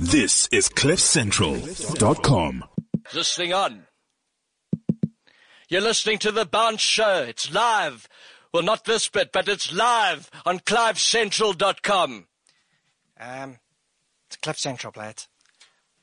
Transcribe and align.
This 0.00 0.48
is 0.52 0.68
CliffCentral.com. 0.68 2.64
This 3.12 3.34
thing 3.36 3.52
on. 3.52 3.82
You're 5.68 5.80
listening 5.80 6.18
to 6.18 6.30
The 6.30 6.44
Bounce 6.44 6.80
Show. 6.80 7.24
It's 7.28 7.52
live. 7.52 8.08
Well, 8.52 8.62
not 8.62 8.84
this 8.84 9.08
bit, 9.08 9.32
but 9.32 9.48
it's 9.48 9.72
live 9.72 10.30
on 10.46 10.60
CliffCentral.com. 10.60 12.26
Um, 13.20 13.58
it's 14.28 14.36
Cliff 14.36 14.56
Central, 14.56 14.92
play 14.92 15.14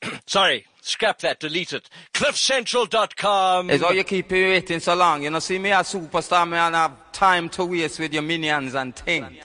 Sorry, 0.28 0.66
scrap 0.82 1.20
that, 1.20 1.40
delete 1.40 1.72
it. 1.72 1.90
CliffCentral.com. 2.14 3.70
It's 3.70 3.82
all 3.82 3.94
you 3.94 4.04
keep 4.04 4.30
me 4.30 4.44
waiting 4.44 4.82
so 4.82 4.96
long. 4.96 5.24
You 5.24 5.30
know, 5.30 5.40
see 5.40 5.58
me 5.58 5.72
as 5.72 5.94
superstar, 5.94 6.46
man, 6.48 6.76
I 6.76 6.82
have 6.84 7.12
time 7.14 7.48
to 7.52 7.64
waste 7.64 8.00
with 8.00 8.14
your 8.14 8.24
minions 8.24 8.76
and 8.76 8.94
things. 8.94 9.38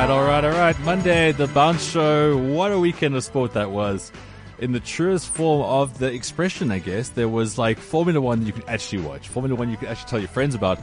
Right, 0.00 0.10
all 0.10 0.24
right, 0.24 0.44
all 0.44 0.50
right. 0.50 0.78
Monday, 0.80 1.32
the 1.32 1.46
Bounce 1.48 1.90
Show. 1.90 2.36
What 2.36 2.70
a 2.70 2.78
weekend 2.78 3.14
of 3.14 3.24
sport 3.24 3.54
that 3.54 3.70
was. 3.70 4.12
In 4.58 4.72
the 4.72 4.80
truest 4.80 5.28
form 5.28 5.62
of 5.62 5.98
the 5.98 6.12
expression, 6.12 6.70
I 6.70 6.80
guess. 6.80 7.08
There 7.08 7.30
was 7.30 7.56
like 7.56 7.78
Formula 7.78 8.20
One 8.20 8.44
you 8.44 8.52
could 8.52 8.68
actually 8.68 9.02
watch. 9.02 9.28
Formula 9.28 9.58
One 9.58 9.70
you 9.70 9.78
could 9.78 9.88
actually 9.88 10.10
tell 10.10 10.18
your 10.18 10.28
friends 10.28 10.54
about. 10.54 10.78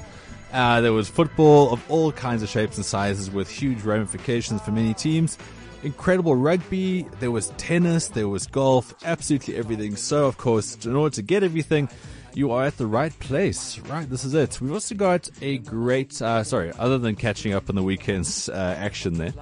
Uh, 0.52 0.82
there 0.82 0.94
was 0.94 1.10
football 1.10 1.72
of 1.72 1.92
all 1.92 2.12
kinds 2.12 2.42
of 2.42 2.50
shapes 2.50 2.78
and 2.78 2.86
sizes 2.86 3.30
with 3.30 3.50
huge 3.50 3.84
ramifications 3.84 4.62
for 4.62 4.72
many 4.72 4.96
teams. 4.96 5.38
Incredible 5.84 6.36
rugby. 6.36 7.06
There 7.20 7.32
was 7.32 7.50
tennis. 7.58 8.08
There 8.08 8.28
was 8.28 8.48
golf. 8.48 8.96
Absolutely 9.06 9.58
everything. 9.58 9.96
So, 9.96 10.26
of 10.26 10.38
course, 10.38 10.86
in 10.86 10.96
order 10.96 11.14
to 11.16 11.22
get 11.22 11.44
everything, 11.44 11.88
you 12.36 12.52
are 12.52 12.66
at 12.66 12.78
the 12.78 12.88
right 12.88 13.18
place. 13.20 13.80
Right, 13.80 14.10
this 14.10 14.24
is 14.24 14.34
it. 14.34 14.60
We've 14.62 14.74
also 14.74 14.96
got 14.96 15.30
a 15.42 15.58
great, 15.60 16.22
uh, 16.22 16.44
sorry, 16.44 16.72
other 16.78 16.98
than 16.98 17.16
catching 17.16 17.54
up 17.54 17.70
on 17.70 17.76
the 17.76 17.84
weekend's 17.84 18.50
uh, 18.50 18.76
action 18.78 19.16
there. 19.16 19.34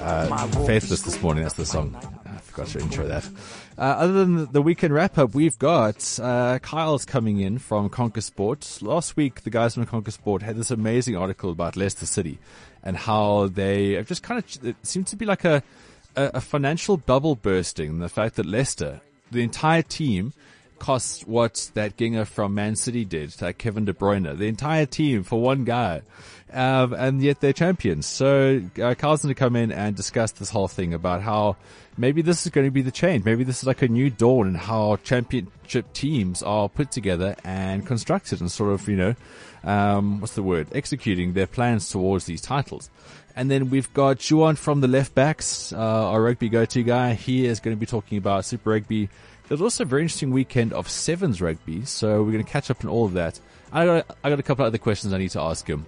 Uh, 0.00 0.46
Faithless 0.66 1.02
this 1.02 1.20
morning, 1.22 1.42
that's 1.42 1.54
the 1.54 1.64
song. 1.64 1.96
I 2.26 2.38
forgot 2.38 2.66
to 2.68 2.80
intro 2.80 3.06
that. 3.06 3.26
Uh, 3.78 3.82
other 3.82 4.12
than 4.12 4.52
the 4.52 4.60
weekend 4.60 4.92
wrap 4.92 5.16
up, 5.16 5.34
we've 5.34 5.58
got 5.58 6.18
uh, 6.20 6.58
Kyle's 6.60 7.04
coming 7.04 7.40
in 7.40 7.58
from 7.58 7.88
Conquer 7.88 8.20
Sport. 8.20 8.78
Last 8.82 9.16
week, 9.16 9.42
the 9.42 9.50
guys 9.50 9.74
from 9.74 9.86
Conquer 9.86 10.10
Sport 10.10 10.42
had 10.42 10.56
this 10.56 10.70
amazing 10.70 11.16
article 11.16 11.50
about 11.50 11.76
Leicester 11.76 12.06
City 12.06 12.38
and 12.82 12.96
how 12.96 13.48
they 13.48 13.92
have 13.92 14.06
just 14.06 14.22
kind 14.22 14.42
of, 14.42 14.64
it 14.64 14.76
seems 14.82 15.10
to 15.10 15.16
be 15.16 15.24
like 15.24 15.44
a, 15.44 15.62
a, 16.14 16.32
a 16.34 16.40
financial 16.40 16.96
bubble 16.96 17.34
bursting. 17.34 17.98
The 17.98 18.08
fact 18.08 18.36
that 18.36 18.46
Leicester, 18.46 19.00
the 19.30 19.42
entire 19.42 19.82
team, 19.82 20.34
cost 20.78 21.26
what 21.26 21.70
that 21.74 21.96
Ginger 21.96 22.24
from 22.24 22.54
Man 22.54 22.76
City 22.76 23.04
did 23.04 23.30
to 23.30 23.52
Kevin 23.52 23.84
De 23.84 23.92
Bruyne. 23.92 24.36
The 24.36 24.46
entire 24.46 24.86
team 24.86 25.22
for 25.22 25.40
one 25.40 25.64
guy. 25.64 26.02
Um, 26.52 26.92
and 26.92 27.20
yet 27.20 27.40
they're 27.40 27.52
champions. 27.52 28.06
So 28.06 28.62
uh, 28.80 28.94
Carl's 28.94 29.22
going 29.22 29.34
to 29.34 29.38
come 29.38 29.56
in 29.56 29.72
and 29.72 29.96
discuss 29.96 30.32
this 30.32 30.50
whole 30.50 30.68
thing 30.68 30.94
about 30.94 31.20
how 31.22 31.56
maybe 31.98 32.22
this 32.22 32.46
is 32.46 32.52
going 32.52 32.66
to 32.66 32.70
be 32.70 32.82
the 32.82 32.92
change. 32.92 33.24
Maybe 33.24 33.42
this 33.42 33.58
is 33.58 33.66
like 33.66 33.82
a 33.82 33.88
new 33.88 34.10
dawn 34.10 34.46
in 34.46 34.54
how 34.54 34.96
championship 35.02 35.92
teams 35.92 36.42
are 36.42 36.68
put 36.68 36.90
together 36.92 37.34
and 37.44 37.84
constructed 37.84 38.40
and 38.40 38.50
sort 38.50 38.72
of, 38.72 38.88
you 38.88 38.96
know, 38.96 39.14
um, 39.64 40.20
what's 40.20 40.34
the 40.34 40.42
word? 40.42 40.68
Executing 40.72 41.32
their 41.32 41.48
plans 41.48 41.90
towards 41.90 42.26
these 42.26 42.40
titles. 42.40 42.90
And 43.34 43.50
then 43.50 43.68
we've 43.68 43.92
got 43.92 44.24
Juan 44.30 44.56
from 44.56 44.80
the 44.80 44.88
left 44.88 45.14
backs, 45.14 45.72
uh, 45.72 45.76
our 45.76 46.22
rugby 46.22 46.48
go-to 46.48 46.82
guy. 46.82 47.14
He 47.14 47.44
is 47.44 47.60
going 47.60 47.76
to 47.76 47.78
be 47.78 47.84
talking 47.84 48.16
about 48.16 48.44
Super 48.44 48.70
Rugby. 48.70 49.10
There's 49.48 49.62
also 49.62 49.84
a 49.84 49.86
very 49.86 50.02
interesting 50.02 50.32
weekend 50.32 50.72
of 50.72 50.88
sevens 50.88 51.40
rugby, 51.40 51.84
so 51.84 52.22
we're 52.22 52.32
going 52.32 52.44
to 52.44 52.50
catch 52.50 52.70
up 52.70 52.84
on 52.84 52.90
all 52.90 53.04
of 53.04 53.12
that. 53.12 53.38
I 53.72 53.84
got, 53.84 54.16
I 54.24 54.30
got 54.30 54.40
a 54.40 54.42
couple 54.42 54.64
of 54.64 54.68
other 54.68 54.78
questions 54.78 55.12
I 55.12 55.18
need 55.18 55.30
to 55.30 55.40
ask 55.40 55.66
him, 55.66 55.86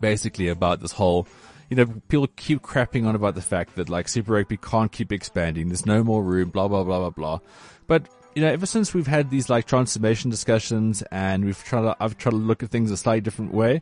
basically 0.00 0.48
about 0.48 0.80
this 0.80 0.90
whole, 0.90 1.28
you 1.70 1.76
know, 1.76 1.86
people 2.08 2.26
keep 2.36 2.60
crapping 2.60 3.06
on 3.06 3.14
about 3.14 3.36
the 3.36 3.42
fact 3.42 3.76
that 3.76 3.88
like 3.88 4.08
Super 4.08 4.32
Rugby 4.32 4.56
can't 4.56 4.90
keep 4.90 5.12
expanding. 5.12 5.68
There's 5.68 5.86
no 5.86 6.02
more 6.02 6.22
room, 6.22 6.50
blah 6.50 6.66
blah 6.66 6.82
blah 6.82 6.98
blah 6.98 7.10
blah. 7.10 7.38
But 7.86 8.08
you 8.34 8.42
know, 8.42 8.48
ever 8.48 8.66
since 8.66 8.92
we've 8.92 9.06
had 9.06 9.30
these 9.30 9.48
like 9.48 9.66
transformation 9.66 10.30
discussions 10.30 11.02
and 11.12 11.44
we've 11.44 11.62
tried 11.62 11.82
to, 11.82 11.96
I've 12.00 12.18
tried 12.18 12.32
to 12.32 12.36
look 12.36 12.62
at 12.62 12.70
things 12.70 12.90
a 12.90 12.96
slightly 12.96 13.20
different 13.20 13.54
way. 13.54 13.80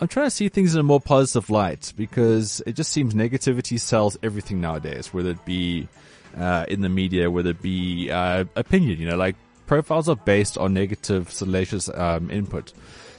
I'm 0.00 0.08
trying 0.08 0.26
to 0.26 0.30
see 0.30 0.48
things 0.48 0.74
in 0.74 0.80
a 0.80 0.84
more 0.84 1.00
positive 1.00 1.50
light 1.50 1.92
because 1.96 2.62
it 2.64 2.72
just 2.76 2.92
seems 2.92 3.14
negativity 3.14 3.78
sells 3.78 4.16
everything 4.22 4.60
nowadays, 4.60 5.12
whether 5.12 5.30
it 5.30 5.44
be 5.44 5.88
uh, 6.36 6.66
in 6.68 6.80
the 6.80 6.88
media, 6.88 7.30
whether 7.30 7.50
it 7.50 7.62
be 7.62 8.10
uh, 8.10 8.44
opinion. 8.56 8.98
You 8.98 9.10
know, 9.10 9.16
like 9.16 9.36
profiles 9.66 10.08
are 10.08 10.16
based 10.16 10.58
on 10.58 10.74
negative, 10.74 11.30
salacious 11.30 11.88
um, 11.88 12.30
input. 12.30 12.72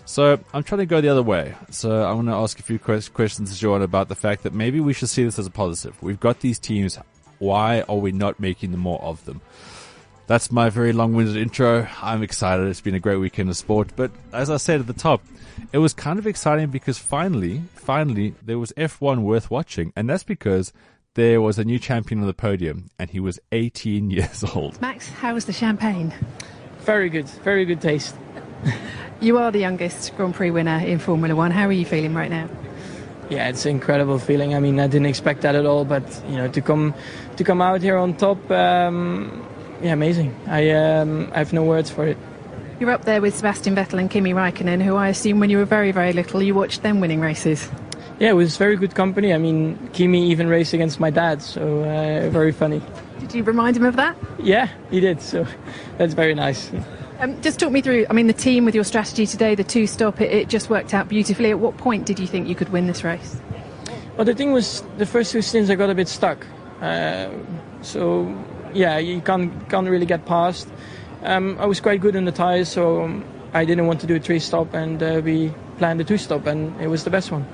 So 0.05 0.39
I'm 0.53 0.63
trying 0.63 0.79
to 0.79 0.87
go 0.87 1.01
the 1.01 1.09
other 1.09 1.21
way. 1.21 1.53
So 1.69 2.01
I 2.01 2.11
want 2.13 2.27
to 2.29 2.33
ask 2.33 2.59
a 2.59 2.63
few 2.63 2.79
questions 2.79 3.59
Joanne 3.59 3.83
about 3.83 4.09
the 4.09 4.15
fact 4.15 4.43
that 4.43 4.53
maybe 4.53 4.79
we 4.79 4.91
should 4.91 5.09
see 5.09 5.23
this 5.23 5.37
as 5.37 5.45
a 5.45 5.51
positive. 5.51 6.01
We've 6.01 6.19
got 6.19 6.39
these 6.39 6.57
teams. 6.57 6.97
Why 7.37 7.81
are 7.81 7.95
we 7.95 8.11
not 8.11 8.39
making 8.39 8.71
the 8.71 8.77
more 8.77 8.99
of 9.01 9.23
them? 9.25 9.41
That's 10.25 10.51
my 10.51 10.69
very 10.69 10.93
long-winded 10.93 11.37
intro. 11.37 11.87
I'm 12.01 12.21
excited. 12.21 12.67
It's 12.67 12.81
been 12.81 12.95
a 12.95 12.99
great 12.99 13.17
weekend 13.17 13.49
of 13.49 13.57
sport. 13.57 13.91
But 13.95 14.11
as 14.33 14.49
I 14.49 14.57
said 14.57 14.79
at 14.79 14.87
the 14.87 14.93
top, 14.93 15.23
it 15.71 15.77
was 15.77 15.93
kind 15.93 16.19
of 16.19 16.27
exciting 16.27 16.69
because 16.69 16.97
finally, 16.97 17.61
finally, 17.75 18.33
there 18.43 18.59
was 18.59 18.71
F1 18.73 19.21
worth 19.21 19.51
watching. 19.51 19.93
And 19.95 20.09
that's 20.09 20.23
because 20.23 20.73
there 21.15 21.41
was 21.41 21.57
a 21.57 21.63
new 21.63 21.79
champion 21.79 22.21
on 22.21 22.27
the 22.27 22.33
podium 22.33 22.89
and 22.97 23.09
he 23.09 23.19
was 23.19 23.39
18 23.51 24.09
years 24.11 24.43
old. 24.55 24.79
Max, 24.81 25.09
how 25.09 25.33
was 25.33 25.45
the 25.45 25.53
champagne? 25.53 26.13
Very 26.79 27.09
good. 27.09 27.27
Very 27.43 27.65
good 27.65 27.81
taste. 27.81 28.15
you 29.19 29.37
are 29.37 29.51
the 29.51 29.59
youngest 29.59 30.15
Grand 30.15 30.33
Prix 30.33 30.51
winner 30.51 30.79
in 30.79 30.99
Formula 30.99 31.35
One. 31.35 31.51
How 31.51 31.65
are 31.67 31.71
you 31.71 31.85
feeling 31.85 32.13
right 32.13 32.29
now? 32.29 32.49
Yeah, 33.29 33.47
it's 33.47 33.65
an 33.65 33.71
incredible 33.71 34.17
feeling. 34.17 34.55
I 34.55 34.59
mean, 34.59 34.79
I 34.79 34.87
didn't 34.87 35.05
expect 35.05 35.41
that 35.41 35.55
at 35.55 35.65
all, 35.65 35.85
but 35.85 36.03
you 36.27 36.35
know, 36.35 36.47
to 36.47 36.61
come 36.61 36.95
to 37.37 37.43
come 37.43 37.61
out 37.61 37.81
here 37.81 37.95
on 37.95 38.15
top, 38.15 38.49
um, 38.49 39.45
yeah, 39.83 39.93
amazing. 39.93 40.35
I 40.47 40.71
um, 40.71 41.29
I 41.33 41.37
have 41.37 41.53
no 41.53 41.63
words 41.63 41.91
for 41.91 42.07
it. 42.07 42.17
You're 42.79 42.89
up 42.89 43.05
there 43.05 43.21
with 43.21 43.35
Sebastian 43.35 43.75
Vettel 43.75 43.99
and 43.99 44.09
Kimi 44.09 44.33
Raikkonen, 44.33 44.81
who 44.81 44.95
I 44.95 45.09
assume 45.09 45.39
when 45.39 45.51
you 45.51 45.57
were 45.57 45.65
very, 45.65 45.91
very 45.91 46.13
little, 46.13 46.41
you 46.41 46.55
watched 46.55 46.81
them 46.81 47.01
winning 47.01 47.19
races. 47.19 47.69
Yeah, 48.19 48.31
it 48.31 48.33
was 48.33 48.57
very 48.57 48.75
good 48.75 48.95
company. 48.95 49.33
I 49.33 49.37
mean, 49.37 49.89
Kimi 49.93 50.29
even 50.29 50.49
raced 50.49 50.73
against 50.73 50.99
my 50.99 51.09
dad, 51.09 51.41
so 51.41 51.83
uh, 51.83 52.29
very 52.29 52.51
funny. 52.51 52.81
Did 53.19 53.33
you 53.33 53.43
remind 53.43 53.77
him 53.77 53.85
of 53.85 53.95
that? 53.95 54.17
Yeah, 54.37 54.67
he 54.91 54.99
did. 54.99 55.21
So 55.21 55.47
that's 55.97 56.13
very 56.13 56.35
nice. 56.35 56.69
Um, 57.19 57.41
just 57.41 57.59
talk 57.59 57.71
me 57.71 57.81
through. 57.81 58.05
I 58.09 58.13
mean, 58.13 58.27
the 58.27 58.33
team 58.33 58.65
with 58.65 58.75
your 58.75 58.83
strategy 58.83 59.25
today, 59.25 59.55
the 59.55 59.63
two 59.63 59.87
stop, 59.87 60.19
it, 60.19 60.31
it 60.31 60.49
just 60.49 60.69
worked 60.69 60.93
out 60.93 61.07
beautifully. 61.07 61.49
At 61.49 61.59
what 61.59 61.77
point 61.77 62.05
did 62.05 62.19
you 62.19 62.27
think 62.27 62.47
you 62.47 62.55
could 62.55 62.69
win 62.69 62.87
this 62.87 63.03
race? 63.03 63.37
Well, 64.17 64.25
the 64.25 64.35
thing 64.35 64.51
was, 64.51 64.83
the 64.97 65.05
first 65.05 65.31
two 65.31 65.41
stints 65.41 65.69
I 65.69 65.75
got 65.75 65.89
a 65.89 65.95
bit 65.95 66.09
stuck. 66.09 66.45
Uh, 66.81 67.29
so 67.81 68.37
yeah, 68.73 68.97
you 68.97 69.21
can't 69.21 69.69
can't 69.69 69.87
really 69.87 70.05
get 70.05 70.25
past. 70.25 70.67
Um, 71.23 71.57
I 71.59 71.65
was 71.65 71.79
quite 71.79 72.01
good 72.01 72.15
in 72.15 72.25
the 72.25 72.31
tires, 72.31 72.69
so 72.69 73.03
um, 73.03 73.23
I 73.53 73.65
didn't 73.65 73.87
want 73.87 74.01
to 74.01 74.07
do 74.07 74.15
a 74.15 74.19
three 74.19 74.39
stop, 74.39 74.73
and 74.73 75.01
uh, 75.01 75.21
we 75.23 75.53
planned 75.77 76.01
a 76.01 76.03
two 76.03 76.17
stop, 76.17 76.47
and 76.47 76.79
it 76.81 76.87
was 76.87 77.03
the 77.03 77.09
best 77.09 77.31
one. 77.31 77.45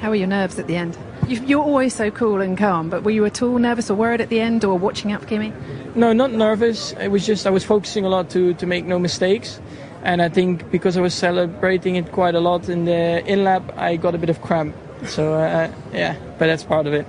How 0.00 0.10
were 0.10 0.16
your 0.16 0.28
nerves 0.28 0.58
at 0.58 0.66
the 0.66 0.76
end? 0.76 0.96
You're 1.26 1.62
always 1.62 1.94
so 1.94 2.10
cool 2.10 2.40
and 2.40 2.56
calm, 2.56 2.88
but 2.88 3.02
were 3.02 3.10
you 3.10 3.24
at 3.26 3.42
all 3.42 3.58
nervous 3.58 3.90
or 3.90 3.94
worried 3.94 4.20
at 4.20 4.28
the 4.28 4.40
end, 4.40 4.64
or 4.64 4.78
watching 4.78 5.12
out 5.12 5.20
for 5.20 5.26
Kimi? 5.26 5.52
No, 5.94 6.12
not 6.12 6.32
nervous. 6.32 6.92
It 6.92 7.08
was 7.08 7.26
just 7.26 7.46
I 7.46 7.50
was 7.50 7.64
focusing 7.64 8.04
a 8.04 8.08
lot 8.08 8.30
to 8.30 8.54
to 8.54 8.66
make 8.66 8.84
no 8.84 8.98
mistakes, 8.98 9.60
and 10.04 10.22
I 10.22 10.28
think 10.28 10.70
because 10.70 10.96
I 10.96 11.00
was 11.00 11.14
celebrating 11.14 11.96
it 11.96 12.12
quite 12.12 12.34
a 12.34 12.40
lot 12.40 12.68
in 12.68 12.84
the 12.84 13.24
in 13.26 13.44
lap, 13.44 13.62
I 13.76 13.96
got 13.96 14.14
a 14.14 14.18
bit 14.18 14.30
of 14.30 14.40
cramp. 14.40 14.74
So 15.06 15.34
uh, 15.34 15.70
yeah, 15.92 16.16
but 16.38 16.46
that's 16.46 16.64
part 16.64 16.86
of 16.86 16.94
it. 16.94 17.06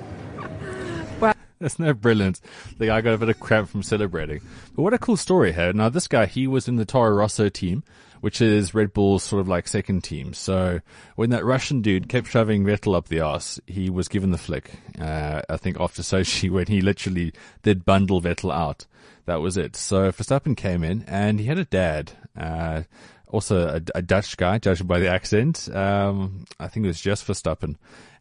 That's 1.60 1.78
no 1.78 1.94
brilliant. 1.94 2.40
The 2.78 2.86
guy 2.86 3.02
got 3.02 3.14
a 3.14 3.18
bit 3.18 3.28
of 3.28 3.40
cramp 3.42 3.68
from 3.68 3.84
celebrating. 3.84 4.40
But 4.76 4.82
what 4.82 4.94
a 4.94 4.98
cool 4.98 5.18
story 5.18 5.52
here. 5.52 5.74
Now 5.74 5.90
this 5.90 6.08
guy, 6.08 6.26
he 6.26 6.48
was 6.48 6.70
in 6.70 6.78
the 6.78 6.86
Toro 6.86 7.12
Rosso 7.12 7.50
team, 7.50 7.84
which 8.22 8.42
is 8.42 8.74
Red 8.74 8.94
Bull's 8.94 9.24
sort 9.24 9.40
of 9.40 9.48
like 9.48 9.68
second 9.68 10.04
team. 10.04 10.34
So 10.34 10.80
when 11.16 11.30
that 11.32 11.46
Russian 11.46 11.82
dude 11.82 12.10
kept 12.10 12.28
shoving 12.28 12.64
Vettel 12.64 12.96
up 12.96 13.08
the 13.08 13.22
ass, 13.22 13.60
he 13.66 13.90
was 13.90 14.08
given 14.08 14.32
the 14.32 14.38
flick. 14.38 14.72
Uh, 15.00 15.42
I 15.50 15.58
think 15.58 15.80
after 15.80 16.02
Sochi 16.04 16.50
when 16.50 16.68
he 16.68 16.82
literally 16.82 17.34
did 17.64 17.86
bundle 17.86 18.22
Vettel 18.22 18.54
out. 18.54 18.86
That 19.26 19.42
was 19.42 19.58
it. 19.58 19.76
So 19.76 20.12
Verstappen 20.12 20.58
came 20.58 20.84
in 20.84 21.04
and 21.08 21.40
he 21.40 21.46
had 21.46 21.60
a 21.60 21.66
dad, 21.66 22.14
uh, 22.36 22.84
also 23.28 23.68
a, 23.68 23.82
a, 23.94 24.02
Dutch 24.02 24.38
guy, 24.38 24.58
judging 24.58 24.88
by 24.88 25.00
the 25.00 25.08
accent. 25.08 25.70
Um, 25.74 26.46
I 26.60 26.68
think 26.68 26.86
it 26.86 26.88
was 26.88 27.00
just 27.00 27.28
Verstappen. 27.28 27.76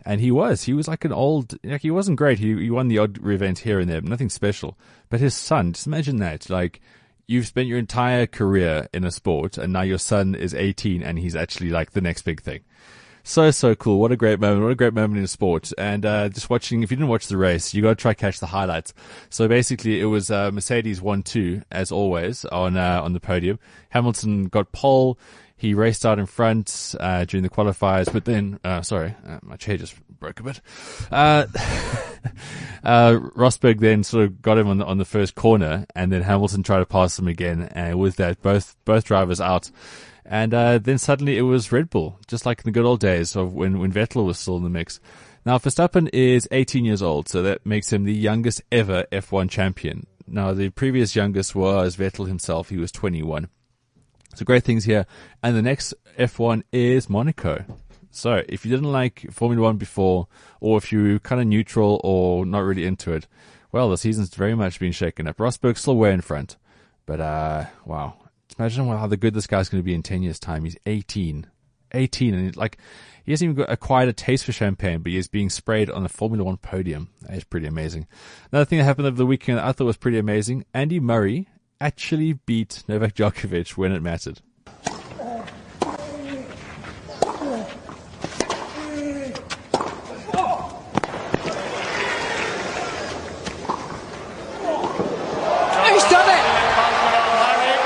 And 0.05 0.21
he 0.21 0.31
was. 0.31 0.65
He 0.65 0.75
was 0.75 0.87
like 0.87 1.07
an 1.07 1.13
old, 1.13 1.55
like 1.65 1.81
he 1.81 1.91
wasn't 1.91 2.19
great. 2.19 2.39
He, 2.39 2.55
he 2.55 2.71
won 2.71 2.89
the 2.89 2.99
odd 2.99 3.27
event 3.27 3.61
here 3.61 3.81
and 3.81 3.89
there, 3.89 4.03
nothing 4.03 4.29
special. 4.29 4.77
But 5.09 5.21
his 5.21 5.35
son, 5.35 5.73
just 5.73 5.87
imagine 5.87 6.19
that. 6.19 6.51
Like, 6.51 6.81
you've 7.29 7.47
spent 7.47 7.69
your 7.69 7.79
entire 7.79 8.27
career 8.27 8.89
in 8.93 9.05
a 9.05 9.13
sport 9.13 9.59
and 9.59 9.73
now 9.73 9.83
your 9.83 9.99
son 9.99 10.35
is 10.35 10.55
18 10.55 11.03
and 11.03 11.19
he's 11.19 11.37
actually 11.37 11.69
like 11.69 11.93
the 11.93 12.01
next 12.01 12.23
big 12.23 12.41
thing. 12.41 12.61
So 13.29 13.51
so 13.51 13.75
cool. 13.75 14.01
What 14.01 14.13
a 14.13 14.17
great 14.17 14.41
moment! 14.41 14.63
What 14.63 14.73
a 14.73 14.77
great 14.77 14.95
moment 14.95 15.21
in 15.21 15.27
sport. 15.27 15.71
And 15.77 16.07
uh, 16.07 16.29
just 16.31 16.49
watching, 16.49 16.83
if 16.83 16.91
you 16.91 16.97
didn't 16.97 17.11
watch 17.11 17.27
the 17.27 17.37
race, 17.37 17.75
you 17.75 17.83
got 17.83 17.91
to 17.91 17.95
try 17.97 18.15
catch 18.15 18.41
the 18.41 18.47
highlights. 18.47 18.95
So 19.31 19.47
basically, 19.49 20.01
it 20.01 20.07
was 20.07 20.31
uh, 20.31 20.51
Mercedes 20.51 21.01
one 21.01 21.23
two 21.23 21.63
as 21.71 21.93
always 21.93 22.45
on 22.47 22.77
uh, 22.77 23.01
on 23.03 23.13
the 23.13 23.21
podium. 23.21 23.59
Hamilton 23.91 24.47
got 24.47 24.73
pole. 24.73 25.19
He 25.59 25.75
raced 25.75 26.07
out 26.07 26.21
in 26.21 26.27
front 26.27 26.95
uh, 27.01 27.25
during 27.25 27.43
the 27.43 27.51
qualifiers, 27.51 28.13
but 28.13 28.25
then, 28.25 28.61
uh, 28.63 28.81
sorry, 28.83 29.17
uh, 29.27 29.41
my 29.43 29.57
chair 29.57 29.77
just 29.77 29.97
broke 30.21 30.39
a 30.39 30.45
bit. 30.45 30.61
Uh, 31.11 31.47
uh, 32.85 33.19
Rosberg 33.35 33.81
then 33.81 34.05
sort 34.05 34.25
of 34.25 34.41
got 34.41 34.57
him 34.57 34.69
on 34.69 34.79
the, 34.79 34.85
on 34.85 34.99
the 34.99 35.05
first 35.05 35.35
corner, 35.35 35.85
and 35.97 36.13
then 36.13 36.23
Hamilton 36.23 36.63
tried 36.63 36.79
to 36.79 36.87
pass 36.87 37.19
him 37.19 37.27
again, 37.27 37.69
and 37.73 37.99
with 37.99 38.17
that, 38.17 38.41
both 38.41 38.77
both 38.85 39.05
drivers 39.05 39.41
out. 39.41 39.73
And 40.31 40.53
uh, 40.53 40.77
then 40.77 40.99
suddenly 40.99 41.39
it 41.39 41.43
was 41.43 41.73
Red 41.73 41.89
Bull, 41.89 42.19
just 42.27 42.45
like 42.45 42.59
in 42.59 42.65
the 42.65 42.71
good 42.71 42.85
old 42.85 43.01
days 43.01 43.35
of 43.35 43.55
when, 43.55 43.79
when 43.79 43.91
Vettel 43.91 44.27
was 44.27 44.39
still 44.39 44.59
in 44.59 44.63
the 44.63 44.69
mix. 44.69 45.01
Now, 45.47 45.57
Verstappen 45.57 46.11
is 46.13 46.47
18 46.51 46.85
years 46.85 47.03
old, 47.03 47.31
so 47.31 47.41
that 47.41 47.65
makes 47.65 47.91
him 47.91 48.05
the 48.05 48.13
youngest 48.13 48.61
ever 48.71 49.07
F1 49.11 49.49
champion. 49.49 50.07
Now, 50.27 50.53
the 50.53 50.69
previous 50.69 51.17
youngest 51.17 51.55
was 51.55 51.97
Vettel 51.97 52.29
himself. 52.29 52.69
He 52.69 52.77
was 52.77 52.93
21. 52.93 53.49
So 54.35 54.45
great 54.45 54.65
things 54.65 54.85
here. 54.85 55.07
And 55.43 55.57
the 55.57 55.63
next 55.63 55.95
F1 56.19 56.63
is 56.73 57.09
Monaco. 57.09 57.65
So 58.11 58.43
if 58.51 58.67
you 58.67 58.71
didn't 58.71 58.93
like 58.93 59.33
Formula 59.33 59.63
One 59.63 59.79
before, 59.79 60.29
or 60.61 60.77
if 60.77 60.93
you're 60.93 61.19
kind 61.21 61.41
of 61.41 61.47
neutral 61.47 62.03
or 62.05 62.45
not 62.45 62.61
really 62.61 62.85
into 62.85 63.15
it, 63.15 63.27
well, 63.73 63.89
the 63.89 63.97
season's 63.97 64.35
very 64.35 64.55
much 64.55 64.79
been 64.79 64.93
shaken 64.93 65.27
up. 65.27 65.39
Rosberg's 65.39 65.81
still 65.81 65.97
way 65.97 66.13
in 66.13 66.21
front. 66.21 66.59
But, 67.07 67.21
uh, 67.21 67.65
wow. 67.87 68.28
Imagine 68.57 68.89
how 68.89 69.07
the 69.07 69.17
good 69.17 69.35
this 69.35 69.47
guy's 69.47 69.69
going 69.69 69.83
to 69.83 69.85
be 69.85 69.95
in 69.95 70.03
10 70.03 70.23
years' 70.23 70.39
time. 70.39 70.65
He's 70.65 70.77
18. 70.87 71.47
18. 71.93 72.35
And 72.35 72.57
like, 72.57 72.79
he 73.25 73.33
hasn't 73.33 73.51
even 73.51 73.57
got 73.57 73.71
acquired 73.71 74.09
a 74.09 74.13
taste 74.13 74.45
for 74.45 74.53
champagne, 74.53 75.01
but 75.01 75.13
he's 75.13 75.29
being 75.29 75.51
sprayed 75.51 75.91
on 75.91 76.05
a 76.05 76.09
Formula 76.09 76.45
One 76.45 76.57
podium. 76.57 77.11
Is 77.29 77.45
pretty 77.45 77.67
amazing. 77.67 78.07
Another 78.51 78.65
thing 78.65 78.79
that 78.79 78.85
happened 78.85 79.07
over 79.07 79.17
the 79.17 79.27
weekend 79.27 79.59
that 79.59 79.65
I 79.67 79.73
thought 79.73 79.85
was 79.85 79.97
pretty 79.97 80.19
amazing. 80.19 80.65
Andy 80.73 80.99
Murray 80.99 81.49
actually 81.81 82.33
beat 82.33 82.83
Novak 82.89 83.15
Djokovic 83.15 83.77
when 83.77 83.93
it 83.93 84.03
mattered. 84.03 84.41
He's 95.89 96.05
done 96.11 96.29
it! 96.29 96.45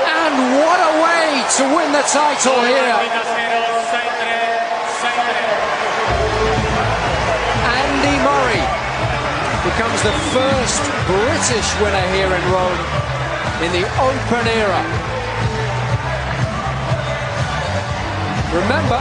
And 0.05 0.33
what 0.59 0.79
a 0.79 0.91
way 1.03 1.33
to 1.57 1.63
win 1.75 1.91
the 1.91 2.01
title 2.09 2.61
here. 2.65 2.95
Andy 7.77 8.17
Murray 8.25 8.65
becomes 9.61 10.01
the 10.01 10.15
first 10.33 10.81
British 11.05 11.69
winner 11.77 12.07
here 12.17 12.33
in 12.33 12.41
Rome 12.49 12.81
in 13.61 13.69
the 13.69 13.85
Open 14.01 14.49
era. 14.49 14.81
Remember, 18.57 18.97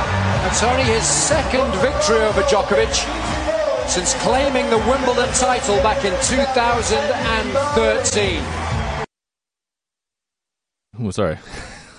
it's 0.46 0.62
only 0.62 0.84
his 0.84 1.04
second 1.04 1.74
victory 1.76 2.20
over 2.20 2.42
Djokovic 2.42 3.06
since 3.88 4.12
claiming 4.22 4.68
the 4.68 4.76
Wimbledon 4.76 5.32
title 5.34 5.82
back 5.82 6.04
in 6.04 6.12
2013. 6.20 8.44
Oh, 11.00 11.10
sorry. 11.10 11.38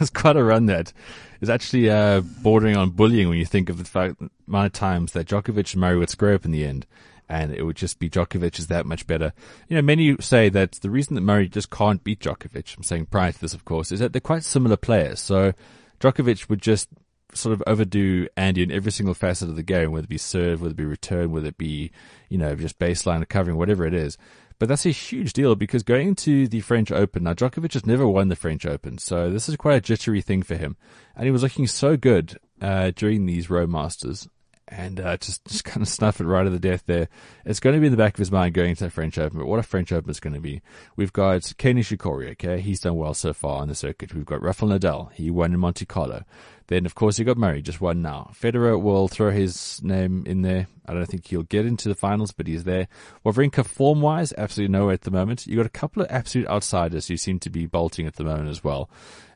Quite 0.09 0.35
a 0.35 0.43
run 0.43 0.67
that 0.67 0.93
is 1.41 1.49
actually 1.49 1.89
uh, 1.89 2.21
bordering 2.21 2.77
on 2.77 2.91
bullying 2.91 3.29
when 3.29 3.37
you 3.37 3.45
think 3.45 3.69
of 3.69 3.77
the 3.77 3.85
fact 3.85 4.21
amount 4.47 4.65
of 4.65 4.73
times 4.73 5.11
that 5.13 5.27
Djokovic 5.27 5.73
and 5.73 5.81
Murray 5.81 5.97
would 5.97 6.09
square 6.09 6.33
up 6.33 6.45
in 6.45 6.51
the 6.51 6.65
end 6.65 6.85
and 7.29 7.53
it 7.53 7.63
would 7.63 7.75
just 7.75 7.99
be 7.99 8.09
Djokovic 8.09 8.59
is 8.59 8.67
that 8.67 8.85
much 8.85 9.07
better. 9.07 9.33
You 9.67 9.75
know, 9.75 9.81
many 9.81 10.15
say 10.19 10.49
that 10.49 10.73
the 10.73 10.89
reason 10.89 11.15
that 11.15 11.21
Murray 11.21 11.47
just 11.47 11.69
can't 11.69 12.03
beat 12.03 12.19
Djokovic, 12.19 12.77
I'm 12.77 12.83
saying 12.83 13.07
prior 13.07 13.31
to 13.31 13.41
this, 13.41 13.53
of 13.53 13.65
course, 13.65 13.91
is 13.91 13.99
that 13.99 14.13
they're 14.13 14.21
quite 14.21 14.43
similar 14.43 14.77
players. 14.77 15.19
So 15.19 15.53
Djokovic 15.99 16.49
would 16.49 16.61
just 16.61 16.89
sort 17.33 17.53
of 17.53 17.63
overdo 17.65 18.27
Andy 18.37 18.63
in 18.63 18.71
every 18.71 18.91
single 18.91 19.15
facet 19.15 19.49
of 19.49 19.55
the 19.55 19.63
game, 19.63 19.91
whether 19.91 20.05
it 20.05 20.09
be 20.09 20.17
serve, 20.17 20.61
whether 20.61 20.73
it 20.73 20.77
be 20.77 20.85
return, 20.85 21.31
whether 21.31 21.47
it 21.47 21.57
be, 21.57 21.91
you 22.29 22.37
know, 22.37 22.55
just 22.55 22.77
baseline 22.79 23.27
covering, 23.27 23.57
whatever 23.57 23.85
it 23.85 23.93
is. 23.93 24.17
But 24.63 24.69
that's 24.69 24.85
a 24.85 24.91
huge 24.91 25.33
deal 25.33 25.55
because 25.55 25.83
going 25.83 26.07
into 26.07 26.47
the 26.47 26.61
French 26.61 26.89
Open, 26.89 27.23
now 27.23 27.33
Djokovic 27.33 27.73
has 27.73 27.85
never 27.85 28.07
won 28.07 28.29
the 28.29 28.35
French 28.37 28.65
Open, 28.65 28.97
so 28.97 29.29
this 29.29 29.49
is 29.49 29.57
quite 29.57 29.75
a 29.75 29.81
jittery 29.81 30.21
thing 30.21 30.41
for 30.41 30.55
him. 30.55 30.77
And 31.17 31.25
he 31.25 31.31
was 31.31 31.43
looking 31.43 31.67
so 31.67 31.97
good 31.97 32.37
uh, 32.61 32.93
during 32.95 33.25
these 33.25 33.49
Rome 33.49 33.71
Masters 33.71 34.29
and 34.69 35.01
uh, 35.01 35.17
just 35.17 35.43
just 35.49 35.65
kind 35.65 35.81
of 35.81 35.89
snuff 35.89 36.21
it 36.21 36.23
right 36.23 36.45
at 36.45 36.53
the 36.53 36.59
death 36.59 36.83
there. 36.85 37.09
It's 37.43 37.59
going 37.59 37.73
to 37.75 37.81
be 37.81 37.87
in 37.87 37.91
the 37.91 37.97
back 37.97 38.13
of 38.13 38.19
his 38.19 38.31
mind 38.31 38.53
going 38.53 38.69
into 38.69 38.85
the 38.85 38.89
French 38.89 39.17
Open, 39.17 39.37
but 39.37 39.47
what 39.47 39.59
a 39.59 39.63
French 39.63 39.91
Open 39.91 40.09
is 40.09 40.21
going 40.21 40.33
to 40.33 40.39
be. 40.39 40.61
We've 40.95 41.11
got 41.11 41.51
Kei 41.57 41.73
Nishikori, 41.73 42.31
okay, 42.31 42.61
he's 42.61 42.79
done 42.79 42.95
well 42.95 43.13
so 43.13 43.33
far 43.33 43.59
on 43.59 43.67
the 43.67 43.75
circuit. 43.75 44.15
We've 44.15 44.23
got 44.23 44.41
Rafael 44.41 44.71
Nadal, 44.71 45.11
he 45.11 45.29
won 45.29 45.53
in 45.53 45.59
Monte 45.59 45.85
Carlo. 45.87 46.23
Then, 46.67 46.85
of 46.85 46.95
course, 46.95 47.19
you 47.19 47.25
got 47.25 47.37
Murray, 47.37 47.61
just 47.61 47.81
one 47.81 48.01
now. 48.01 48.31
Federer 48.33 48.81
will 48.81 49.07
throw 49.07 49.31
his 49.31 49.81
name 49.83 50.23
in 50.25 50.41
there. 50.41 50.67
I 50.85 50.93
don't 50.93 51.05
think 51.05 51.27
he'll 51.27 51.43
get 51.43 51.65
into 51.65 51.89
the 51.89 51.95
finals, 51.95 52.31
but 52.31 52.47
he's 52.47 52.63
there. 52.63 52.87
Wawrinka, 53.25 53.65
form-wise, 53.65 54.33
absolutely 54.37 54.71
nowhere 54.71 54.93
at 54.93 55.01
the 55.01 55.11
moment. 55.11 55.47
You've 55.47 55.57
got 55.57 55.65
a 55.65 55.69
couple 55.69 56.01
of 56.01 56.09
absolute 56.09 56.47
outsiders 56.47 57.07
who 57.07 57.17
seem 57.17 57.39
to 57.39 57.49
be 57.49 57.65
bolting 57.65 58.05
at 58.07 58.15
the 58.15 58.23
moment 58.23 58.49
as 58.49 58.63
well. 58.63 58.89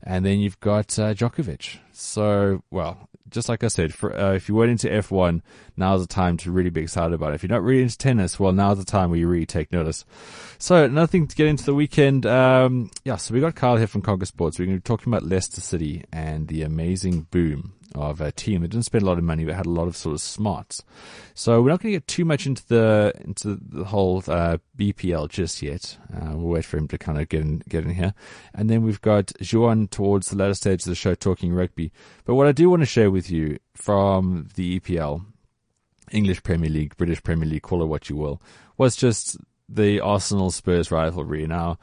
And 0.04 0.26
then 0.26 0.40
you've 0.40 0.60
got 0.60 0.98
uh, 1.00 1.14
Djokovic. 1.14 1.78
So, 1.92 2.64
well, 2.70 3.10
just 3.30 3.50
like 3.50 3.64
I 3.64 3.68
said, 3.68 3.94
for, 3.94 4.18
uh, 4.18 4.34
if 4.34 4.48
you 4.48 4.56
weren't 4.56 4.72
into 4.72 4.88
F1, 4.88 5.42
now's 5.76 6.02
the 6.02 6.08
time 6.08 6.38
to 6.38 6.52
really 6.52 6.70
be 6.70 6.82
excited 6.82 7.14
about 7.14 7.32
it. 7.32 7.36
If 7.36 7.44
you're 7.44 7.50
not 7.50 7.64
really 7.64 7.82
into 7.82 7.98
tennis, 7.98 8.40
well, 8.40 8.52
now's 8.52 8.78
the 8.78 8.86
time 8.86 9.10
where 9.10 9.20
you 9.20 9.28
really 9.28 9.46
take 9.46 9.72
notice. 9.72 10.06
So, 10.58 10.88
nothing 10.88 11.28
to 11.28 11.36
get 11.36 11.48
into 11.48 11.66
the 11.66 11.74
weekend. 11.74 12.26
Um, 12.26 12.92
yeah, 13.04 13.18
so 13.18 13.34
we 13.34 13.40
got 13.40 13.56
Kyle 13.56 13.78
here 13.78 13.88
from 13.88 14.02
Conquer 14.02 14.26
Sports. 14.26 14.60
We're 14.60 14.66
going 14.66 14.78
to 14.78 14.82
be 14.82 14.88
talking 14.88 15.12
about 15.12 15.24
Leicester 15.24 15.62
City 15.62 16.04
and 16.12 16.48
the 16.48 16.64
amazing 16.64 17.17
boom 17.22 17.74
of 17.96 18.22
a 18.22 18.32
team 18.32 18.62
that 18.62 18.70
didn't 18.70 18.86
spend 18.86 19.04
a 19.04 19.06
lot 19.06 19.18
of 19.18 19.24
money 19.24 19.46
but 19.46 19.56
had 19.56 19.66
a 19.66 19.70
lot 19.70 19.88
of 19.88 19.96
sort 19.98 20.14
of 20.14 20.22
smarts. 20.22 20.84
So 21.34 21.62
we're 21.62 21.70
not 21.70 21.82
going 21.82 21.94
to 21.94 22.00
get 22.00 22.08
too 22.08 22.26
much 22.26 22.46
into 22.46 22.66
the 22.68 23.14
into 23.24 23.60
the 23.62 23.86
whole 23.86 24.24
uh, 24.28 24.58
BPL 24.78 25.30
just 25.30 25.62
yet. 25.62 25.98
Uh, 26.14 26.32
we'll 26.36 26.54
wait 26.54 26.66
for 26.66 26.78
him 26.78 26.88
to 26.90 26.98
kind 26.98 27.20
of 27.20 27.30
get 27.30 27.42
in 27.42 27.64
get 27.70 27.84
in 27.84 27.92
here, 27.92 28.14
and 28.54 28.70
then 28.70 28.84
we've 28.84 29.02
got 29.02 29.32
Juan 29.52 29.88
towards 29.88 30.30
the 30.30 30.38
latter 30.38 30.54
stage 30.54 30.82
of 30.82 30.90
the 30.90 30.96
show 30.96 31.16
talking 31.16 31.54
rugby. 31.54 31.92
But 32.26 32.36
what 32.36 32.48
I 32.48 32.52
do 32.52 32.70
want 32.70 32.82
to 32.82 32.88
share 32.88 33.12
with 33.12 33.30
you 33.32 33.58
from 33.76 34.48
the 34.56 34.80
EPL, 34.80 35.26
English 36.12 36.44
Premier 36.44 36.70
League, 36.70 36.98
British 36.98 37.24
Premier 37.24 37.48
League, 37.48 37.64
call 37.64 37.82
it 37.82 37.88
what 37.88 38.10
you 38.10 38.16
will, 38.16 38.42
was 38.78 38.96
just 38.96 39.38
the 39.70 40.00
Arsenal 40.00 40.52
Spurs 40.52 40.92
rivalry. 40.92 41.46
Now 41.48 41.78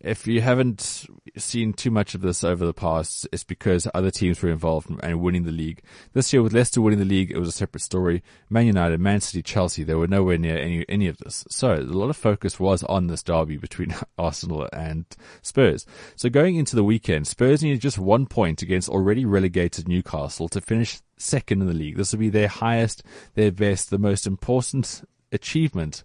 if 0.00 0.28
you 0.28 0.40
haven't 0.40 1.06
seen 1.36 1.72
too 1.72 1.90
much 1.90 2.14
of 2.14 2.20
this 2.20 2.44
over 2.44 2.64
the 2.64 2.72
past, 2.72 3.26
it's 3.32 3.42
because 3.42 3.88
other 3.94 4.12
teams 4.12 4.40
were 4.40 4.50
involved 4.50 4.88
and 5.02 5.20
winning 5.20 5.42
the 5.42 5.50
league. 5.50 5.82
This 6.12 6.32
year 6.32 6.40
with 6.40 6.52
Leicester 6.52 6.80
winning 6.80 7.00
the 7.00 7.04
league, 7.04 7.32
it 7.32 7.38
was 7.38 7.48
a 7.48 7.52
separate 7.52 7.80
story. 7.80 8.22
Man 8.48 8.66
United, 8.66 9.00
Man 9.00 9.20
City, 9.20 9.42
Chelsea, 9.42 9.82
they 9.82 9.94
were 9.94 10.06
nowhere 10.06 10.38
near 10.38 10.56
any, 10.56 10.84
any 10.88 11.08
of 11.08 11.18
this. 11.18 11.44
So 11.50 11.74
a 11.74 11.80
lot 11.80 12.10
of 12.10 12.16
focus 12.16 12.60
was 12.60 12.84
on 12.84 13.08
this 13.08 13.24
derby 13.24 13.56
between 13.56 13.94
Arsenal 14.18 14.68
and 14.72 15.04
Spurs. 15.42 15.84
So 16.14 16.28
going 16.28 16.54
into 16.54 16.76
the 16.76 16.84
weekend, 16.84 17.26
Spurs 17.26 17.62
needed 17.62 17.80
just 17.80 17.98
one 17.98 18.26
point 18.26 18.62
against 18.62 18.88
already 18.88 19.24
relegated 19.24 19.88
Newcastle 19.88 20.48
to 20.50 20.60
finish 20.60 21.00
second 21.16 21.60
in 21.60 21.66
the 21.66 21.74
league. 21.74 21.96
This 21.96 22.12
would 22.12 22.20
be 22.20 22.30
their 22.30 22.48
highest, 22.48 23.02
their 23.34 23.50
best, 23.50 23.90
the 23.90 23.98
most 23.98 24.28
important 24.28 25.02
achievement 25.32 26.04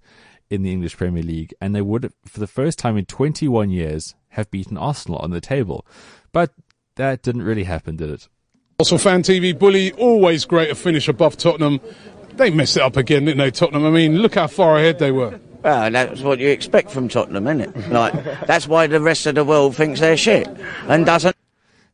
in 0.54 0.62
the 0.62 0.72
English 0.72 0.96
Premier 0.98 1.24
League, 1.24 1.54
and 1.60 1.74
they 1.74 1.82
would, 1.82 2.14
for 2.26 2.40
the 2.40 2.48
first 2.48 2.78
time 2.78 2.96
in 2.96 3.06
21 3.06 3.72
years, 3.72 4.14
have 4.30 4.52
beaten 4.52 4.78
Arsenal 4.78 5.18
on 5.18 5.32
the 5.32 5.42
table. 5.42 5.84
But 6.32 6.52
that 6.96 7.24
didn't 7.24 7.42
really 7.42 7.64
happen, 7.64 7.96
did 7.96 8.12
it? 8.12 8.30
Also, 8.78 9.00
Fan 9.00 9.24
TV 9.24 9.58
Bully, 9.58 9.92
always 9.94 10.46
great 10.46 10.70
to 10.70 10.76
finish 10.76 11.08
above 11.08 11.38
Tottenham. 11.38 11.80
They 12.36 12.52
messed 12.52 12.78
it 12.78 12.84
up 12.84 12.98
again, 12.98 13.26
didn't 13.26 13.40
they, 13.40 13.50
Tottenham? 13.50 13.84
I 13.84 13.90
mean, 13.90 14.18
look 14.18 14.36
how 14.36 14.46
far 14.46 14.78
ahead 14.78 15.00
they 15.00 15.12
were. 15.12 15.40
Well, 15.64 15.90
that's 15.90 16.22
what 16.22 16.38
you 16.38 16.50
expect 16.50 16.92
from 16.92 17.08
Tottenham, 17.08 17.48
isn't 17.48 17.62
it? 17.62 17.88
Like, 17.90 18.14
that's 18.46 18.68
why 18.68 18.86
the 18.86 19.02
rest 19.02 19.26
of 19.26 19.36
the 19.36 19.44
world 19.44 19.76
thinks 19.76 20.02
they're 20.02 20.18
shit 20.18 20.48
and 20.88 21.04
doesn't. 21.04 21.36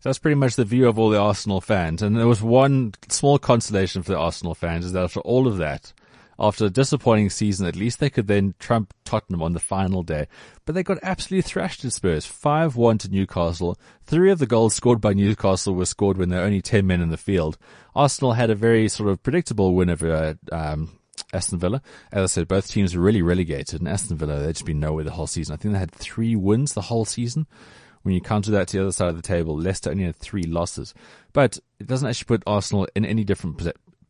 So 0.01 0.09
that's 0.09 0.19
pretty 0.19 0.35
much 0.35 0.55
the 0.55 0.65
view 0.65 0.87
of 0.87 0.99
all 0.99 1.09
the 1.09 1.19
Arsenal 1.19 1.61
fans. 1.61 2.01
And 2.01 2.17
there 2.17 2.27
was 2.27 2.41
one 2.41 2.93
small 3.07 3.37
consolation 3.37 4.03
for 4.03 4.11
the 4.11 4.17
Arsenal 4.17 4.55
fans 4.55 4.85
is 4.85 4.93
that 4.93 5.03
after 5.03 5.19
all 5.21 5.47
of 5.47 5.57
that, 5.57 5.93
after 6.39 6.65
a 6.65 6.69
disappointing 6.69 7.29
season, 7.29 7.67
at 7.67 7.75
least 7.75 7.99
they 7.99 8.09
could 8.09 8.27
then 8.27 8.55
trump 8.59 8.93
Tottenham 9.03 9.41
on 9.41 9.53
the 9.53 9.59
final 9.59 10.03
day. 10.03 10.27
But 10.65 10.73
they 10.73 10.83
got 10.83 10.99
absolutely 11.03 11.49
thrashed 11.49 11.83
at 11.83 11.91
Spurs. 11.91 12.25
5-1 12.25 12.99
to 12.99 13.09
Newcastle. 13.09 13.77
Three 14.05 14.31
of 14.31 14.39
the 14.39 14.47
goals 14.47 14.73
scored 14.73 15.01
by 15.01 15.13
Newcastle 15.13 15.75
were 15.75 15.85
scored 15.85 16.17
when 16.17 16.29
there 16.29 16.39
were 16.39 16.45
only 16.45 16.61
10 16.61 16.87
men 16.87 17.01
in 17.01 17.09
the 17.09 17.17
field. 17.17 17.57
Arsenal 17.95 18.33
had 18.33 18.49
a 18.49 18.55
very 18.55 18.87
sort 18.87 19.09
of 19.09 19.21
predictable 19.21 19.75
win 19.75 19.89
over, 19.89 20.37
um, 20.51 20.99
Aston 21.33 21.59
Villa. 21.59 21.81
As 22.11 22.23
I 22.23 22.25
said, 22.27 22.47
both 22.47 22.69
teams 22.69 22.95
were 22.95 23.03
really 23.03 23.21
relegated, 23.21 23.81
and 23.81 23.89
Aston 23.89 24.17
Villa, 24.17 24.39
they'd 24.39 24.53
just 24.53 24.65
been 24.65 24.79
nowhere 24.79 25.03
the 25.03 25.11
whole 25.11 25.27
season. 25.27 25.53
I 25.53 25.57
think 25.57 25.73
they 25.73 25.79
had 25.79 25.91
three 25.91 26.35
wins 26.35 26.73
the 26.73 26.81
whole 26.81 27.05
season. 27.05 27.47
When 28.03 28.15
you 28.15 28.21
counter 28.21 28.51
that 28.51 28.69
to 28.69 28.77
the 28.77 28.83
other 28.83 28.91
side 28.93 29.09
of 29.09 29.17
the 29.17 29.21
table, 29.21 29.57
Leicester 29.57 29.91
only 29.91 30.05
had 30.05 30.15
three 30.15 30.43
losses. 30.43 30.93
But 31.33 31.59
it 31.79 31.87
doesn't 31.87 32.07
actually 32.07 32.25
put 32.25 32.43
Arsenal 32.47 32.87
in 32.95 33.05
any 33.05 33.25
different 33.25 33.57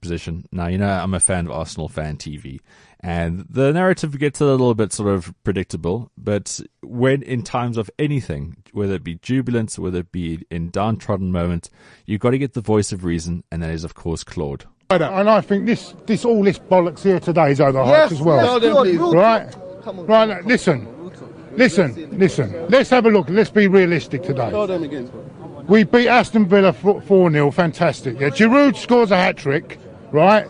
position. 0.02 0.46
Now, 0.52 0.68
you 0.68 0.78
know, 0.78 0.90
I'm 0.90 1.14
a 1.14 1.20
fan 1.20 1.46
of 1.46 1.52
Arsenal 1.52 1.88
fan 1.88 2.18
TV, 2.18 2.60
and 3.00 3.46
the 3.50 3.72
narrative 3.72 4.18
gets 4.20 4.42
a 4.42 4.46
little 4.46 4.76
bit 4.76 4.94
sort 4.94 5.14
of 5.14 5.34
predictable. 5.44 6.12
But 6.18 6.60
when 6.82 7.22
in 7.24 7.44
times 7.44 7.78
of 7.78 7.90
anything, 8.00 8.58
whether 8.72 8.96
it 8.96 9.04
be 9.04 9.16
jubilance, 9.16 9.80
whether 9.80 10.00
it 10.00 10.12
be 10.12 10.46
in 10.50 10.70
downtrodden 10.70 11.32
moments, 11.32 11.70
you've 12.06 12.22
got 12.22 12.32
to 12.32 12.38
get 12.38 12.54
the 12.54 12.62
voice 12.62 12.92
of 12.92 13.04
reason, 13.04 13.44
and 13.52 13.64
that 13.64 13.72
is, 13.72 13.84
of 13.84 13.96
course, 13.96 14.24
Claude. 14.24 14.66
And 14.92 15.30
I 15.30 15.42
think 15.42 15.68
this, 15.68 15.94
this 16.08 16.26
all 16.26 16.44
this 16.44 16.58
bollocks 16.58 17.04
here 17.04 17.20
today 17.20 17.52
is 17.52 17.60
overhyped 17.60 18.12
as 18.12 18.22
well. 18.22 18.62
Yes, 18.62 18.98
right? 19.14 19.56
Right, 19.86 20.26
now, 20.28 20.40
listen. 20.46 20.96
Listen, 21.56 22.18
listen. 22.18 22.68
Let's 22.70 22.90
have 22.90 23.06
a 23.06 23.10
look. 23.10 23.30
Let's 23.30 23.50
be 23.50 23.68
realistic 23.68 24.24
today. 24.24 24.50
We 25.68 25.84
beat 25.84 26.08
Aston 26.08 26.48
Villa 26.48 26.74
4 26.74 27.04
0, 27.04 27.52
fantastic. 27.52 28.20
Yeah, 28.20 28.30
Giroud 28.30 28.76
scores 28.76 29.12
a 29.12 29.18
hat 29.18 29.38
trick, 29.38 29.78
right? 30.12 30.48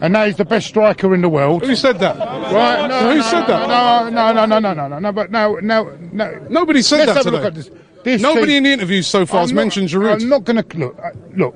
And 0.00 0.12
now 0.12 0.24
he's 0.26 0.36
the 0.36 0.44
best 0.44 0.66
striker 0.66 1.14
in 1.14 1.22
the 1.22 1.28
world. 1.28 1.64
Who 1.64 1.74
said 1.76 1.98
that? 2.00 2.18
Right? 2.18 2.86
No, 2.88 3.00
Who 3.10 3.14
no, 3.16 3.22
said 3.22 3.46
that? 3.46 3.68
No, 3.68 4.08
no, 4.10 4.32
no, 4.32 4.44
no, 4.44 4.58
no, 4.58 4.74
no, 4.74 4.88
no, 4.88 4.98
no. 4.98 5.12
But 5.12 5.30
now, 5.30 5.56
now, 5.62 5.88
no. 6.12 6.46
Nobody 6.50 6.82
said 6.82 7.06
Let's 7.06 7.14
that 7.14 7.24
have 7.24 7.26
a 7.26 7.30
look 7.36 7.44
at 7.46 7.54
this. 7.54 7.70
this 8.02 8.20
Nobody 8.20 8.46
team- 8.46 8.56
in 8.58 8.62
the 8.64 8.72
interviews 8.72 9.06
so 9.06 9.24
far 9.24 9.40
has 9.40 9.50
I'm 9.50 9.56
not- 9.56 9.62
mentioned 9.62 9.88
Giroud. 9.88 10.22
I'm 10.22 10.28
not 10.28 10.44
going 10.44 10.62
to 10.62 10.78
look. 10.78 10.98
uh, 10.98 11.10
Look. 11.36 11.54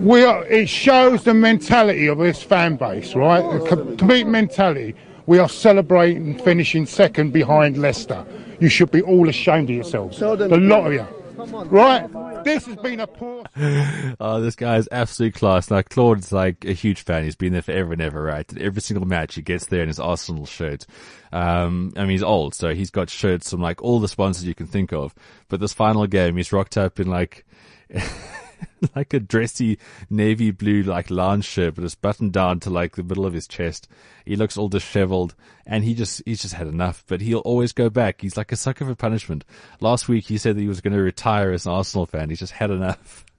We 0.00 0.24
are, 0.24 0.44
it 0.46 0.68
shows 0.68 1.24
the 1.24 1.34
mentality 1.34 2.06
of 2.06 2.18
this 2.18 2.42
fan 2.42 2.76
base, 2.76 3.14
right? 3.14 3.42
The 3.60 3.66
complete 3.66 4.26
mentality. 4.26 4.94
We 5.26 5.38
are 5.38 5.48
celebrating 5.48 6.38
finishing 6.38 6.86
second 6.86 7.32
behind 7.32 7.76
Leicester. 7.78 8.24
You 8.60 8.68
should 8.68 8.90
be 8.90 9.02
all 9.02 9.28
ashamed 9.28 9.68
of 9.70 9.76
yourselves. 9.76 10.18
The 10.18 10.48
lot 10.58 10.86
of 10.86 10.92
you. 10.92 11.06
Right? 11.66 12.08
This 12.44 12.66
has 12.66 12.76
been 12.76 13.00
a 13.00 13.06
poor. 13.06 13.44
Oh, 14.20 14.40
this 14.40 14.56
guy 14.56 14.76
is 14.76 14.88
absolute 14.90 15.34
class. 15.34 15.70
Now, 15.70 15.82
Claude's 15.82 16.32
like 16.32 16.64
a 16.64 16.72
huge 16.72 17.02
fan. 17.02 17.24
He's 17.24 17.36
been 17.36 17.52
there 17.52 17.62
forever 17.62 17.92
and 17.92 18.02
ever, 18.02 18.22
right? 18.22 18.46
Every 18.58 18.82
single 18.82 19.06
match 19.06 19.34
he 19.34 19.42
gets 19.42 19.66
there 19.66 19.82
in 19.82 19.88
his 19.88 20.00
Arsenal 20.00 20.46
shirt. 20.46 20.86
Um, 21.32 21.92
I 21.96 22.00
mean, 22.00 22.10
he's 22.10 22.22
old, 22.22 22.54
so 22.54 22.74
he's 22.74 22.90
got 22.90 23.10
shirts 23.10 23.50
from 23.50 23.60
like 23.60 23.82
all 23.82 24.00
the 24.00 24.08
sponsors 24.08 24.44
you 24.44 24.54
can 24.54 24.66
think 24.66 24.92
of. 24.92 25.14
But 25.48 25.60
this 25.60 25.72
final 25.72 26.06
game, 26.06 26.36
he's 26.36 26.52
rocked 26.52 26.76
up 26.76 26.98
in 26.98 27.08
like, 27.08 27.44
like 28.96 29.14
a 29.14 29.20
dressy 29.20 29.78
navy 30.10 30.50
blue 30.50 30.82
like 30.82 31.10
lounge 31.10 31.44
shirt, 31.44 31.74
but 31.74 31.84
it's 31.84 31.94
buttoned 31.94 32.32
down 32.32 32.60
to 32.60 32.70
like 32.70 32.96
the 32.96 33.02
middle 33.02 33.26
of 33.26 33.34
his 33.34 33.46
chest. 33.46 33.88
He 34.24 34.36
looks 34.36 34.56
all 34.56 34.68
disheveled, 34.68 35.34
and 35.66 35.84
he 35.84 35.94
just 35.94 36.22
he's 36.24 36.42
just 36.42 36.54
had 36.54 36.66
enough. 36.66 37.04
But 37.06 37.20
he'll 37.20 37.38
always 37.40 37.72
go 37.72 37.90
back. 37.90 38.20
He's 38.20 38.36
like 38.36 38.52
a 38.52 38.56
sucker 38.56 38.84
for 38.84 38.94
punishment. 38.94 39.44
Last 39.80 40.08
week 40.08 40.26
he 40.26 40.38
said 40.38 40.56
that 40.56 40.60
he 40.60 40.68
was 40.68 40.80
going 40.80 40.96
to 40.96 41.02
retire 41.02 41.52
as 41.52 41.66
an 41.66 41.72
Arsenal 41.72 42.06
fan. 42.06 42.30
He's 42.30 42.40
just 42.40 42.52
had 42.52 42.70
enough. 42.70 43.24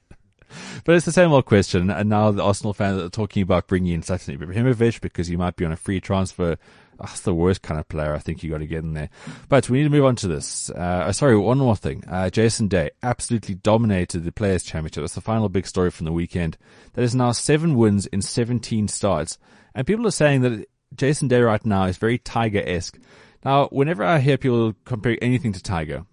But 0.83 0.95
it's 0.95 1.05
the 1.05 1.11
same 1.11 1.31
old 1.31 1.45
question, 1.45 1.91
and 1.91 2.09
now 2.09 2.31
the 2.31 2.43
Arsenal 2.43 2.73
fans 2.73 2.99
are 2.99 3.09
talking 3.09 3.43
about 3.43 3.67
bringing 3.67 3.93
in 3.93 4.01
Zlatan 4.01 4.35
Ibrahimovic 4.35 4.99
because 4.99 5.27
he 5.27 5.37
might 5.37 5.55
be 5.55 5.63
on 5.63 5.71
a 5.71 5.77
free 5.77 6.01
transfer. 6.01 6.57
That's 6.99 7.21
the 7.21 7.33
worst 7.33 7.61
kind 7.61 7.79
of 7.79 7.87
player 7.87 8.13
I 8.13 8.19
think 8.19 8.43
you 8.43 8.49
got 8.49 8.59
to 8.59 8.67
get 8.67 8.83
in 8.83 8.93
there. 8.93 9.09
But 9.47 9.69
we 9.69 9.77
need 9.79 9.85
to 9.85 9.89
move 9.89 10.05
on 10.05 10.15
to 10.17 10.27
this. 10.27 10.69
Uh, 10.69 11.05
oh, 11.07 11.11
sorry, 11.11 11.37
one 11.37 11.57
more 11.57 11.75
thing. 11.75 12.03
Uh, 12.07 12.29
Jason 12.29 12.67
Day 12.67 12.91
absolutely 13.01 13.55
dominated 13.55 14.23
the 14.23 14.31
Players' 14.31 14.63
Championship. 14.63 15.03
That's 15.03 15.15
the 15.15 15.21
final 15.21 15.49
big 15.49 15.65
story 15.65 15.91
from 15.91 16.05
the 16.05 16.11
weekend. 16.11 16.57
That 16.93 17.03
is 17.03 17.15
now 17.15 17.31
seven 17.31 17.75
wins 17.75 18.05
in 18.07 18.21
17 18.21 18.87
starts. 18.87 19.37
And 19.73 19.87
people 19.87 20.05
are 20.07 20.11
saying 20.11 20.41
that 20.41 20.65
Jason 20.95 21.27
Day 21.27 21.41
right 21.41 21.65
now 21.65 21.85
is 21.85 21.97
very 21.97 22.17
Tiger-esque. 22.17 22.97
Now, 23.45 23.67
whenever 23.67 24.03
I 24.03 24.19
hear 24.19 24.37
people 24.37 24.73
compare 24.83 25.17
anything 25.21 25.53
to 25.53 25.63
Tiger, 25.63 26.05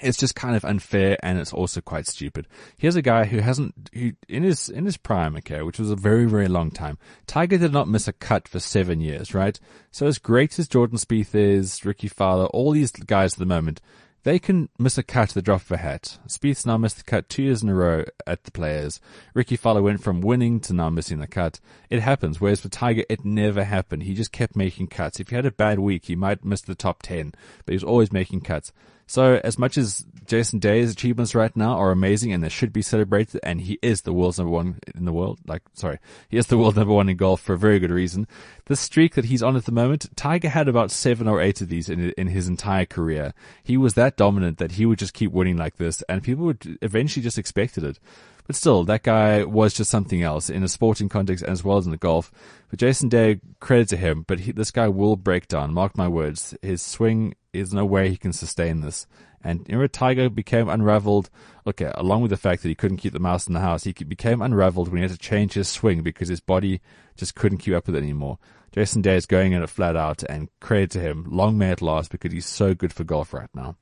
it's 0.00 0.18
just 0.18 0.34
kind 0.34 0.56
of 0.56 0.64
unfair 0.64 1.16
and 1.22 1.38
it's 1.38 1.52
also 1.52 1.80
quite 1.80 2.06
stupid. 2.06 2.46
Here's 2.76 2.96
a 2.96 3.02
guy 3.02 3.24
who 3.24 3.38
hasn't, 3.38 3.90
who 3.94 4.12
in 4.28 4.42
his, 4.42 4.68
in 4.68 4.84
his 4.84 4.96
prime, 4.96 5.36
okay, 5.36 5.62
which 5.62 5.78
was 5.78 5.90
a 5.90 5.96
very, 5.96 6.26
very 6.26 6.48
long 6.48 6.70
time. 6.70 6.98
Tiger 7.26 7.58
did 7.58 7.72
not 7.72 7.88
miss 7.88 8.08
a 8.08 8.12
cut 8.12 8.48
for 8.48 8.60
seven 8.60 9.00
years, 9.00 9.34
right? 9.34 9.58
So 9.90 10.06
as 10.06 10.18
great 10.18 10.58
as 10.58 10.68
Jordan 10.68 10.98
Spieth 10.98 11.34
is, 11.34 11.84
Rickie 11.84 12.08
Fowler, 12.08 12.46
all 12.46 12.72
these 12.72 12.90
guys 12.90 13.34
at 13.34 13.38
the 13.38 13.46
moment, 13.46 13.80
they 14.26 14.40
can 14.40 14.68
miss 14.76 14.98
a 14.98 15.04
cut 15.04 15.28
at 15.28 15.34
the 15.34 15.40
drop 15.40 15.60
of 15.60 15.70
a 15.70 15.76
hat. 15.76 16.18
Spieth's 16.26 16.66
now 16.66 16.76
missed 16.76 16.96
the 16.96 17.04
cut 17.04 17.28
two 17.28 17.44
years 17.44 17.62
in 17.62 17.68
a 17.68 17.74
row 17.76 18.04
at 18.26 18.42
the 18.42 18.50
players. 18.50 19.00
Rickie 19.34 19.54
Fowler 19.54 19.82
went 19.82 20.02
from 20.02 20.20
winning 20.20 20.58
to 20.62 20.72
now 20.72 20.90
missing 20.90 21.20
the 21.20 21.28
cut. 21.28 21.60
It 21.90 22.00
happens. 22.00 22.40
Whereas 22.40 22.60
for 22.60 22.68
Tiger, 22.68 23.04
it 23.08 23.24
never 23.24 23.62
happened. 23.62 24.02
He 24.02 24.14
just 24.14 24.32
kept 24.32 24.56
making 24.56 24.88
cuts. 24.88 25.20
If 25.20 25.28
he 25.28 25.36
had 25.36 25.46
a 25.46 25.52
bad 25.52 25.78
week, 25.78 26.06
he 26.06 26.16
might 26.16 26.44
miss 26.44 26.60
the 26.60 26.74
top 26.74 27.02
10, 27.04 27.34
but 27.64 27.72
he 27.72 27.76
was 27.76 27.84
always 27.84 28.12
making 28.12 28.40
cuts. 28.40 28.72
So 29.06 29.40
as 29.44 29.58
much 29.58 29.78
as 29.78 30.04
Jason 30.26 30.58
Day's 30.58 30.90
achievements 30.90 31.34
right 31.34 31.54
now 31.56 31.76
are 31.76 31.92
amazing 31.92 32.32
and 32.32 32.42
they 32.42 32.48
should 32.48 32.72
be 32.72 32.82
celebrated, 32.82 33.40
and 33.44 33.60
he 33.60 33.78
is 33.80 34.02
the 34.02 34.12
world's 34.12 34.38
number 34.38 34.52
one 34.52 34.80
in 34.94 35.04
the 35.04 35.12
world, 35.12 35.38
like, 35.46 35.62
sorry, 35.74 35.98
he 36.28 36.36
is 36.36 36.48
the 36.48 36.58
world 36.58 36.74
number 36.76 36.92
one 36.92 37.08
in 37.08 37.16
golf 37.16 37.40
for 37.40 37.54
a 37.54 37.58
very 37.58 37.78
good 37.78 37.92
reason. 37.92 38.26
The 38.64 38.74
streak 38.74 39.14
that 39.14 39.26
he's 39.26 39.44
on 39.44 39.56
at 39.56 39.64
the 39.64 39.72
moment, 39.72 40.10
Tiger 40.16 40.48
had 40.48 40.66
about 40.66 40.90
seven 40.90 41.28
or 41.28 41.40
eight 41.40 41.60
of 41.60 41.68
these 41.68 41.88
in, 41.88 42.10
in 42.18 42.26
his 42.26 42.48
entire 42.48 42.86
career. 42.86 43.32
He 43.62 43.76
was 43.76 43.94
that 43.94 44.16
dominant 44.16 44.58
that 44.58 44.72
he 44.72 44.86
would 44.86 44.98
just 44.98 45.14
keep 45.14 45.30
winning 45.30 45.56
like 45.56 45.76
this 45.76 46.02
and 46.08 46.22
people 46.22 46.44
would 46.46 46.78
eventually 46.82 47.22
just 47.22 47.38
expected 47.38 47.84
it. 47.84 48.00
But 48.46 48.56
still, 48.56 48.84
that 48.84 49.02
guy 49.02 49.44
was 49.44 49.74
just 49.74 49.90
something 49.90 50.22
else 50.22 50.48
in 50.48 50.62
a 50.62 50.68
sporting 50.68 51.08
context 51.08 51.44
as 51.44 51.64
well 51.64 51.78
as 51.78 51.84
in 51.84 51.90
the 51.90 51.96
golf. 51.96 52.30
But 52.70 52.78
Jason 52.78 53.08
Day, 53.08 53.40
credit 53.60 53.88
to 53.88 53.96
him, 53.96 54.24
but 54.26 54.40
he, 54.40 54.52
this 54.52 54.70
guy 54.70 54.88
will 54.88 55.16
break 55.16 55.48
down. 55.48 55.74
Mark 55.74 55.96
my 55.96 56.08
words. 56.08 56.54
His 56.62 56.80
swing 56.80 57.34
is 57.52 57.74
no 57.74 57.84
way 57.84 58.08
he 58.08 58.16
can 58.16 58.32
sustain 58.32 58.80
this. 58.80 59.06
And 59.42 59.60
remember, 59.68 59.88
Tiger 59.88 60.28
became 60.28 60.68
unraveled. 60.68 61.30
Okay, 61.66 61.86
uh, 61.86 61.92
along 61.96 62.22
with 62.22 62.30
the 62.30 62.36
fact 62.36 62.62
that 62.62 62.68
he 62.68 62.74
couldn't 62.74 62.96
keep 62.96 63.12
the 63.12 63.20
mouse 63.20 63.46
in 63.46 63.54
the 63.54 63.60
house, 63.60 63.84
he 63.84 63.92
became 63.92 64.42
unraveled 64.42 64.88
when 64.88 64.98
he 64.98 65.02
had 65.02 65.12
to 65.12 65.18
change 65.18 65.52
his 65.52 65.68
swing 65.68 66.02
because 66.02 66.28
his 66.28 66.40
body 66.40 66.80
just 67.16 67.34
couldn't 67.34 67.58
keep 67.58 67.74
up 67.74 67.86
with 67.86 67.96
it 67.96 68.02
anymore. 68.02 68.38
Jason 68.72 69.02
Day 69.02 69.16
is 69.16 69.24
going 69.26 69.52
in 69.52 69.62
it 69.62 69.70
flat 69.70 69.96
out, 69.96 70.22
and 70.24 70.48
credit 70.60 70.90
to 70.92 71.00
him. 71.00 71.26
Long 71.30 71.56
may 71.56 71.70
it 71.70 71.80
last 71.80 72.10
because 72.10 72.32
he's 72.32 72.46
so 72.46 72.74
good 72.74 72.92
for 72.92 73.04
golf 73.04 73.32
right 73.32 73.48
now. 73.54 73.76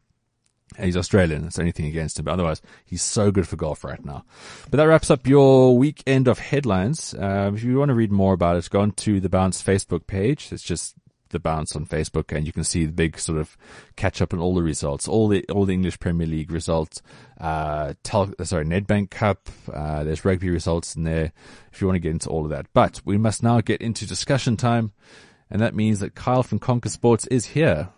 He's 0.78 0.96
Australian. 0.96 1.42
That's 1.42 1.58
anything 1.58 1.86
against 1.86 2.18
him. 2.18 2.24
But 2.24 2.32
otherwise, 2.32 2.60
he's 2.84 3.02
so 3.02 3.30
good 3.30 3.46
for 3.46 3.56
golf 3.56 3.84
right 3.84 4.04
now. 4.04 4.24
But 4.70 4.78
that 4.78 4.84
wraps 4.88 5.10
up 5.10 5.26
your 5.26 5.76
weekend 5.78 6.26
of 6.26 6.38
headlines. 6.38 7.14
Um, 7.16 7.54
if 7.54 7.62
you 7.62 7.78
want 7.78 7.90
to 7.90 7.94
read 7.94 8.10
more 8.10 8.34
about 8.34 8.56
it, 8.56 8.68
go 8.70 8.80
on 8.80 8.92
to 8.92 9.20
the 9.20 9.28
Bounce 9.28 9.62
Facebook 9.62 10.06
page. 10.06 10.48
It's 10.50 10.62
just 10.62 10.96
the 11.34 11.38
Bounce 11.40 11.76
on 11.76 11.84
Facebook, 11.84 12.34
and 12.34 12.46
you 12.46 12.52
can 12.52 12.64
see 12.64 12.86
the 12.86 12.92
big 12.92 13.18
sort 13.18 13.38
of 13.38 13.56
catch 13.96 14.22
up 14.22 14.32
on 14.32 14.40
all 14.40 14.54
the 14.54 14.62
results, 14.62 15.06
all 15.06 15.28
the 15.28 15.44
all 15.50 15.66
the 15.66 15.74
English 15.74 16.00
Premier 16.00 16.26
League 16.26 16.50
results. 16.50 17.02
Uh, 17.38 17.94
tel- 18.02 18.32
sorry, 18.44 18.64
Nedbank 18.64 19.10
Cup. 19.10 19.50
Uh, 19.70 20.04
there's 20.04 20.24
rugby 20.24 20.48
results 20.48 20.96
in 20.96 21.04
there. 21.04 21.32
If 21.72 21.80
you 21.80 21.86
want 21.86 21.96
to 21.96 22.00
get 22.00 22.12
into 22.12 22.30
all 22.30 22.44
of 22.44 22.50
that, 22.50 22.66
but 22.72 23.02
we 23.04 23.18
must 23.18 23.42
now 23.42 23.60
get 23.60 23.82
into 23.82 24.06
discussion 24.06 24.56
time, 24.56 24.92
and 25.50 25.60
that 25.60 25.74
means 25.74 26.00
that 26.00 26.14
Kyle 26.14 26.42
from 26.42 26.58
Conquer 26.58 26.88
Sports 26.88 27.26
is 27.26 27.46
here. 27.46 27.90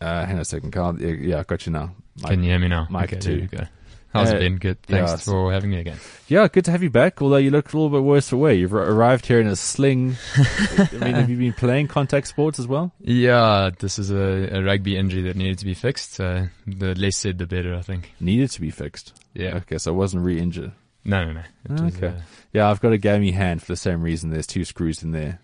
Uh, 0.00 0.24
hang 0.26 0.34
on 0.36 0.40
a 0.40 0.44
second, 0.44 0.70
Carl. 0.72 1.00
Yeah, 1.00 1.40
I 1.40 1.42
got 1.44 1.66
you 1.66 1.72
now. 1.72 1.94
Mike, 2.20 2.30
Can 2.32 2.42
you 2.42 2.50
hear 2.50 2.58
me 2.58 2.68
now? 2.68 2.86
Mike 2.90 3.12
okay, 3.12 3.20
too. 3.20 3.46
go. 3.48 3.64
How's 4.12 4.30
Uh, 4.32 4.36
it 4.36 4.38
been? 4.40 4.56
Good. 4.58 4.80
Thanks 4.82 5.10
yeah, 5.10 5.16
for 5.16 5.52
having 5.52 5.70
me 5.70 5.78
again. 5.80 5.96
Yeah, 6.28 6.46
good 6.46 6.64
to 6.66 6.70
have 6.70 6.84
you 6.84 6.90
back. 6.90 7.20
Although 7.20 7.38
you 7.38 7.50
look 7.50 7.72
a 7.72 7.76
little 7.76 7.90
bit 7.90 8.04
worse 8.06 8.28
for 8.28 8.36
wear. 8.36 8.52
You've 8.52 8.72
arrived 8.72 9.26
here 9.26 9.40
in 9.40 9.48
a 9.48 9.56
sling. 9.56 10.14
I 10.36 10.88
mean, 10.92 11.14
have 11.14 11.28
you 11.28 11.36
been 11.36 11.52
playing 11.52 11.88
contact 11.88 12.28
sports 12.28 12.60
as 12.60 12.68
well? 12.68 12.92
Yeah, 13.00 13.70
this 13.76 13.98
is 13.98 14.10
a, 14.12 14.56
a 14.56 14.62
rugby 14.62 14.96
injury 14.96 15.22
that 15.22 15.34
needed 15.36 15.58
to 15.58 15.64
be 15.64 15.74
fixed. 15.74 16.12
So 16.12 16.46
the 16.64 16.94
less 16.94 17.16
said, 17.16 17.38
the 17.38 17.46
better, 17.46 17.74
I 17.74 17.82
think. 17.82 18.12
Needed 18.20 18.50
to 18.52 18.60
be 18.60 18.70
fixed. 18.70 19.20
Yeah. 19.34 19.56
Okay, 19.56 19.78
so 19.78 19.90
it 19.92 19.96
wasn't 19.96 20.22
re-injured. 20.24 20.70
No, 21.04 21.24
no, 21.24 21.32
no. 21.32 21.42
It 21.64 21.70
was, 21.82 21.96
Okay. 21.96 22.06
uh, 22.06 22.20
Yeah, 22.52 22.70
I've 22.70 22.80
got 22.80 22.92
a 22.92 22.98
gammy 22.98 23.32
hand 23.32 23.62
for 23.62 23.72
the 23.72 23.76
same 23.76 24.00
reason. 24.00 24.30
There's 24.30 24.46
two 24.46 24.64
screws 24.64 25.02
in 25.02 25.10
there, 25.10 25.40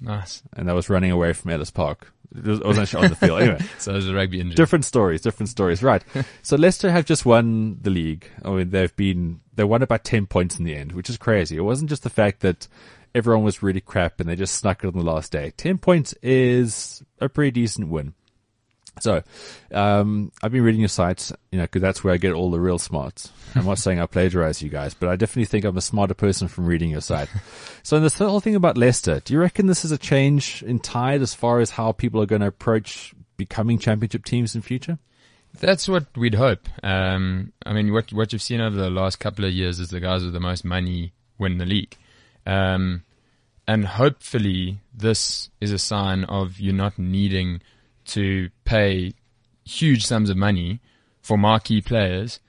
nice. 0.00 0.42
and 0.56 0.66
that 0.66 0.74
was 0.74 0.88
running 0.88 1.10
away 1.10 1.34
from 1.34 1.50
Ellis 1.50 1.70
Park. 1.70 2.10
It 2.36 2.64
was, 2.64 2.78
actually 2.78 3.04
on 3.04 3.10
the 3.10 3.16
field. 3.16 3.40
Anyway, 3.40 3.60
So 3.78 3.92
it 3.92 3.96
was 3.96 4.08
a 4.08 4.14
rugby 4.14 4.40
injury. 4.40 4.56
different 4.56 4.84
stories, 4.84 5.20
different 5.20 5.48
stories. 5.48 5.82
Right. 5.82 6.02
so 6.42 6.56
Leicester 6.56 6.90
have 6.90 7.04
just 7.04 7.24
won 7.24 7.78
the 7.80 7.90
league. 7.90 8.28
I 8.44 8.50
mean, 8.50 8.70
they've 8.70 8.94
been 8.96 9.40
they 9.54 9.64
won 9.64 9.82
about 9.82 10.04
ten 10.04 10.26
points 10.26 10.58
in 10.58 10.64
the 10.64 10.74
end, 10.74 10.92
which 10.92 11.08
is 11.08 11.16
crazy. 11.16 11.56
It 11.56 11.60
wasn't 11.60 11.90
just 11.90 12.02
the 12.02 12.10
fact 12.10 12.40
that 12.40 12.66
everyone 13.14 13.44
was 13.44 13.62
really 13.62 13.80
crap 13.80 14.18
and 14.18 14.28
they 14.28 14.34
just 14.34 14.56
snuck 14.56 14.82
it 14.82 14.88
on 14.88 14.94
the 14.94 15.02
last 15.04 15.30
day. 15.30 15.52
Ten 15.56 15.78
points 15.78 16.12
is 16.22 17.02
a 17.20 17.28
pretty 17.28 17.52
decent 17.52 17.88
win. 17.88 18.14
So, 19.00 19.22
um, 19.72 20.30
I've 20.42 20.52
been 20.52 20.62
reading 20.62 20.80
your 20.80 20.88
sites, 20.88 21.32
you 21.50 21.58
know, 21.58 21.64
because 21.64 21.82
that's 21.82 22.04
where 22.04 22.14
I 22.14 22.16
get 22.16 22.32
all 22.32 22.50
the 22.50 22.60
real 22.60 22.78
smarts. 22.78 23.32
I'm 23.54 23.66
not 23.66 23.78
saying 23.78 24.00
I 24.00 24.06
plagiarize 24.06 24.62
you 24.62 24.68
guys, 24.68 24.94
but 24.94 25.08
I 25.08 25.16
definitely 25.16 25.46
think 25.46 25.64
I'm 25.64 25.76
a 25.76 25.80
smarter 25.80 26.14
person 26.14 26.48
from 26.48 26.66
reading 26.66 26.90
your 26.90 27.00
site. 27.00 27.28
so, 27.82 27.96
in 27.96 28.02
this 28.02 28.18
whole 28.18 28.40
thing 28.40 28.54
about 28.54 28.76
Leicester, 28.76 29.20
do 29.20 29.34
you 29.34 29.40
reckon 29.40 29.66
this 29.66 29.84
is 29.84 29.90
a 29.90 29.98
change 29.98 30.62
in 30.62 30.78
tide 30.78 31.22
as 31.22 31.34
far 31.34 31.60
as 31.60 31.70
how 31.70 31.92
people 31.92 32.22
are 32.22 32.26
going 32.26 32.40
to 32.40 32.46
approach 32.46 33.14
becoming 33.36 33.78
championship 33.78 34.24
teams 34.24 34.54
in 34.54 34.62
future? 34.62 34.98
That's 35.60 35.88
what 35.88 36.06
we'd 36.16 36.34
hope. 36.34 36.68
Um, 36.82 37.52
I 37.64 37.72
mean, 37.72 37.92
what 37.92 38.12
what 38.12 38.32
you've 38.32 38.42
seen 38.42 38.60
over 38.60 38.76
the 38.76 38.90
last 38.90 39.20
couple 39.20 39.44
of 39.44 39.52
years 39.52 39.78
is 39.78 39.90
the 39.90 40.00
guys 40.00 40.24
with 40.24 40.32
the 40.32 40.40
most 40.40 40.64
money 40.64 41.12
win 41.38 41.58
the 41.58 41.66
league, 41.66 41.96
um, 42.46 43.02
and 43.66 43.86
hopefully 43.86 44.80
this 44.92 45.50
is 45.60 45.72
a 45.72 45.78
sign 45.78 46.24
of 46.24 46.58
you 46.58 46.72
not 46.72 46.98
needing 46.98 47.60
to 48.06 48.50
pay 48.64 49.14
huge 49.64 50.06
sums 50.06 50.30
of 50.30 50.36
money 50.36 50.80
for 51.22 51.38
marquee 51.38 51.80
players 51.80 52.40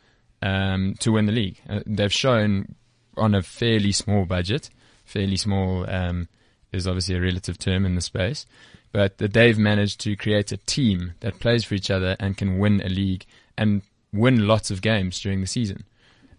um, 0.41 0.95
to 0.99 1.11
win 1.11 1.25
the 1.25 1.31
league. 1.31 1.61
Uh, 1.69 1.79
they've 1.85 2.13
shown 2.13 2.75
on 3.17 3.33
a 3.33 3.41
fairly 3.41 3.91
small 3.91 4.25
budget. 4.25 4.69
Fairly 5.05 5.37
small 5.37 5.89
um, 5.89 6.27
is 6.71 6.87
obviously 6.87 7.15
a 7.15 7.21
relative 7.21 7.57
term 7.57 7.85
in 7.85 7.95
the 7.95 8.01
space, 8.01 8.45
but 8.91 9.17
that 9.19 9.33
they've 9.33 9.57
managed 9.57 9.99
to 10.01 10.15
create 10.15 10.51
a 10.51 10.57
team 10.57 11.13
that 11.21 11.39
plays 11.39 11.63
for 11.63 11.75
each 11.75 11.89
other 11.89 12.15
and 12.19 12.37
can 12.37 12.57
win 12.57 12.81
a 12.81 12.89
league 12.89 13.25
and 13.57 13.81
win 14.11 14.47
lots 14.47 14.71
of 14.71 14.81
games 14.81 15.19
during 15.19 15.41
the 15.41 15.47
season, 15.47 15.83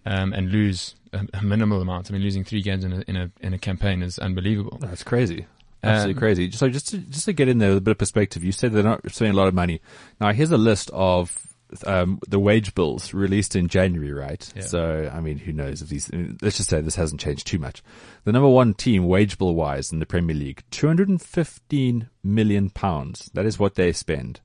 um, 0.05 0.33
and 0.33 0.51
lose 0.51 0.95
a, 1.13 1.27
a, 1.35 1.43
minimal 1.43 1.81
amount. 1.81 2.11
I 2.11 2.13
mean, 2.13 2.23
losing 2.23 2.45
three 2.45 2.63
games 2.63 2.85
in 2.85 2.93
a 2.93 3.05
in 3.07 3.17
a 3.17 3.31
in 3.41 3.55
a 3.55 3.59
campaign 3.59 4.03
is 4.03 4.19
unbelievable. 4.19 4.79
That's 4.81 5.03
crazy. 5.03 5.47
Absolutely 5.87 6.15
um, 6.15 6.19
crazy. 6.19 6.51
So 6.51 6.69
just 6.69 6.89
to, 6.89 6.99
just 6.99 7.25
to 7.27 7.33
get 7.33 7.49
in 7.49 7.59
there 7.59 7.71
with 7.71 7.79
a 7.79 7.83
bit 7.83 7.93
of 7.93 7.99
perspective, 7.99 8.45
you 8.45 8.53
said 8.53 8.73
they're 8.73 8.83
not 8.83 9.01
spending 9.11 9.35
a 9.35 9.37
lot 9.37 9.49
of 9.49 9.55
money. 9.55 9.81
Now 10.21 10.33
here's 10.33 10.51
a 10.51 10.59
list 10.59 10.91
of 10.93 11.47
um, 11.87 12.21
the 12.29 12.39
wage 12.39 12.75
bills 12.75 13.13
released 13.13 13.57
in 13.57 13.69
January, 13.69 14.13
right? 14.13 14.53
Yeah. 14.55 14.63
So, 14.63 15.11
I 15.13 15.21
mean, 15.21 15.39
who 15.39 15.53
knows 15.53 15.83
if 15.83 15.89
these, 15.89 16.11
let's 16.41 16.57
just 16.57 16.71
say 16.71 16.81
this 16.81 16.97
hasn't 16.97 17.21
changed 17.21 17.47
too 17.47 17.59
much. 17.59 17.83
The 18.25 18.33
number 18.33 18.49
one 18.49 18.75
team, 18.75 19.07
wage 19.07 19.39
bill 19.39 19.55
wise, 19.55 19.93
in 19.93 19.99
the 19.99 20.07
Premier 20.07 20.37
League, 20.37 20.63
215 20.71 22.09
million 22.23 22.71
pounds. 22.71 23.31
That 23.35 23.47
is 23.47 23.59
what 23.59 23.75
they 23.75 23.93
spend. 23.93 24.41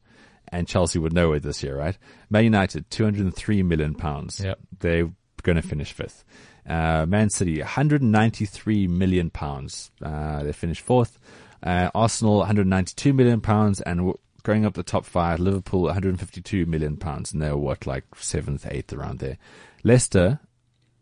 And 0.47 0.67
Chelsea 0.67 0.99
would 0.99 1.13
know 1.13 1.31
it 1.33 1.43
this 1.43 1.63
year, 1.63 1.77
right? 1.77 1.97
Man 2.29 2.43
United, 2.43 2.89
203 2.89 3.63
million 3.63 3.95
pounds. 3.95 4.41
Yep. 4.43 4.59
They're 4.79 5.11
going 5.43 5.55
to 5.55 5.61
finish 5.61 5.93
fifth. 5.93 6.23
Uh, 6.67 7.05
Man 7.07 7.29
City, 7.29 7.59
193 7.59 8.87
million 8.87 9.29
pounds. 9.29 9.91
Uh, 10.01 10.43
they 10.43 10.53
finished 10.53 10.81
fourth. 10.81 11.19
Uh, 11.63 11.89
Arsenal, 11.93 12.37
192 12.39 13.13
million 13.13 13.41
pounds, 13.41 13.81
and 13.81 14.13
going 14.43 14.65
up 14.65 14.73
the 14.73 14.83
top 14.83 15.05
five, 15.05 15.39
Liverpool 15.39 15.83
152 15.83 16.65
million 16.65 16.97
pounds, 16.97 17.31
and 17.31 17.41
they're 17.41 17.57
what 17.57 17.85
like 17.85 18.03
seventh, 18.15 18.65
eighth 18.69 18.93
around 18.93 19.19
there. 19.19 19.37
Leicester 19.83 20.39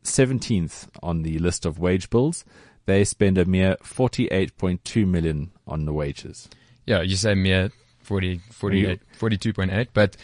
17th 0.04 0.88
on 1.02 1.24
the 1.24 1.40
list 1.40 1.66
of 1.66 1.80
wage 1.80 2.10
bills. 2.10 2.46
They 2.86 3.04
spend 3.04 3.38
a 3.38 3.46
mere 3.46 3.76
48.2 3.84 5.08
million 5.08 5.52
on 5.68 5.86
the 5.86 5.94
wages. 5.94 6.50
Yeah, 6.86 7.02
you 7.02 7.16
say 7.16 7.36
mere 7.36 7.72
40, 8.00 8.42
48, 8.52 9.00
42.8, 9.20 9.88
but 9.94 10.18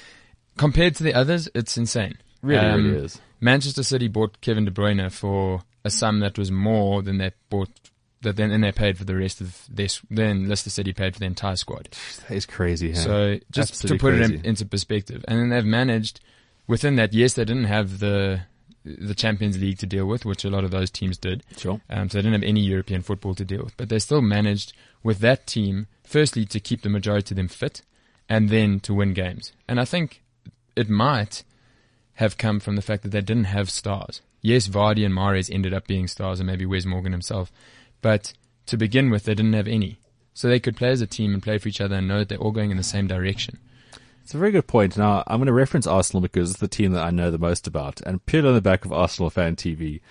compared 0.58 0.96
to 0.96 1.04
the 1.04 1.13
others, 1.13 1.48
it's 1.54 1.77
insane. 1.77 2.18
Really, 2.45 2.65
um, 2.65 2.83
really 2.91 3.05
is. 3.05 3.19
Manchester 3.41 3.83
City 3.83 4.07
bought 4.07 4.39
Kevin 4.41 4.65
De 4.65 4.71
Bruyne 4.71 5.11
for 5.11 5.63
a 5.83 5.89
sum 5.89 6.19
that 6.19 6.37
was 6.37 6.51
more 6.51 7.01
than 7.01 7.17
they 7.17 7.31
bought 7.49 7.69
that 8.21 8.35
then 8.35 8.51
and 8.51 8.63
they 8.63 8.71
paid 8.71 8.97
for 8.97 9.05
the 9.05 9.15
rest 9.15 9.39
of 9.39 9.65
this. 9.69 10.01
Then 10.09 10.47
Leicester 10.49 10.69
City 10.69 10.93
paid 10.93 11.13
for 11.13 11.19
the 11.19 11.25
entire 11.25 11.55
squad. 11.55 11.89
That 12.27 12.35
is 12.35 12.45
crazy. 12.45 12.89
Hey? 12.89 12.95
So 12.95 13.39
just 13.51 13.71
Absolutely 13.71 13.97
to 13.97 14.01
put 14.01 14.15
crazy. 14.15 14.33
it 14.35 14.39
in, 14.39 14.45
into 14.45 14.65
perspective, 14.65 15.25
and 15.27 15.39
then 15.39 15.49
they've 15.49 15.65
managed 15.65 16.19
within 16.67 16.95
that. 16.97 17.13
Yes, 17.13 17.33
they 17.33 17.45
didn't 17.45 17.65
have 17.65 17.99
the 17.99 18.41
the 18.83 19.15
Champions 19.15 19.57
League 19.59 19.79
to 19.79 19.87
deal 19.87 20.05
with, 20.05 20.25
which 20.25 20.45
a 20.45 20.49
lot 20.49 20.63
of 20.63 20.69
those 20.71 20.91
teams 20.91 21.17
did. 21.17 21.43
Sure. 21.57 21.81
Um, 21.89 22.07
so 22.09 22.17
they 22.17 22.21
didn't 22.21 22.41
have 22.41 22.47
any 22.47 22.61
European 22.61 23.01
football 23.01 23.33
to 23.33 23.43
deal 23.43 23.63
with, 23.63 23.75
but 23.77 23.89
they 23.89 23.97
still 23.97 24.21
managed 24.21 24.73
with 25.01 25.19
that 25.19 25.47
team. 25.47 25.87
Firstly, 26.03 26.45
to 26.45 26.59
keep 26.59 26.81
the 26.81 26.89
majority 26.89 27.33
of 27.33 27.37
them 27.37 27.47
fit, 27.47 27.81
and 28.29 28.49
then 28.49 28.79
to 28.81 28.93
win 28.93 29.13
games. 29.13 29.53
And 29.67 29.79
I 29.79 29.85
think 29.85 30.23
it 30.75 30.89
might 30.89 31.43
have 32.15 32.38
come 32.38 32.60
from 32.60 32.75
the 32.75 32.81
fact 32.81 33.03
that 33.03 33.10
they 33.10 33.22
didn't 33.22 33.45
have 33.45 33.69
stars. 33.69 34.22
Yes, 34.41 34.67
Vardy 34.67 35.05
and 35.05 35.13
Mahrez 35.13 35.53
ended 35.53 35.74
up 35.74 35.88
being 35.88 36.07
stars, 36.07 36.39
and 36.39 36.48
maybe 36.48 36.65
Wes 36.65 36.86
Morgan 36.86 37.12
himself. 37.12 37.51
But 38.01 38.34
to 38.67 38.77
begin 38.77 39.10
with, 39.10 39.24
they 39.24 39.36
didn't 39.36 39.53
have 39.53 39.67
any. 39.67 39.98
So 40.34 40.48
they 40.48 40.60
could 40.60 40.75
play 40.75 40.89
as 40.89 41.01
a 41.01 41.07
team 41.07 41.34
and 41.34 41.41
play 41.41 41.57
for 41.57 41.69
each 41.69 41.81
other 41.81 41.95
and 41.95 42.07
know 42.07 42.19
that 42.19 42.29
they're 42.29 42.38
all 42.38 42.51
going 42.51 42.72
in 42.72 42.77
the 42.77 42.84
same 42.84 43.07
direction. 43.07 43.57
It's 44.24 44.34
a 44.34 44.38
very 44.38 44.51
good 44.51 44.67
point. 44.67 44.98
Now, 44.98 45.24
I'm 45.27 45.38
going 45.38 45.48
to 45.48 45.53
reference 45.53 45.88
Arsenal 45.88 46.22
because 46.22 46.51
it's 46.51 46.60
the 46.60 46.67
team 46.67 46.93
that 46.93 47.05
I 47.05 47.12
know 47.12 47.31
the 47.31 47.38
most 47.38 47.67
about. 47.67 48.01
And 48.01 48.25
purely 48.25 48.50
on 48.50 48.55
the 48.55 48.62
back 48.62 48.84
of 48.84 48.91
Arsenal 48.91 49.29
fan 49.29 49.55
TV, 49.55 50.01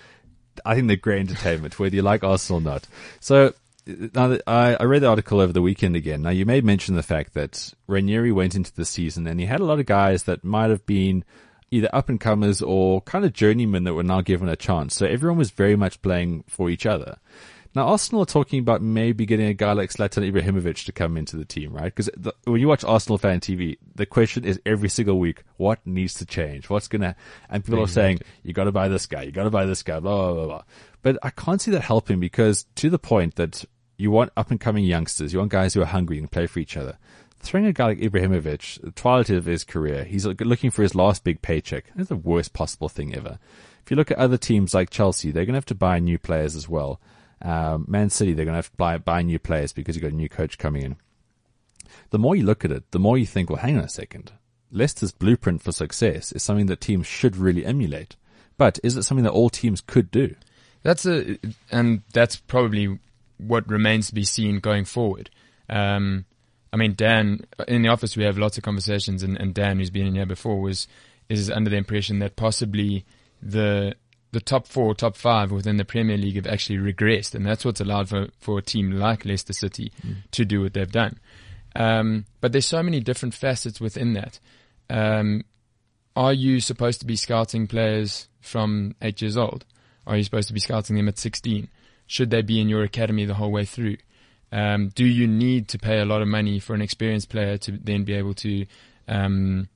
I 0.65 0.75
think 0.75 0.87
they're 0.87 0.95
great 0.95 1.19
entertainment, 1.19 1.77
whether 1.79 1.95
you 1.95 2.01
like 2.01 2.23
Arsenal 2.23 2.61
or 2.61 2.63
not. 2.63 2.87
So, 3.19 3.53
now 3.85 4.37
I, 4.47 4.75
I 4.75 4.83
read 4.83 5.01
the 5.01 5.09
article 5.09 5.39
over 5.39 5.53
the 5.53 5.61
weekend 5.61 5.95
again. 5.95 6.21
Now, 6.21 6.29
you 6.29 6.45
may 6.45 6.61
mention 6.61 6.95
the 6.95 7.03
fact 7.03 7.33
that 7.33 7.73
Ranieri 7.87 8.31
went 8.31 8.55
into 8.55 8.73
the 8.73 8.85
season 8.85 9.27
and 9.27 9.39
he 9.39 9.45
had 9.45 9.59
a 9.59 9.65
lot 9.65 9.79
of 9.79 9.85
guys 9.85 10.23
that 10.23 10.43
might 10.43 10.69
have 10.69 10.85
been 10.85 11.23
either 11.71 11.89
up 11.93 12.09
and 12.09 12.19
comers 12.19 12.61
or 12.61 13.01
kind 13.01 13.25
of 13.25 13.33
journeymen 13.33 13.83
that 13.83 13.93
were 13.93 14.03
now 14.03 14.21
given 14.21 14.49
a 14.49 14.55
chance. 14.55 14.95
So 14.95 15.05
everyone 15.05 15.37
was 15.37 15.51
very 15.51 15.75
much 15.75 16.01
playing 16.01 16.43
for 16.47 16.69
each 16.69 16.85
other. 16.85 17.17
Now, 17.75 17.89
Arsenal 17.89 18.21
are 18.21 18.25
talking 18.25 18.59
about 18.59 18.81
maybe 18.81 19.25
getting 19.25 19.47
a 19.47 19.53
guy 19.53 19.73
like 19.73 19.89
Zlatan 19.89 20.31
Ibrahimovic 20.31 20.85
to 20.85 20.93
come 20.93 21.17
into 21.17 21.35
the 21.35 21.43
team, 21.43 21.73
right? 21.73 21.93
Because 21.93 22.09
when 22.45 22.61
you 22.61 22.69
watch 22.69 22.85
Arsenal 22.85 23.17
fan 23.17 23.41
TV, 23.41 23.77
the 23.95 24.05
question 24.05 24.45
is 24.45 24.61
every 24.65 24.87
single 24.87 25.19
week, 25.19 25.43
what 25.57 25.85
needs 25.85 26.13
to 26.15 26.25
change? 26.25 26.69
What's 26.69 26.87
gonna? 26.87 27.17
And 27.49 27.65
people 27.65 27.81
exactly. 27.81 27.83
are 27.83 28.05
saying 28.05 28.19
you 28.43 28.53
got 28.53 28.63
to 28.63 28.71
buy 28.71 28.87
this 28.87 29.07
guy, 29.07 29.23
you 29.23 29.33
got 29.33 29.43
to 29.43 29.49
buy 29.49 29.65
this 29.65 29.83
guy, 29.83 29.99
blah 29.99 30.15
blah 30.15 30.33
blah. 30.33 30.45
blah. 30.45 30.63
But 31.01 31.17
I 31.21 31.31
can't 31.31 31.61
see 31.61 31.71
that 31.71 31.81
helping 31.81 32.21
because 32.21 32.65
to 32.75 32.89
the 32.89 32.97
point 32.97 33.35
that 33.35 33.65
you 33.97 34.09
want 34.09 34.31
up 34.37 34.51
and 34.51 34.59
coming 34.59 34.85
youngsters, 34.85 35.33
you 35.33 35.39
want 35.39 35.51
guys 35.51 35.73
who 35.73 35.81
are 35.81 35.85
hungry 35.85 36.17
and 36.17 36.31
play 36.31 36.47
for 36.47 36.59
each 36.59 36.77
other. 36.77 36.97
Throwing 37.45 37.67
a 37.67 37.73
guy 37.73 37.85
like 37.85 37.99
Ibrahimovic, 37.99 38.81
the 38.81 38.89
twilight 38.89 39.29
of 39.29 39.45
his 39.45 39.63
career, 39.63 40.03
he's 40.03 40.25
looking 40.25 40.71
for 40.71 40.81
his 40.81 40.95
last 40.95 41.23
big 41.23 41.43
paycheck. 41.43 41.85
It's 41.95 42.09
the 42.09 42.15
worst 42.15 42.53
possible 42.53 42.89
thing 42.89 43.15
ever. 43.15 43.37
If 43.83 43.91
you 43.91 43.97
look 43.97 44.09
at 44.09 44.17
other 44.17 44.37
teams 44.37 44.73
like 44.73 44.89
Chelsea, 44.89 45.29
they're 45.29 45.45
going 45.45 45.53
to 45.53 45.57
have 45.57 45.65
to 45.67 45.75
buy 45.75 45.99
new 45.99 46.17
players 46.17 46.55
as 46.55 46.67
well. 46.67 46.99
Um, 47.43 47.85
Man 47.87 48.09
City, 48.09 48.33
they're 48.33 48.45
going 48.45 48.53
to 48.53 48.57
have 48.57 48.71
to 48.71 48.77
buy, 48.77 48.97
buy 48.97 49.21
new 49.21 49.37
players 49.37 49.73
because 49.73 49.95
you've 49.95 50.01
got 50.01 50.11
a 50.11 50.15
new 50.15 50.27
coach 50.27 50.57
coming 50.57 50.81
in. 50.81 50.95
The 52.09 52.17
more 52.17 52.35
you 52.35 52.43
look 52.43 52.65
at 52.65 52.71
it, 52.71 52.89
the 52.89 52.99
more 52.99 53.15
you 53.15 53.27
think, 53.27 53.51
well, 53.51 53.59
hang 53.59 53.77
on 53.77 53.83
a 53.83 53.89
second. 53.89 54.31
Leicester's 54.71 55.11
blueprint 55.11 55.61
for 55.61 55.71
success 55.71 56.31
is 56.31 56.41
something 56.41 56.65
that 56.65 56.81
teams 56.81 57.05
should 57.05 57.37
really 57.37 57.63
emulate. 57.63 58.15
But 58.57 58.79
is 58.81 58.97
it 58.97 59.03
something 59.03 59.23
that 59.23 59.31
all 59.31 59.51
teams 59.51 59.81
could 59.81 60.09
do? 60.09 60.35
That's 60.81 61.05
a, 61.05 61.37
and 61.71 62.01
that's 62.11 62.37
probably 62.37 62.97
what 63.37 63.69
remains 63.69 64.07
to 64.07 64.15
be 64.15 64.23
seen 64.23 64.59
going 64.59 64.85
forward. 64.85 65.29
Um, 65.69 66.25
I 66.75 66.77
mean, 66.77 66.93
Dan, 66.93 67.45
in 67.69 67.83
the 67.83 67.87
office 67.87 68.17
we 68.17 68.25
have 68.25 68.37
lots 68.37 68.57
of 68.57 68.63
conversations, 68.65 69.23
and, 69.23 69.37
and 69.37 69.53
Dan, 69.53 69.79
who's 69.79 69.89
been 69.89 70.07
in 70.07 70.15
here 70.15 70.25
before, 70.25 70.59
was 70.59 70.89
is 71.29 71.49
under 71.49 71.69
the 71.69 71.77
impression 71.77 72.19
that 72.19 72.35
possibly 72.35 73.05
the 73.41 73.95
the 74.33 74.41
top 74.41 74.67
four, 74.67 74.93
top 74.93 75.15
five 75.15 75.51
within 75.51 75.77
the 75.77 75.85
Premier 75.85 76.17
League 76.17 76.35
have 76.35 76.45
actually 76.45 76.77
regressed, 76.77 77.33
and 77.33 77.45
that's 77.45 77.63
what's 77.63 77.79
allowed 77.79 78.09
for, 78.09 78.27
for 78.41 78.59
a 78.59 78.61
team 78.61 78.91
like 78.91 79.23
Leicester 79.23 79.53
City 79.53 79.93
mm. 80.05 80.17
to 80.31 80.43
do 80.43 80.63
what 80.63 80.73
they've 80.73 80.91
done. 80.91 81.17
Um, 81.77 82.25
but 82.41 82.51
there's 82.51 82.65
so 82.65 82.83
many 82.83 82.99
different 82.99 83.33
facets 83.33 83.79
within 83.79 84.11
that. 84.11 84.41
Um, 84.89 85.45
are 86.13 86.33
you 86.33 86.59
supposed 86.59 86.99
to 86.99 87.05
be 87.05 87.15
scouting 87.15 87.67
players 87.67 88.27
from 88.41 88.95
eight 89.01 89.21
years 89.21 89.37
old? 89.37 89.63
Are 90.05 90.17
you 90.17 90.23
supposed 90.25 90.49
to 90.49 90.53
be 90.53 90.59
scouting 90.59 90.97
them 90.97 91.07
at 91.07 91.17
16? 91.17 91.69
Should 92.05 92.31
they 92.31 92.41
be 92.41 92.59
in 92.59 92.67
your 92.67 92.83
academy 92.83 93.23
the 93.23 93.35
whole 93.35 93.53
way 93.53 93.63
through? 93.63 93.95
Um, 94.55 94.87
do 94.95 95.05
you 95.05 95.27
need 95.27 95.67
to 95.67 95.77
pay 95.77 95.99
a 95.99 96.05
lot 96.05 96.21
of 96.21 96.29
money 96.29 96.61
for 96.61 96.73
an 96.73 96.81
experienced 96.81 97.27
player 97.27 97.57
to 97.57 97.73
then 97.73 98.05
be 98.05 98.13
able 98.13 98.33
to 98.35 98.65
um, 99.09 99.67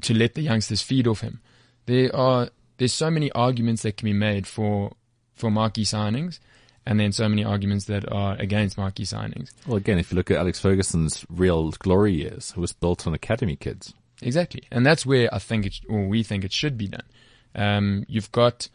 to 0.00 0.12
let 0.12 0.34
the 0.34 0.42
youngsters 0.42 0.82
feed 0.82 1.06
off 1.06 1.20
him? 1.20 1.40
There 1.86 2.14
are 2.14 2.48
there's 2.78 2.92
so 2.92 3.12
many 3.12 3.30
arguments 3.30 3.82
that 3.82 3.96
can 3.96 4.06
be 4.06 4.12
made 4.12 4.48
for 4.48 4.96
for 5.36 5.52
marquee 5.52 5.84
signings, 5.84 6.40
and 6.84 6.98
then 6.98 7.12
so 7.12 7.28
many 7.28 7.44
arguments 7.44 7.84
that 7.84 8.10
are 8.10 8.34
against 8.40 8.76
marquee 8.76 9.04
signings. 9.04 9.52
Well, 9.68 9.76
again, 9.76 10.00
if 10.00 10.10
you 10.10 10.16
look 10.16 10.32
at 10.32 10.36
Alex 10.36 10.58
Ferguson's 10.58 11.24
real 11.30 11.70
glory 11.70 12.14
years, 12.14 12.54
it 12.56 12.60
was 12.60 12.72
built 12.72 13.06
on 13.06 13.14
academy 13.14 13.54
kids. 13.54 13.94
Exactly, 14.20 14.64
and 14.72 14.84
that's 14.84 15.06
where 15.06 15.32
I 15.32 15.38
think 15.38 15.64
it, 15.64 15.80
or 15.88 16.08
we 16.08 16.24
think 16.24 16.42
it 16.42 16.52
should 16.52 16.76
be 16.76 16.88
done. 16.88 17.06
Um, 17.54 18.04
you've 18.08 18.32
got 18.32 18.68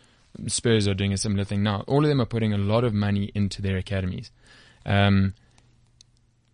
Spurs 0.48 0.88
are 0.88 0.94
doing 0.94 1.14
a 1.14 1.18
similar 1.18 1.44
thing 1.44 1.64
now. 1.64 1.84
All 1.88 2.04
of 2.04 2.10
them 2.10 2.22
are 2.22 2.26
putting 2.26 2.54
a 2.54 2.58
lot 2.58 2.84
of 2.84 2.94
money 2.94 3.32
into 3.34 3.62
their 3.62 3.78
academies. 3.78 4.32
Um, 4.88 5.36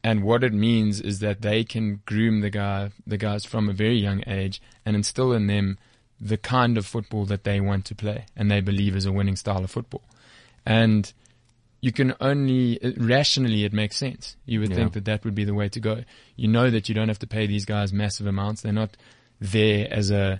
and 0.03 0.23
what 0.23 0.43
it 0.43 0.53
means 0.53 0.99
is 0.99 1.19
that 1.19 1.41
they 1.41 1.63
can 1.63 2.01
groom 2.05 2.41
the 2.41 2.49
guy, 2.49 2.91
the 3.07 3.17
guys 3.17 3.45
from 3.45 3.69
a 3.69 3.73
very 3.73 3.95
young 3.95 4.21
age 4.27 4.61
and 4.85 4.95
instill 4.95 5.31
in 5.31 5.47
them 5.47 5.77
the 6.19 6.37
kind 6.37 6.77
of 6.77 6.85
football 6.85 7.25
that 7.25 7.43
they 7.43 7.61
want 7.61 7.85
to 7.85 7.95
play 7.95 8.25
and 8.35 8.51
they 8.51 8.59
believe 8.59 8.95
is 8.95 9.05
a 9.05 9.11
winning 9.11 9.35
style 9.35 9.63
of 9.63 9.71
football. 9.71 10.03
And 10.65 11.11
you 11.79 11.91
can 11.91 12.13
only 12.19 12.79
rationally 12.97 13.65
it 13.65 13.73
makes 13.73 13.97
sense. 13.97 14.35
You 14.45 14.61
would 14.61 14.71
yeah. 14.71 14.77
think 14.77 14.93
that 14.93 15.05
that 15.05 15.23
would 15.23 15.35
be 15.35 15.43
the 15.43 15.53
way 15.53 15.69
to 15.69 15.79
go. 15.79 16.03
You 16.35 16.47
know 16.47 16.69
that 16.69 16.89
you 16.89 16.95
don't 16.95 17.09
have 17.09 17.19
to 17.19 17.27
pay 17.27 17.45
these 17.45 17.65
guys 17.65 17.93
massive 17.93 18.27
amounts. 18.27 18.61
They're 18.61 18.73
not 18.73 18.97
there 19.39 19.87
as 19.91 20.09
a 20.09 20.39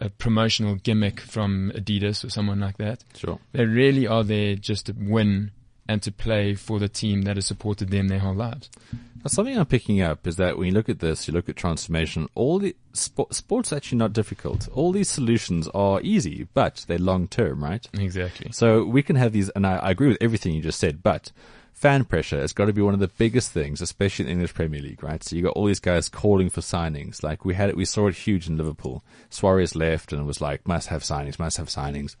a 0.00 0.08
promotional 0.08 0.76
gimmick 0.76 1.20
from 1.20 1.72
Adidas 1.74 2.24
or 2.24 2.30
someone 2.30 2.58
like 2.58 2.78
that. 2.78 3.04
Sure. 3.16 3.38
They 3.52 3.66
really 3.66 4.06
are 4.06 4.24
there 4.24 4.54
just 4.54 4.86
to 4.86 4.94
win 4.96 5.50
and 5.90 6.00
to 6.02 6.12
play 6.12 6.54
for 6.54 6.78
the 6.78 6.88
team 6.88 7.22
that 7.22 7.36
has 7.36 7.46
supported 7.46 7.90
them 7.90 8.06
their 8.06 8.20
whole 8.20 8.32
lives. 8.34 8.70
Now, 8.92 9.26
something 9.26 9.58
I'm 9.58 9.66
picking 9.66 10.00
up 10.00 10.24
is 10.24 10.36
that 10.36 10.56
when 10.56 10.68
you 10.68 10.72
look 10.72 10.88
at 10.88 11.00
this, 11.00 11.26
you 11.26 11.34
look 11.34 11.48
at 11.48 11.56
transformation, 11.56 12.28
all 12.36 12.60
the 12.60 12.76
sport, 12.92 13.34
sport's 13.34 13.72
actually 13.72 13.98
not 13.98 14.12
difficult. 14.12 14.68
All 14.72 14.92
these 14.92 15.08
solutions 15.08 15.66
are 15.74 16.00
easy, 16.02 16.46
but 16.54 16.84
they're 16.86 17.00
long 17.00 17.26
term, 17.26 17.64
right? 17.64 17.84
Exactly. 17.92 18.52
So 18.52 18.84
we 18.84 19.02
can 19.02 19.16
have 19.16 19.32
these, 19.32 19.48
and 19.50 19.66
I, 19.66 19.78
I 19.78 19.90
agree 19.90 20.06
with 20.06 20.18
everything 20.20 20.54
you 20.54 20.62
just 20.62 20.78
said, 20.78 21.02
but 21.02 21.32
fan 21.72 22.04
pressure 22.04 22.38
has 22.38 22.52
got 22.52 22.66
to 22.66 22.72
be 22.72 22.82
one 22.82 22.94
of 22.94 23.00
the 23.00 23.08
biggest 23.08 23.50
things, 23.50 23.80
especially 23.80 24.26
in 24.26 24.28
the 24.28 24.32
English 24.34 24.54
Premier 24.54 24.80
League, 24.80 25.02
right? 25.02 25.24
So 25.24 25.34
you 25.34 25.42
got 25.42 25.56
all 25.56 25.66
these 25.66 25.80
guys 25.80 26.08
calling 26.08 26.50
for 26.50 26.60
signings. 26.60 27.24
Like 27.24 27.44
we 27.44 27.54
had 27.54 27.68
it, 27.68 27.76
we 27.76 27.84
saw 27.84 28.06
it 28.06 28.14
huge 28.14 28.46
in 28.46 28.56
Liverpool. 28.56 29.02
Suarez 29.28 29.74
left 29.74 30.12
and 30.12 30.22
it 30.22 30.24
was 30.24 30.40
like, 30.40 30.68
must 30.68 30.86
have 30.86 31.02
signings, 31.02 31.40
must 31.40 31.56
have 31.56 31.68
signings. 31.68 32.14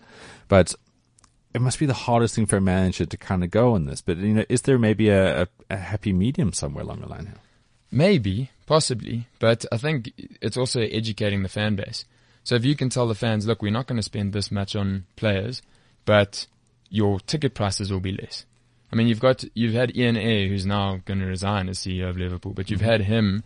But 0.48 0.74
it 1.54 1.60
must 1.60 1.78
be 1.78 1.86
the 1.86 1.94
hardest 1.94 2.34
thing 2.34 2.46
for 2.46 2.56
a 2.56 2.60
manager 2.60 3.04
to 3.04 3.16
kind 3.16 3.42
of 3.42 3.50
go 3.50 3.74
on 3.74 3.86
this. 3.86 4.00
But 4.00 4.18
you 4.18 4.34
know, 4.34 4.44
is 4.48 4.62
there 4.62 4.78
maybe 4.78 5.08
a, 5.08 5.42
a, 5.42 5.48
a 5.70 5.76
happy 5.76 6.12
medium 6.12 6.52
somewhere 6.52 6.84
along 6.84 7.00
the 7.00 7.08
line 7.08 7.26
here? 7.26 7.34
Maybe, 7.90 8.50
possibly, 8.66 9.26
but 9.40 9.64
I 9.72 9.76
think 9.76 10.12
it's 10.40 10.56
also 10.56 10.80
educating 10.80 11.42
the 11.42 11.48
fan 11.48 11.74
base. 11.74 12.04
So 12.44 12.54
if 12.54 12.64
you 12.64 12.76
can 12.76 12.88
tell 12.88 13.08
the 13.08 13.14
fans, 13.14 13.46
look, 13.46 13.62
we're 13.62 13.72
not 13.72 13.86
going 13.86 13.96
to 13.96 14.02
spend 14.02 14.32
this 14.32 14.50
much 14.50 14.76
on 14.76 15.06
players, 15.16 15.60
but 16.04 16.46
your 16.88 17.20
ticket 17.20 17.54
prices 17.54 17.92
will 17.92 18.00
be 18.00 18.12
less. 18.12 18.44
I 18.92 18.96
mean, 18.96 19.08
you've 19.08 19.20
got 19.20 19.44
you've 19.54 19.74
had 19.74 19.96
Ian 19.96 20.16
Ayre, 20.16 20.48
who's 20.48 20.66
now 20.66 21.00
going 21.04 21.20
to 21.20 21.26
resign 21.26 21.68
as 21.68 21.78
CEO 21.78 22.08
of 22.08 22.16
Liverpool, 22.16 22.52
but 22.52 22.70
you've 22.70 22.80
mm-hmm. 22.80 22.90
had 22.90 23.00
him 23.02 23.42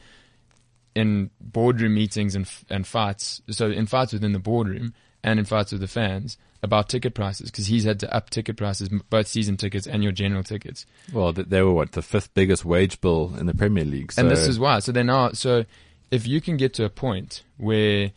in 0.94 1.30
boardroom 1.40 1.94
meetings 1.94 2.34
and 2.34 2.50
and 2.70 2.86
fights. 2.86 3.40
So 3.50 3.70
in 3.70 3.86
fights 3.86 4.12
within 4.12 4.32
the 4.32 4.38
boardroom 4.38 4.94
and 5.22 5.38
in 5.38 5.44
fights 5.44 5.72
with 5.72 5.80
the 5.80 5.88
fans 5.88 6.38
about 6.64 6.88
ticket 6.88 7.14
prices 7.14 7.50
because 7.50 7.66
he's 7.66 7.84
had 7.84 8.00
to 8.00 8.12
up 8.12 8.30
ticket 8.30 8.56
prices, 8.56 8.88
both 8.88 9.28
season 9.28 9.56
tickets 9.56 9.86
and 9.86 10.02
your 10.02 10.12
general 10.12 10.42
tickets. 10.42 10.86
Well, 11.12 11.32
they 11.32 11.62
were 11.62 11.74
what 11.74 11.92
the 11.92 12.02
fifth 12.02 12.32
biggest 12.32 12.64
wage 12.64 13.00
bill 13.02 13.34
in 13.38 13.44
the 13.46 13.54
Premier 13.54 13.84
League, 13.84 14.12
so. 14.12 14.22
and 14.22 14.30
this 14.30 14.48
is 14.48 14.58
why. 14.58 14.78
So 14.78 14.90
they're 14.90 15.04
now 15.04 15.32
so 15.32 15.66
if 16.10 16.26
you 16.26 16.40
can 16.40 16.56
get 16.56 16.72
to 16.74 16.84
a 16.84 16.88
point 16.88 17.42
where 17.58 18.12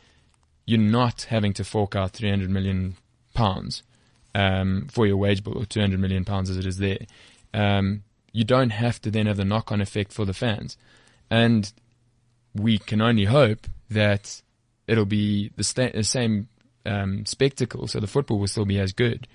you're 0.66 0.80
not 0.80 1.24
having 1.24 1.54
to 1.54 1.64
fork 1.64 1.96
out 1.96 2.12
300 2.12 2.50
million 2.50 2.96
pounds 3.34 3.84
um, 4.34 4.88
for 4.90 5.06
your 5.06 5.18
wage 5.18 5.44
bill 5.44 5.58
or 5.58 5.66
200 5.66 6.00
million 6.00 6.24
pounds 6.24 6.50
as 6.50 6.58
it 6.58 6.66
is 6.66 6.78
there, 6.78 7.00
um, 7.54 8.04
you 8.32 8.46
don't 8.46 8.70
have 8.70 9.02
to 9.02 9.12
then 9.12 9.26
have 9.26 9.38
the 9.38 9.46
knock-on 9.46 9.82
effect 9.82 10.14
for 10.14 10.24
the 10.24 10.34
fans, 10.34 10.78
and 11.30 11.74
we 12.56 12.78
can 12.78 13.02
only 13.02 13.26
hope 13.26 13.68
that 13.90 14.42
it'll 14.88 15.06
be 15.06 15.52
the, 15.58 15.64
sta- 15.64 15.92
the 15.92 16.04
same 16.04 16.48
um, 16.88 17.26
spectacle, 17.26 17.88
so 17.88 18.00
the 18.00 18.08
football 18.08 18.40
will 18.40 18.48
still 18.48 18.66
be 18.66 18.80
as 18.80 18.94
good, 18.94 19.28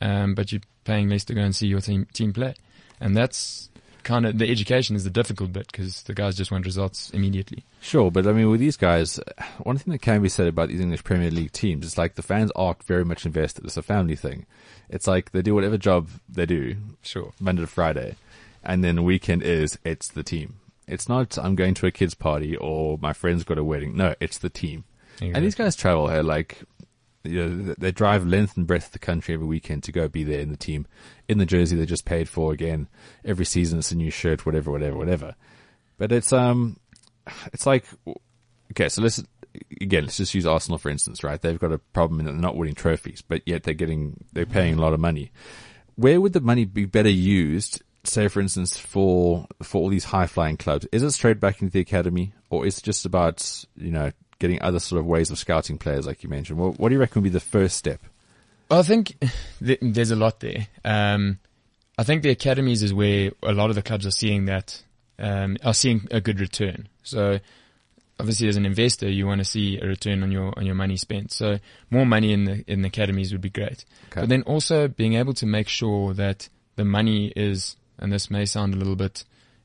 um, 0.00 0.34
but 0.34 0.52
you're 0.52 0.60
paying 0.84 1.08
less 1.08 1.24
to 1.24 1.34
go 1.34 1.40
and 1.40 1.56
see 1.56 1.66
your 1.66 1.80
team 1.80 2.06
team 2.12 2.32
play, 2.32 2.54
and 3.00 3.16
that's 3.16 3.70
kind 4.04 4.24
of 4.24 4.38
the 4.38 4.50
education 4.50 4.96
is 4.96 5.04
the 5.04 5.10
difficult 5.10 5.52
bit 5.52 5.70
because 5.70 6.02
the 6.04 6.14
guys 6.14 6.36
just 6.36 6.50
want 6.50 6.64
results 6.64 7.10
immediately. 7.10 7.64
Sure, 7.80 8.10
but 8.10 8.26
I 8.26 8.32
mean, 8.32 8.50
with 8.50 8.60
these 8.60 8.76
guys, 8.76 9.20
one 9.58 9.76
thing 9.76 9.92
that 9.92 9.98
can 9.98 10.22
be 10.22 10.28
said 10.28 10.46
about 10.46 10.68
these 10.68 10.80
English 10.80 11.04
Premier 11.04 11.30
League 11.30 11.52
teams 11.52 11.84
is 11.84 11.98
like 11.98 12.14
the 12.14 12.22
fans 12.22 12.50
are 12.56 12.76
very 12.86 13.04
much 13.04 13.26
invested. 13.26 13.64
It's 13.64 13.76
a 13.76 13.82
family 13.82 14.16
thing. 14.16 14.46
It's 14.88 15.06
like 15.06 15.32
they 15.32 15.42
do 15.42 15.54
whatever 15.54 15.76
job 15.76 16.08
they 16.28 16.46
do, 16.46 16.76
sure, 17.02 17.32
Monday 17.40 17.62
to 17.62 17.66
Friday, 17.66 18.16
and 18.62 18.82
then 18.84 18.96
the 18.96 19.02
weekend 19.02 19.42
is 19.42 19.78
it's 19.84 20.08
the 20.08 20.22
team. 20.22 20.56
It's 20.86 21.08
not 21.08 21.36
I'm 21.36 21.54
going 21.54 21.74
to 21.74 21.86
a 21.86 21.90
kids 21.90 22.14
party 22.14 22.56
or 22.56 22.98
my 22.98 23.12
friend's 23.12 23.44
got 23.44 23.58
a 23.58 23.64
wedding. 23.64 23.96
No, 23.96 24.14
it's 24.20 24.38
the 24.38 24.48
team. 24.48 24.84
Exactly. 25.16 25.34
And 25.34 25.44
these 25.44 25.54
guys 25.54 25.76
travel 25.76 26.08
here 26.08 26.22
like 26.22 26.62
you 27.28 27.46
know, 27.46 27.74
they 27.78 27.92
drive 27.92 28.26
length 28.26 28.56
and 28.56 28.66
breadth 28.66 28.86
of 28.86 28.92
the 28.92 28.98
country 28.98 29.34
every 29.34 29.46
weekend 29.46 29.82
to 29.84 29.92
go 29.92 30.08
be 30.08 30.24
there 30.24 30.40
in 30.40 30.50
the 30.50 30.56
team, 30.56 30.86
in 31.28 31.38
the 31.38 31.46
jersey 31.46 31.76
they 31.76 31.86
just 31.86 32.04
paid 32.04 32.28
for 32.28 32.52
again. 32.52 32.88
Every 33.24 33.44
season 33.44 33.78
it's 33.78 33.92
a 33.92 33.96
new 33.96 34.10
shirt, 34.10 34.46
whatever, 34.46 34.70
whatever, 34.70 34.96
whatever. 34.96 35.34
But 35.98 36.12
it's 36.12 36.32
um, 36.32 36.78
it's 37.52 37.66
like 37.66 37.84
okay, 38.72 38.88
so 38.88 39.02
let's 39.02 39.22
again 39.80 40.04
let's 40.04 40.16
just 40.16 40.34
use 40.34 40.46
Arsenal 40.46 40.78
for 40.78 40.90
instance, 40.90 41.22
right? 41.22 41.40
They've 41.40 41.58
got 41.58 41.72
a 41.72 41.78
problem 41.78 42.20
in 42.20 42.26
that 42.26 42.32
they're 42.32 42.40
not 42.40 42.56
winning 42.56 42.74
trophies, 42.74 43.22
but 43.22 43.42
yet 43.46 43.64
they're 43.64 43.74
getting 43.74 44.24
they're 44.32 44.46
paying 44.46 44.78
a 44.78 44.80
lot 44.80 44.94
of 44.94 45.00
money. 45.00 45.30
Where 45.96 46.20
would 46.20 46.32
the 46.32 46.40
money 46.40 46.64
be 46.64 46.84
better 46.84 47.08
used? 47.08 47.82
Say, 48.04 48.28
for 48.28 48.40
instance, 48.40 48.76
for 48.76 49.46
for 49.62 49.82
all 49.82 49.88
these 49.88 50.04
high 50.04 50.26
flying 50.26 50.56
clubs, 50.56 50.86
is 50.92 51.02
it 51.02 51.10
straight 51.10 51.40
back 51.40 51.60
into 51.60 51.72
the 51.72 51.80
academy, 51.80 52.32
or 52.48 52.64
is 52.64 52.78
it 52.78 52.84
just 52.84 53.04
about 53.04 53.64
you 53.76 53.90
know 53.90 54.12
getting 54.38 54.60
other 54.62 54.78
sort 54.78 55.00
of 55.00 55.06
ways 55.06 55.30
of 55.30 55.38
scouting 55.38 55.78
players, 55.78 56.06
like 56.06 56.22
you 56.22 56.28
mentioned. 56.28 56.58
What, 56.58 56.78
what 56.78 56.88
do 56.88 56.94
you 56.94 57.00
reckon 57.00 57.22
would 57.22 57.30
be 57.30 57.32
the 57.32 57.40
first 57.40 57.76
step? 57.76 58.00
Well, 58.70 58.80
I 58.80 58.82
think 58.82 59.14
th- 59.64 59.78
there's 59.80 60.10
a 60.10 60.16
lot 60.16 60.40
there. 60.40 60.68
Um, 60.84 61.38
I 61.96 62.04
think 62.04 62.22
the 62.22 62.30
academies 62.30 62.82
is 62.82 62.94
where 62.94 63.32
a 63.42 63.52
lot 63.52 63.70
of 63.70 63.76
the 63.76 63.82
clubs 63.82 64.06
are 64.06 64.12
seeing 64.12 64.44
that 64.44 64.82
um, 65.18 65.56
are 65.64 65.74
seeing 65.74 66.06
a 66.10 66.20
good 66.20 66.40
return. 66.40 66.88
So 67.02 67.40
obviously, 68.20 68.48
as 68.48 68.56
an 68.56 68.66
investor, 68.66 69.08
you 69.08 69.26
want 69.26 69.40
to 69.40 69.44
see 69.44 69.78
a 69.80 69.86
return 69.86 70.22
on 70.22 70.30
your 70.30 70.56
on 70.56 70.64
your 70.64 70.76
money 70.76 70.96
spent. 70.96 71.32
So 71.32 71.58
more 71.90 72.06
money 72.06 72.32
in 72.32 72.44
the 72.44 72.64
in 72.66 72.82
the 72.82 72.88
academies 72.88 73.32
would 73.32 73.40
be 73.40 73.50
great. 73.50 73.84
Okay. 74.12 74.20
But 74.20 74.28
then 74.28 74.42
also 74.42 74.86
being 74.86 75.14
able 75.14 75.34
to 75.34 75.46
make 75.46 75.68
sure 75.68 76.14
that 76.14 76.48
the 76.76 76.84
money 76.84 77.32
is, 77.34 77.76
and 77.98 78.12
this 78.12 78.30
may 78.30 78.44
sound 78.44 78.74
a 78.74 78.76
little 78.76 78.96
bit 78.96 79.24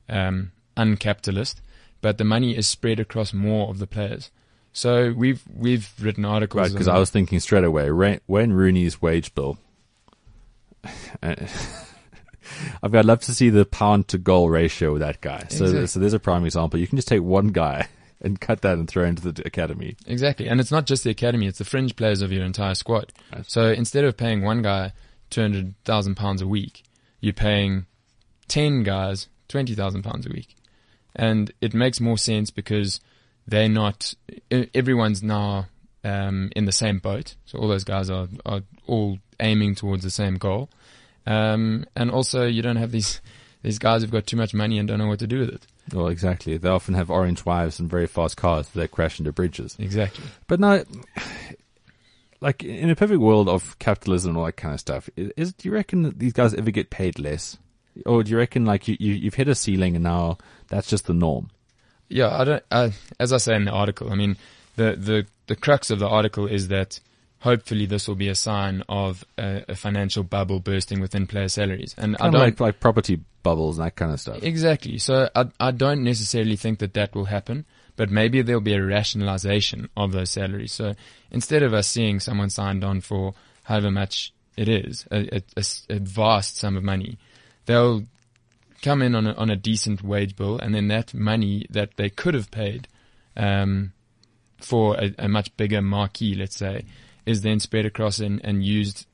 um, 0.10 0.52
uncapitalist, 0.76 1.56
but 2.02 2.18
the 2.18 2.24
money 2.24 2.58
is 2.58 2.68
spread 2.68 3.00
across 3.00 3.34
more 3.34 3.70
of 3.70 3.78
the 3.78 3.88
players. 3.88 4.32
So 4.74 5.14
we've 5.16 5.42
we've 5.56 5.94
written 6.02 6.26
articles. 6.26 6.60
Right, 6.60 6.72
because 6.72 6.88
I 6.88 6.98
was 6.98 7.12
thinking 7.12 7.40
straight 7.40 7.64
away 7.64 8.20
when 8.26 8.54
Rooney's 8.54 9.02
wage 9.02 9.34
bill. 9.36 9.60
I 11.24 12.88
mean, 12.88 12.98
I'd 12.98 13.06
love 13.06 13.22
to 13.22 13.34
see 13.34 13.50
the 13.50 13.66
pound 13.66 14.08
to 14.10 14.18
goal 14.18 14.50
ratio 14.50 14.92
with 14.92 15.02
that 15.02 15.22
guy. 15.22 15.46
So, 15.50 15.66
exactly. 15.66 15.88
so 15.88 16.00
there's 16.00 16.14
a 16.14 16.20
prime 16.20 16.44
example. 16.44 16.80
You 16.80 16.88
can 16.88 16.98
just 16.98 17.08
take 17.08 17.22
one 17.22 17.48
guy 17.50 17.88
and 18.22 18.42
cut 18.42 18.62
that 18.62 18.78
and 18.78 18.88
throw 18.88 19.06
into 19.06 19.32
the 19.32 19.46
academy. 19.46 19.96
Exactly, 20.08 20.48
and 20.48 20.60
it's 20.60 20.72
not 20.72 20.86
just 20.86 21.04
the 21.04 21.12
academy; 21.12 21.46
it's 21.48 21.60
the 21.60 21.66
fringe 21.66 21.96
players 21.96 22.24
of 22.24 22.32
your 22.32 22.44
entire 22.44 22.76
squad. 22.76 23.14
Right. 23.32 23.50
So 23.50 23.72
instead 23.72 24.04
of 24.04 24.18
paying 24.18 24.42
one 24.42 24.64
guy 24.64 24.94
two 25.30 25.42
hundred 25.42 25.76
thousand 25.86 26.16
pounds 26.16 26.42
a 26.42 26.48
week, 26.48 26.84
you're 27.20 27.34
paying 27.34 27.86
ten 28.48 28.82
guys 28.82 29.28
twenty 29.48 29.76
thousand 29.76 30.02
pounds 30.02 30.26
a 30.26 30.30
week, 30.30 30.56
and 31.16 31.54
it 31.62 31.76
makes 31.76 32.00
more 32.00 32.18
sense 32.18 32.50
because 32.50 33.00
they're 33.48 33.70
not. 33.70 34.14
Everyone's 34.52 35.24
now 35.24 35.68
um, 36.04 36.52
in 36.56 36.66
the 36.66 36.72
same 36.72 37.00
boat, 37.00 37.36
so 37.46 37.60
all 37.60 37.68
those 37.68 37.84
guys 37.84 38.10
are 38.10 38.28
are 38.46 38.62
all 38.88 39.20
aiming 39.40 39.76
towards 39.76 40.04
the 40.04 40.10
same 40.10 40.36
goal. 40.36 40.70
Um, 41.26 41.86
and 41.96 42.12
also, 42.12 42.46
you 42.46 42.62
don't 42.62 42.76
have 42.76 42.92
these 42.92 43.22
these 43.62 43.80
guys 43.80 44.02
who've 44.02 44.12
got 44.12 44.28
too 44.28 44.38
much 44.38 44.54
money 44.54 44.78
and 44.78 44.88
don't 44.88 45.00
know 45.00 45.08
what 45.08 45.20
to 45.20 45.28
do 45.28 45.40
with 45.40 45.50
it. 45.50 45.68
Well, 45.94 46.08
exactly. 46.08 46.58
They 46.58 46.70
often 46.70 46.94
have 46.94 47.10
orange 47.10 47.46
wives 47.46 47.80
and 47.80 47.90
very 47.90 48.08
fast 48.08 48.38
cars 48.38 48.70
that 48.70 48.92
crash 48.92 49.20
into 49.20 49.32
bridges. 49.32 49.76
Exactly. 49.80 50.26
But 50.48 50.60
now, 50.60 50.84
like 52.42 52.64
in 52.64 52.90
a 52.90 52.96
perfect 52.96 53.22
world 53.22 53.50
of 53.50 53.78
capitalism 53.80 54.30
and 54.30 54.38
all 54.38 54.46
that 54.46 54.58
kind 54.58 54.74
of 54.74 54.80
stuff, 54.80 55.10
is 55.16 55.54
do 55.54 55.68
you 55.68 55.74
reckon 55.74 56.04
that 56.04 56.20
these 56.20 56.34
guys 56.34 56.54
ever 56.54 56.72
get 56.72 56.90
paid 56.90 57.20
less, 57.20 57.58
or 58.06 58.24
do 58.24 58.32
you 58.32 58.38
reckon 58.38 58.66
like 58.66 58.88
you, 58.88 58.98
you 59.00 59.14
you've 59.14 59.36
hit 59.36 59.48
a 59.48 59.56
ceiling 59.56 59.96
and 59.96 60.04
now 60.04 60.38
that's 60.68 60.90
just 60.90 61.08
the 61.08 61.14
norm? 61.14 61.50
Yeah, 62.14 62.30
I 62.30 62.44
don't. 62.44 62.64
Uh, 62.70 62.90
as 63.20 63.34
I 63.34 63.38
say 63.38 63.56
in 63.56 63.66
the 63.66 63.72
article, 63.72 64.12
I 64.12 64.16
mean, 64.16 64.38
the 64.76 64.96
the 64.96 65.26
the 65.48 65.56
crux 65.56 65.90
of 65.90 65.98
the 65.98 66.08
article 66.08 66.46
is 66.46 66.68
that 66.68 67.00
hopefully 67.40 67.88
this 67.88 68.08
will 68.08 68.16
be 68.16 68.30
a 68.30 68.36
sign 68.36 68.84
of 68.88 69.26
a, 69.38 69.66
a 69.70 69.76
financial 69.76 70.24
bubble 70.24 70.60
bursting 70.60 71.02
within 71.02 71.26
player 71.26 71.48
salaries, 71.48 71.96
and 71.98 72.16
kind 72.18 72.36
I 72.36 72.38
don't 72.38 72.50
like, 72.50 72.60
like 72.60 72.80
property 72.80 73.20
bubbles 73.42 73.80
and 73.80 73.88
that 73.88 73.96
kind 73.96 74.12
of 74.12 74.20
stuff. 74.20 74.44
Exactly. 74.44 75.00
So 75.00 75.28
I 75.36 75.46
I 75.60 75.72
don't 75.72 76.04
necessarily 76.04 76.56
think 76.56 76.78
that 76.80 76.94
that 76.94 77.16
will 77.16 77.26
happen, 77.26 77.66
but 77.96 78.12
maybe 78.12 78.44
there'll 78.44 78.62
be 78.62 78.76
a 78.76 78.86
rationalization 78.86 79.90
of 79.98 80.12
those 80.12 80.30
salaries. 80.30 80.72
So 80.72 80.94
instead 81.32 81.64
of 81.64 81.74
us 81.74 81.88
seeing 81.88 82.20
someone 82.20 82.52
signed 82.52 82.84
on 82.84 83.02
for 83.02 83.34
however 83.64 83.90
much 83.90 84.34
it 84.56 84.70
is, 84.70 85.08
a, 85.10 85.42
a, 85.58 85.64
a 85.90 85.98
vast 85.98 86.58
sum 86.58 86.78
of 86.78 86.84
money, 86.84 87.18
they'll 87.66 88.04
come 88.84 89.02
in 89.02 89.16
on 89.16 89.26
a, 89.26 89.34
on 89.34 89.50
a 89.50 89.56
decent 89.56 90.04
wage 90.04 90.36
bill, 90.36 90.60
and 90.60 90.76
then 90.76 90.90
that 90.90 91.14
money 91.14 91.66
that 91.70 91.96
they 91.96 92.10
could 92.10 92.36
have 92.36 92.52
paid 92.52 92.88
um, 93.36 93.94
for 94.60 94.96
a, 95.00 95.16
a, 95.18 95.28
much 95.28 95.56
bigger 95.58 95.82
marquee, 95.82 96.36
let's 96.36 96.58
say, 96.58 96.86
is 97.26 97.42
then 97.42 97.60
spread 97.60 97.86
across 97.86 98.20
and, 98.20 98.40
and 98.44 98.64
used 98.64 99.08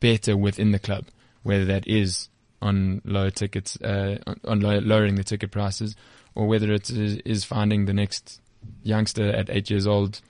better 0.00 0.36
within 0.36 0.70
the 0.70 0.78
club, 0.78 1.06
whether 1.42 1.64
that 1.64 1.86
is 1.86 2.28
on 2.62 3.02
lower 3.04 3.30
tickets, 3.30 3.76
uh, 3.82 4.18
on 4.44 4.60
lowering 4.60 5.16
the 5.16 5.24
ticket 5.24 5.50
prices, 5.50 5.96
or 6.34 6.46
whether 6.46 6.72
it 6.72 6.88
is, 6.88 7.16
is 7.18 7.44
finding 7.44 7.84
the 7.84 7.92
next 7.92 8.40
youngster 8.84 9.28
at 9.28 9.50
eight 9.50 9.68
years 9.68 9.86
old 9.86 10.20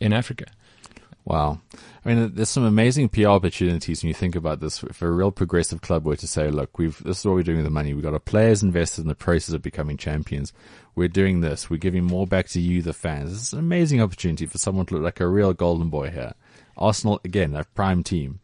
in 0.00 0.12
Africa. 0.12 0.46
Wow. 1.24 1.60
I 2.04 2.12
mean, 2.12 2.34
there's 2.34 2.48
some 2.48 2.64
amazing 2.64 3.08
PR 3.08 3.28
opportunities 3.28 4.02
when 4.02 4.08
you 4.08 4.14
think 4.14 4.34
about 4.34 4.58
this. 4.60 4.82
If 4.82 5.02
a 5.02 5.10
real 5.10 5.30
progressive 5.30 5.80
club 5.80 6.04
were 6.04 6.16
to 6.16 6.26
say, 6.26 6.50
look, 6.50 6.78
we've, 6.78 7.00
this 7.04 7.20
is 7.20 7.24
what 7.24 7.34
we're 7.34 7.44
doing 7.44 7.58
with 7.58 7.66
the 7.66 7.70
money. 7.70 7.94
We've 7.94 8.02
got 8.02 8.12
our 8.12 8.18
players 8.18 8.62
invested 8.62 9.02
in 9.02 9.08
the 9.08 9.14
process 9.14 9.54
of 9.54 9.62
becoming 9.62 9.96
champions. 9.96 10.52
We're 10.96 11.08
doing 11.08 11.40
this. 11.40 11.70
We're 11.70 11.76
giving 11.76 12.04
more 12.04 12.26
back 12.26 12.48
to 12.48 12.60
you, 12.60 12.82
the 12.82 12.92
fans. 12.92 13.30
This 13.30 13.42
is 13.42 13.52
an 13.52 13.60
amazing 13.60 14.02
opportunity 14.02 14.46
for 14.46 14.58
someone 14.58 14.86
to 14.86 14.94
look 14.94 15.04
like 15.04 15.20
a 15.20 15.28
real 15.28 15.52
golden 15.52 15.90
boy 15.90 16.10
here. 16.10 16.34
Arsenal, 16.76 17.20
again, 17.24 17.54
a 17.54 17.64
prime 17.64 18.02
team. 18.02 18.40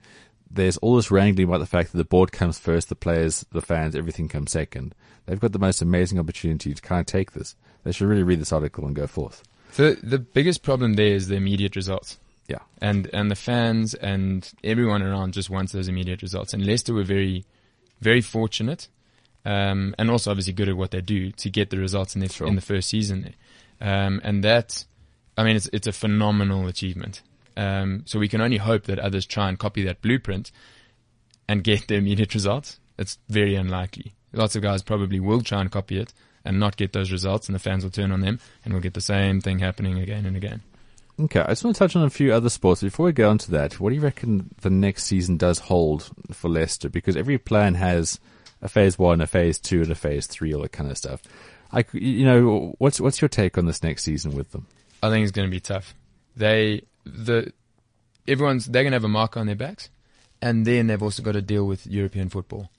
There's 0.50 0.76
all 0.78 0.96
this 0.96 1.10
wrangling 1.10 1.48
about 1.48 1.58
the 1.58 1.66
fact 1.66 1.90
that 1.90 1.98
the 1.98 2.04
board 2.04 2.30
comes 2.30 2.58
first, 2.58 2.88
the 2.88 2.94
players, 2.94 3.44
the 3.52 3.60
fans, 3.60 3.96
everything 3.96 4.28
comes 4.28 4.52
second. 4.52 4.94
They've 5.26 5.40
got 5.40 5.52
the 5.52 5.58
most 5.58 5.82
amazing 5.82 6.18
opportunity 6.18 6.72
to 6.72 6.80
kind 6.80 7.00
of 7.00 7.06
take 7.06 7.32
this. 7.32 7.56
They 7.82 7.92
should 7.92 8.08
really 8.08 8.22
read 8.22 8.40
this 8.40 8.52
article 8.52 8.86
and 8.86 8.94
go 8.94 9.06
forth. 9.06 9.42
The, 9.76 9.98
the 10.02 10.18
biggest 10.18 10.62
problem 10.62 10.94
there 10.94 11.14
is 11.14 11.28
the 11.28 11.36
immediate 11.36 11.76
results. 11.76 12.18
Yeah. 12.48 12.58
And 12.80 13.08
and 13.12 13.30
the 13.30 13.36
fans 13.36 13.94
and 13.94 14.50
everyone 14.64 15.02
around 15.02 15.34
just 15.34 15.50
wants 15.50 15.72
those 15.72 15.88
immediate 15.88 16.22
results. 16.22 16.54
And 16.54 16.64
Leicester 16.66 16.94
were 16.94 17.04
very, 17.04 17.44
very 18.00 18.20
fortunate, 18.22 18.88
um, 19.44 19.94
and 19.98 20.10
also 20.10 20.30
obviously 20.30 20.54
good 20.54 20.68
at 20.68 20.76
what 20.76 20.90
they 20.90 21.00
do 21.02 21.30
to 21.32 21.50
get 21.50 21.70
the 21.70 21.78
results 21.78 22.14
in, 22.14 22.20
their, 22.20 22.30
sure. 22.30 22.46
in 22.46 22.54
the 22.54 22.62
first 22.62 22.88
season. 22.88 23.34
Um, 23.80 24.20
and 24.24 24.42
that, 24.44 24.84
I 25.36 25.44
mean, 25.44 25.56
it's 25.56 25.68
it's 25.72 25.86
a 25.86 25.92
phenomenal 25.92 26.66
achievement. 26.66 27.22
Um, 27.56 28.02
so 28.06 28.18
we 28.18 28.28
can 28.28 28.40
only 28.40 28.56
hope 28.58 28.84
that 28.84 28.98
others 28.98 29.26
try 29.26 29.48
and 29.48 29.58
copy 29.58 29.82
that 29.84 30.00
blueprint. 30.00 30.50
and 31.48 31.64
get 31.64 31.88
the 31.88 31.94
immediate 31.94 32.34
results, 32.34 32.78
it's 32.98 33.18
very 33.28 33.54
unlikely. 33.54 34.14
Lots 34.32 34.54
of 34.54 34.62
guys 34.62 34.82
probably 34.82 35.18
will 35.18 35.40
try 35.40 35.60
and 35.60 35.70
copy 35.70 35.98
it 35.98 36.12
and 36.44 36.60
not 36.60 36.76
get 36.76 36.92
those 36.92 37.10
results, 37.10 37.48
and 37.48 37.54
the 37.54 37.58
fans 37.58 37.82
will 37.82 37.90
turn 37.90 38.12
on 38.12 38.20
them, 38.20 38.38
and 38.64 38.72
we'll 38.72 38.82
get 38.82 38.94
the 38.94 39.00
same 39.00 39.40
thing 39.40 39.58
happening 39.58 39.98
again 39.98 40.26
and 40.26 40.36
again. 40.36 40.62
Okay, 41.20 41.40
I 41.40 41.48
just 41.48 41.64
want 41.64 41.74
to 41.74 41.78
touch 41.80 41.96
on 41.96 42.04
a 42.04 42.10
few 42.10 42.32
other 42.32 42.48
sports. 42.48 42.80
Before 42.80 43.06
we 43.06 43.12
go 43.12 43.28
on 43.28 43.38
to 43.38 43.50
that, 43.50 43.80
what 43.80 43.90
do 43.90 43.96
you 43.96 44.00
reckon 44.00 44.54
the 44.60 44.70
next 44.70 45.04
season 45.04 45.36
does 45.36 45.58
hold 45.58 46.10
for 46.32 46.48
Leicester? 46.48 46.88
Because 46.88 47.16
every 47.16 47.38
plan 47.38 47.74
has 47.74 48.20
a 48.62 48.68
phase 48.68 48.98
one, 48.98 49.20
a 49.20 49.26
phase 49.26 49.58
two, 49.58 49.82
and 49.82 49.90
a 49.90 49.96
phase 49.96 50.28
three, 50.28 50.54
all 50.54 50.62
that 50.62 50.72
kind 50.72 50.90
of 50.90 50.96
stuff. 50.96 51.22
I, 51.72 51.84
you 51.92 52.24
know, 52.24 52.74
what's 52.78 53.00
what's 53.00 53.20
your 53.20 53.28
take 53.28 53.58
on 53.58 53.66
this 53.66 53.82
next 53.82 54.04
season 54.04 54.36
with 54.36 54.52
them? 54.52 54.66
I 55.02 55.10
think 55.10 55.24
it's 55.24 55.32
going 55.32 55.48
to 55.48 55.50
be 55.50 55.60
tough. 55.60 55.94
They 56.36 56.82
the 57.04 57.52
everyone's 58.26 58.66
they're 58.66 58.84
going 58.84 58.92
to 58.92 58.96
have 58.96 59.04
a 59.04 59.08
mark 59.08 59.36
on 59.36 59.46
their 59.46 59.56
backs, 59.56 59.90
and 60.40 60.64
then 60.64 60.86
they've 60.86 61.02
also 61.02 61.22
got 61.22 61.32
to 61.32 61.42
deal 61.42 61.66
with 61.66 61.84
European 61.86 62.28
football, 62.28 62.70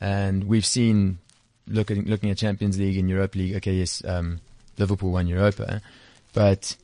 and 0.00 0.44
we've 0.44 0.64
seen 0.64 1.18
looking 1.66 2.04
looking 2.04 2.30
at 2.30 2.38
Champions 2.38 2.78
League 2.78 2.96
and 2.96 3.10
Europa 3.10 3.36
League. 3.36 3.56
Okay, 3.56 3.74
yes, 3.74 4.02
um, 4.04 4.40
Liverpool 4.78 5.10
won 5.10 5.26
Europa, 5.26 5.82
but 6.32 6.76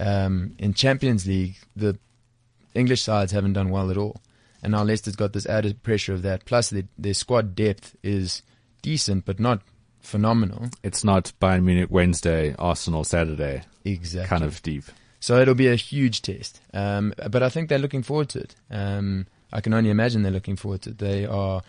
um, 0.00 0.54
in 0.58 0.74
Champions 0.74 1.26
League 1.26 1.56
the 1.76 1.98
English 2.74 3.02
sides 3.02 3.32
haven't 3.32 3.52
done 3.52 3.70
well 3.70 3.90
at 3.90 3.96
all, 3.96 4.20
and 4.62 4.72
now 4.72 4.82
Leicester's 4.82 5.16
got 5.16 5.32
this 5.32 5.46
added 5.46 5.82
pressure 5.82 6.14
of 6.14 6.22
that. 6.22 6.44
Plus, 6.44 6.70
their, 6.70 6.84
their 6.98 7.14
squad 7.14 7.54
depth 7.54 7.96
is 8.02 8.42
decent, 8.80 9.24
but 9.24 9.40
not 9.40 9.60
phenomenal. 10.00 10.68
It's 10.82 11.04
not 11.04 11.32
Bayern 11.40 11.64
Munich 11.64 11.88
Wednesday, 11.90 12.54
Arsenal 12.58 13.04
Saturday. 13.04 13.62
Exactly. 13.84 14.28
Kind 14.28 14.44
of 14.44 14.62
deep. 14.62 14.84
So 15.20 15.38
it'll 15.38 15.54
be 15.54 15.68
a 15.68 15.76
huge 15.76 16.22
test. 16.22 16.60
Um, 16.74 17.14
but 17.30 17.42
I 17.42 17.48
think 17.48 17.68
they're 17.68 17.78
looking 17.78 18.02
forward 18.02 18.28
to 18.30 18.40
it. 18.40 18.54
Um, 18.70 19.26
I 19.52 19.60
can 19.60 19.74
only 19.74 19.90
imagine 19.90 20.22
they're 20.22 20.32
looking 20.32 20.56
forward 20.56 20.82
to 20.82 20.90
it. 20.90 20.98
They 20.98 21.26
are 21.26 21.62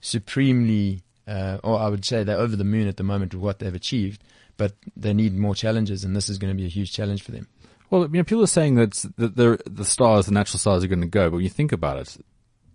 supremely, 0.00 1.02
uh, 1.26 1.58
or 1.62 1.78
I 1.78 1.88
would 1.88 2.04
say 2.04 2.22
they're 2.22 2.38
over 2.38 2.56
the 2.56 2.64
moon 2.64 2.88
at 2.88 2.96
the 2.96 3.02
moment 3.02 3.34
with 3.34 3.42
what 3.42 3.58
they've 3.60 3.74
achieved, 3.74 4.22
but 4.56 4.72
they 4.96 5.14
need 5.14 5.36
more 5.36 5.54
challenges, 5.54 6.04
and 6.04 6.14
this 6.14 6.28
is 6.28 6.36
going 6.36 6.52
to 6.52 6.56
be 6.56 6.66
a 6.66 6.68
huge 6.68 6.92
challenge 6.92 7.22
for 7.22 7.32
them. 7.32 7.46
Well, 7.90 8.02
you 8.02 8.08
know, 8.08 8.24
people 8.24 8.44
are 8.44 8.48
saying 8.48 8.74
that 8.74 8.92
the, 9.16 9.58
the 9.64 9.84
stars, 9.84 10.26
the 10.26 10.32
natural 10.32 10.58
stars, 10.58 10.84
are 10.84 10.88
going 10.88 11.00
to 11.00 11.06
go, 11.06 11.30
but 11.30 11.36
when 11.36 11.44
you 11.44 11.50
think 11.50 11.72
about 11.72 11.98
it, 11.98 12.18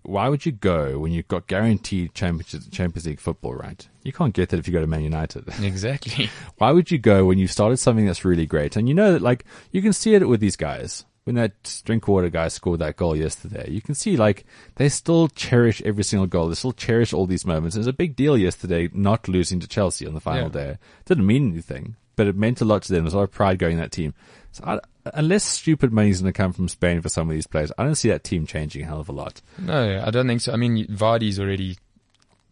why 0.04 0.28
would 0.28 0.46
you 0.46 0.52
go 0.52 1.00
when 1.00 1.12
you've 1.12 1.28
got 1.28 1.48
guaranteed 1.48 2.14
Champions, 2.14 2.68
Champions 2.70 3.06
League 3.06 3.20
football, 3.20 3.56
right? 3.56 3.88
You 4.04 4.12
can't 4.12 4.34
get 4.34 4.50
that 4.50 4.60
if 4.60 4.68
you 4.68 4.74
go 4.74 4.82
to 4.82 4.88
Man 4.88 5.04
United. 5.04 5.46
Exactly. 5.64 6.30
why 6.58 6.72
would 6.72 6.92
you 6.92 6.98
go 6.98 7.26
when 7.26 7.38
you've 7.38 7.52
started 7.52 7.78
something 7.78 8.06
that's 8.06 8.26
really 8.26 8.46
great? 8.46 8.76
And 8.76 8.88
you 8.88 8.94
know 8.94 9.14
that, 9.14 9.22
like, 9.22 9.46
you 9.72 9.82
can 9.82 9.94
see 9.94 10.14
it 10.14 10.28
with 10.28 10.40
these 10.40 10.56
guys. 10.56 11.06
When 11.24 11.36
that 11.38 11.82
Drinkwater 11.86 12.30
guy 12.30 12.50
scored 12.50 12.80
that 12.80 12.98
goal 12.98 13.16
yesterday, 13.16 13.70
you 13.72 13.82
can 13.82 13.96
see, 13.96 14.18
like, 14.18 14.46
they 14.76 14.90
still 14.90 15.30
cherish 15.30 15.82
every 15.84 16.04
single 16.04 16.28
goal. 16.28 16.50
They 16.50 16.56
still 16.56 16.74
cherish 16.74 17.14
all 17.14 17.26
these 17.26 17.46
moments. 17.46 17.78
It 17.78 17.80
was 17.80 17.88
a 17.88 17.94
big 17.94 18.18
deal 18.18 18.38
yesterday 18.38 18.90
not 18.92 19.30
losing 19.30 19.62
to 19.62 19.68
Chelsea 19.68 20.06
on 20.06 20.16
the 20.16 20.20
final 20.20 20.48
yeah. 20.48 20.66
day. 20.66 20.70
It 20.72 21.06
didn't 21.06 21.26
mean 21.26 21.54
anything, 21.54 21.96
but 22.18 22.28
it 22.28 22.36
meant 22.36 22.60
a 22.60 22.66
lot 22.66 22.82
to 22.84 22.92
them. 22.92 23.06
There's 23.06 23.14
a 23.14 23.18
lot 23.18 23.24
of 23.24 23.32
pride 23.32 23.58
going 23.58 23.74
in 23.74 23.80
that 23.80 23.94
team. 23.94 24.14
So 24.52 24.66
I, 24.68 24.80
unless 25.06 25.44
stupid 25.44 25.92
money's 25.92 26.22
going 26.22 26.32
to 26.32 26.38
come 26.38 26.54
from 26.54 26.68
Spain 26.68 27.02
for 27.02 27.10
some 27.10 27.30
of 27.30 27.34
these 27.34 27.48
players, 27.48 27.72
I 27.78 27.84
don't 27.84 27.96
see 27.96 28.10
that 28.10 28.24
team 28.24 28.46
changing 28.46 28.84
a 28.84 28.86
hell 28.86 29.00
of 29.00 29.10
a 29.10 29.14
lot. 29.14 29.42
No, 29.58 30.02
I 30.06 30.12
don't 30.12 30.28
think 30.28 30.42
so. 30.42 30.54
I 30.54 30.56
mean, 30.56 30.88
Vardy's 30.88 31.40
already 31.40 31.78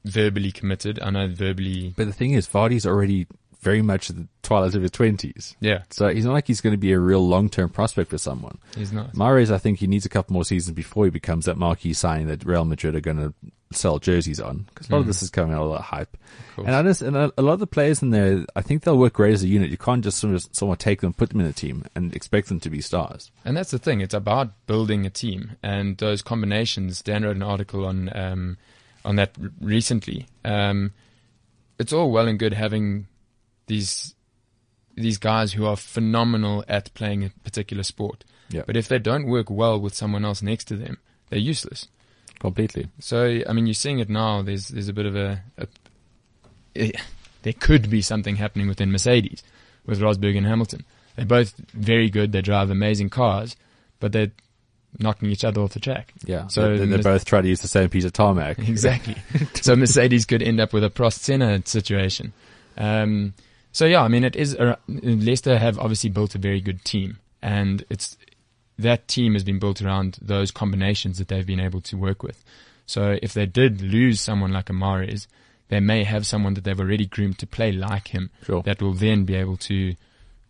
verbally 0.04 0.52
committed. 0.52 1.00
I 1.02 1.10
know 1.10 1.28
verbally. 1.28 1.94
But 1.96 2.08
the 2.08 2.14
thing 2.14 2.32
is, 2.32 2.48
Vardy's 2.48 2.86
already 2.86 3.28
very 3.62 3.82
much 3.82 4.10
at 4.10 4.16
the 4.16 4.28
twilight 4.42 4.76
of 4.76 4.82
his 4.82 4.92
twenties. 4.92 5.56
Yeah. 5.60 5.84
So 5.90 6.10
he's 6.10 6.26
not 6.26 6.34
like 6.34 6.48
he's 6.48 6.62
going 6.62 6.74
to 6.74 6.78
be 6.78 6.92
a 6.92 7.00
real 7.00 7.26
long 7.28 7.50
term 7.50 7.70
prospect 7.70 8.10
for 8.10 8.18
someone. 8.18 8.58
He's 8.76 8.92
not. 8.92 9.14
Mahrez, 9.14 9.52
I 9.52 9.58
think 9.58 9.80
he 9.80 9.88
needs 9.88 10.06
a 10.06 10.10
couple 10.10 10.34
more 10.34 10.46
seasons 10.46 10.76
before 10.76 11.06
he 11.06 11.12
becomes 11.12 11.46
that 11.46 11.58
marquee 11.58 11.94
signing 11.94 12.28
that 12.28 12.44
Real 12.46 12.66
Madrid 12.66 12.96
are 12.96 13.02
going 13.02 13.18
to 13.18 13.34
sell 13.74 14.00
jerseys 14.00 14.40
on 14.40 14.66
because 14.70 14.90
a 14.90 14.92
lot 14.92 14.98
mm. 14.98 15.02
of 15.02 15.08
this 15.08 15.24
is 15.24 15.30
coming 15.30 15.54
out 15.54 15.64
of 15.64 15.72
that 15.72 15.82
hype. 15.82 16.18
Of 16.58 16.66
and 16.66 16.76
I 16.76 16.84
just, 16.84 17.02
and 17.02 17.16
a, 17.16 17.32
a, 17.38 17.42
lot 17.42 17.54
of 17.54 17.60
the 17.60 17.68
players 17.68 18.02
in 18.02 18.10
there, 18.10 18.46
I 18.56 18.62
think 18.62 18.84
they'll 18.84 18.98
work 18.98 19.14
great 19.14 19.34
as 19.34 19.44
a 19.44 19.48
unit. 19.48 19.70
You 19.70 19.78
can't 19.78 20.04
just 20.04 20.18
sort 20.18 20.34
of 20.34 20.46
someone 20.52 20.78
take 20.78 21.02
them, 21.02 21.14
put 21.14 21.30
them 21.30 21.40
in 21.40 21.46
a 21.46 21.54
team, 21.54 21.86
and 21.96 22.14
expect 22.16 22.50
them 22.50 22.60
to 22.62 22.70
be 22.70 22.82
stars. 22.82 23.32
And 23.46 23.56
that's 23.56 23.72
the 23.72 23.80
thing; 23.80 24.02
it's 24.02 24.14
about 24.14 24.66
building 24.68 25.06
a 25.06 25.10
team 25.10 25.58
and 25.64 25.98
those 25.98 26.22
combinations. 26.22 27.02
Dan 27.02 27.24
wrote 27.24 27.36
an 27.36 27.44
article 27.44 27.86
on 27.86 28.16
um, 28.16 28.58
on 29.06 29.16
that 29.18 29.36
recently. 29.60 30.28
Um, 30.44 30.92
it's 31.80 31.94
all 31.94 32.12
well 32.12 32.28
and 32.28 32.38
good 32.38 32.54
having 32.54 33.08
these 33.72 34.16
these 34.96 35.18
guys 35.18 35.54
who 35.54 35.66
are 35.66 35.78
phenomenal 35.78 36.64
at 36.68 36.94
playing 36.94 37.24
a 37.24 37.30
particular 37.44 37.84
sport. 37.84 38.26
Yeah. 38.50 38.64
But 38.68 38.76
if 38.76 38.90
they 38.90 39.00
don't 39.00 39.28
work 39.28 39.50
well 39.50 39.80
with 39.80 39.94
someone 39.96 40.26
else 40.26 40.42
next 40.42 40.66
to 40.66 40.76
them, 40.76 40.98
they're 41.30 41.40
useless. 41.40 41.88
Completely. 42.40 42.88
So 43.00 43.40
I 43.48 43.54
mean, 43.54 43.66
you're 43.68 43.74
seeing 43.74 44.00
it 44.00 44.10
now. 44.10 44.42
There's 44.42 44.68
there's 44.68 44.90
a 44.90 44.94
bit 44.94 45.06
of 45.06 45.16
a, 45.16 45.42
a, 45.58 45.68
a 46.76 46.94
there 47.44 47.54
could 47.54 47.90
be 47.90 48.02
something 48.02 48.36
happening 48.36 48.68
within 48.68 48.92
Mercedes 48.92 49.42
with 49.86 50.02
Rosberg 50.02 50.38
and 50.38 50.46
Hamilton. 50.46 50.84
They're 51.16 51.26
both 51.26 51.56
very 51.74 52.10
good. 52.10 52.34
They 52.34 52.42
drive 52.42 52.70
amazing 52.70 53.10
cars, 53.10 53.56
but 54.00 54.12
they're 54.12 54.32
knocking 55.00 55.30
each 55.30 55.46
other 55.46 55.62
off 55.62 55.74
the 55.74 55.80
track. 55.80 56.14
Yeah. 56.26 56.48
So 56.48 56.78
they, 56.78 56.86
they 56.86 56.98
both 57.02 57.24
try 57.24 57.42
to 57.42 57.48
use 57.48 57.62
the 57.62 57.68
same 57.68 57.90
piece 57.90 58.06
of 58.06 58.12
tarmac. 58.14 58.60
Exactly. 58.76 59.16
so 59.56 59.76
Mercedes 59.76 60.26
could 60.26 60.44
end 60.44 60.60
up 60.60 60.74
with 60.74 60.84
a 60.84 60.90
Prost 60.90 61.20
Senna 61.20 61.62
situation. 61.66 62.34
Um, 62.78 63.34
so 63.72 63.86
yeah, 63.86 64.02
I 64.02 64.08
mean, 64.08 64.24
it 64.24 64.36
is 64.36 64.54
a, 64.56 64.78
Leicester 64.88 65.58
have 65.58 65.80
obviously 65.80 66.10
built 66.10 66.36
a 66.36 66.38
very 66.38 66.62
good 66.62 66.84
team, 66.84 67.20
and 67.42 67.84
it's 67.90 68.18
that 68.78 69.08
team 69.08 69.34
has 69.34 69.44
been 69.44 69.60
built 69.60 69.82
around 69.82 70.18
those 70.22 70.52
combinations 70.52 71.18
that 71.18 71.28
they've 71.28 71.46
been 71.46 71.60
able 71.60 71.82
to 71.82 71.98
work 71.98 72.24
with. 72.24 72.44
So 72.86 73.18
if 73.22 73.34
they 73.34 73.46
did 73.46 73.82
lose 73.82 74.20
someone 74.20 74.52
like 74.52 74.66
Mahrez, 74.66 75.28
they 75.70 75.80
may 75.80 76.04
have 76.04 76.26
someone 76.26 76.56
that 76.56 76.64
they've 76.64 76.80
already 76.80 77.06
groomed 77.06 77.40
to 77.40 77.48
play 77.48 77.72
like 77.72 78.10
him 78.10 78.30
sure. 78.44 78.62
that 78.64 78.82
will 78.82 78.94
then 78.94 79.24
be 79.24 79.36
able 79.36 79.58
to 79.58 79.96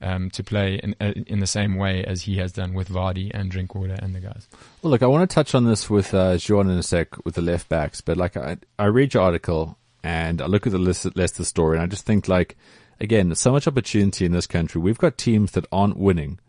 um, 0.02 0.32
to 0.32 0.44
play 0.44 0.80
in, 0.82 0.96
uh, 1.00 1.14
in 1.28 1.40
the 1.40 1.48
same 1.48 1.76
way 1.76 2.04
as 2.04 2.24
he 2.24 2.38
has 2.38 2.52
done 2.52 2.74
with 2.74 2.90
Vardy 2.90 3.30
and 3.34 3.52
Drinkwater 3.52 3.98
and 4.02 4.16
the 4.16 4.20
guys. 4.20 4.48
Well, 4.82 4.90
look, 4.90 5.04
I 5.04 5.06
want 5.06 5.30
to 5.30 5.34
touch 5.34 5.54
on 5.54 5.66
this 5.66 5.92
with 5.92 6.14
uh, 6.16 6.38
Jean 6.38 6.70
in 6.70 6.78
a 6.78 6.82
sec 6.82 7.24
with 7.24 7.36
the 7.36 7.42
left 7.44 7.70
backs, 7.70 8.02
but 8.02 8.18
like 8.18 8.36
I, 8.36 8.58
I 8.80 8.86
read 8.86 9.14
your 9.14 9.22
article 9.22 9.78
and 10.04 10.42
I 10.42 10.48
look 10.48 10.66
at 10.66 10.74
the 10.74 10.80
Leicester 10.80 11.44
story 11.44 11.78
and 11.78 11.84
I 11.84 11.86
just 11.86 12.06
think 12.06 12.28
like, 12.28 12.58
again, 13.02 13.30
there's 13.30 13.40
so 13.40 13.52
much 13.52 13.68
opportunity 13.68 14.26
in 14.26 14.32
this 14.32 14.48
country. 14.48 14.80
We've 14.80 14.98
got 14.98 15.18
teams 15.18 15.52
that 15.52 15.66
aren't 15.72 15.98
winning. 15.98 16.40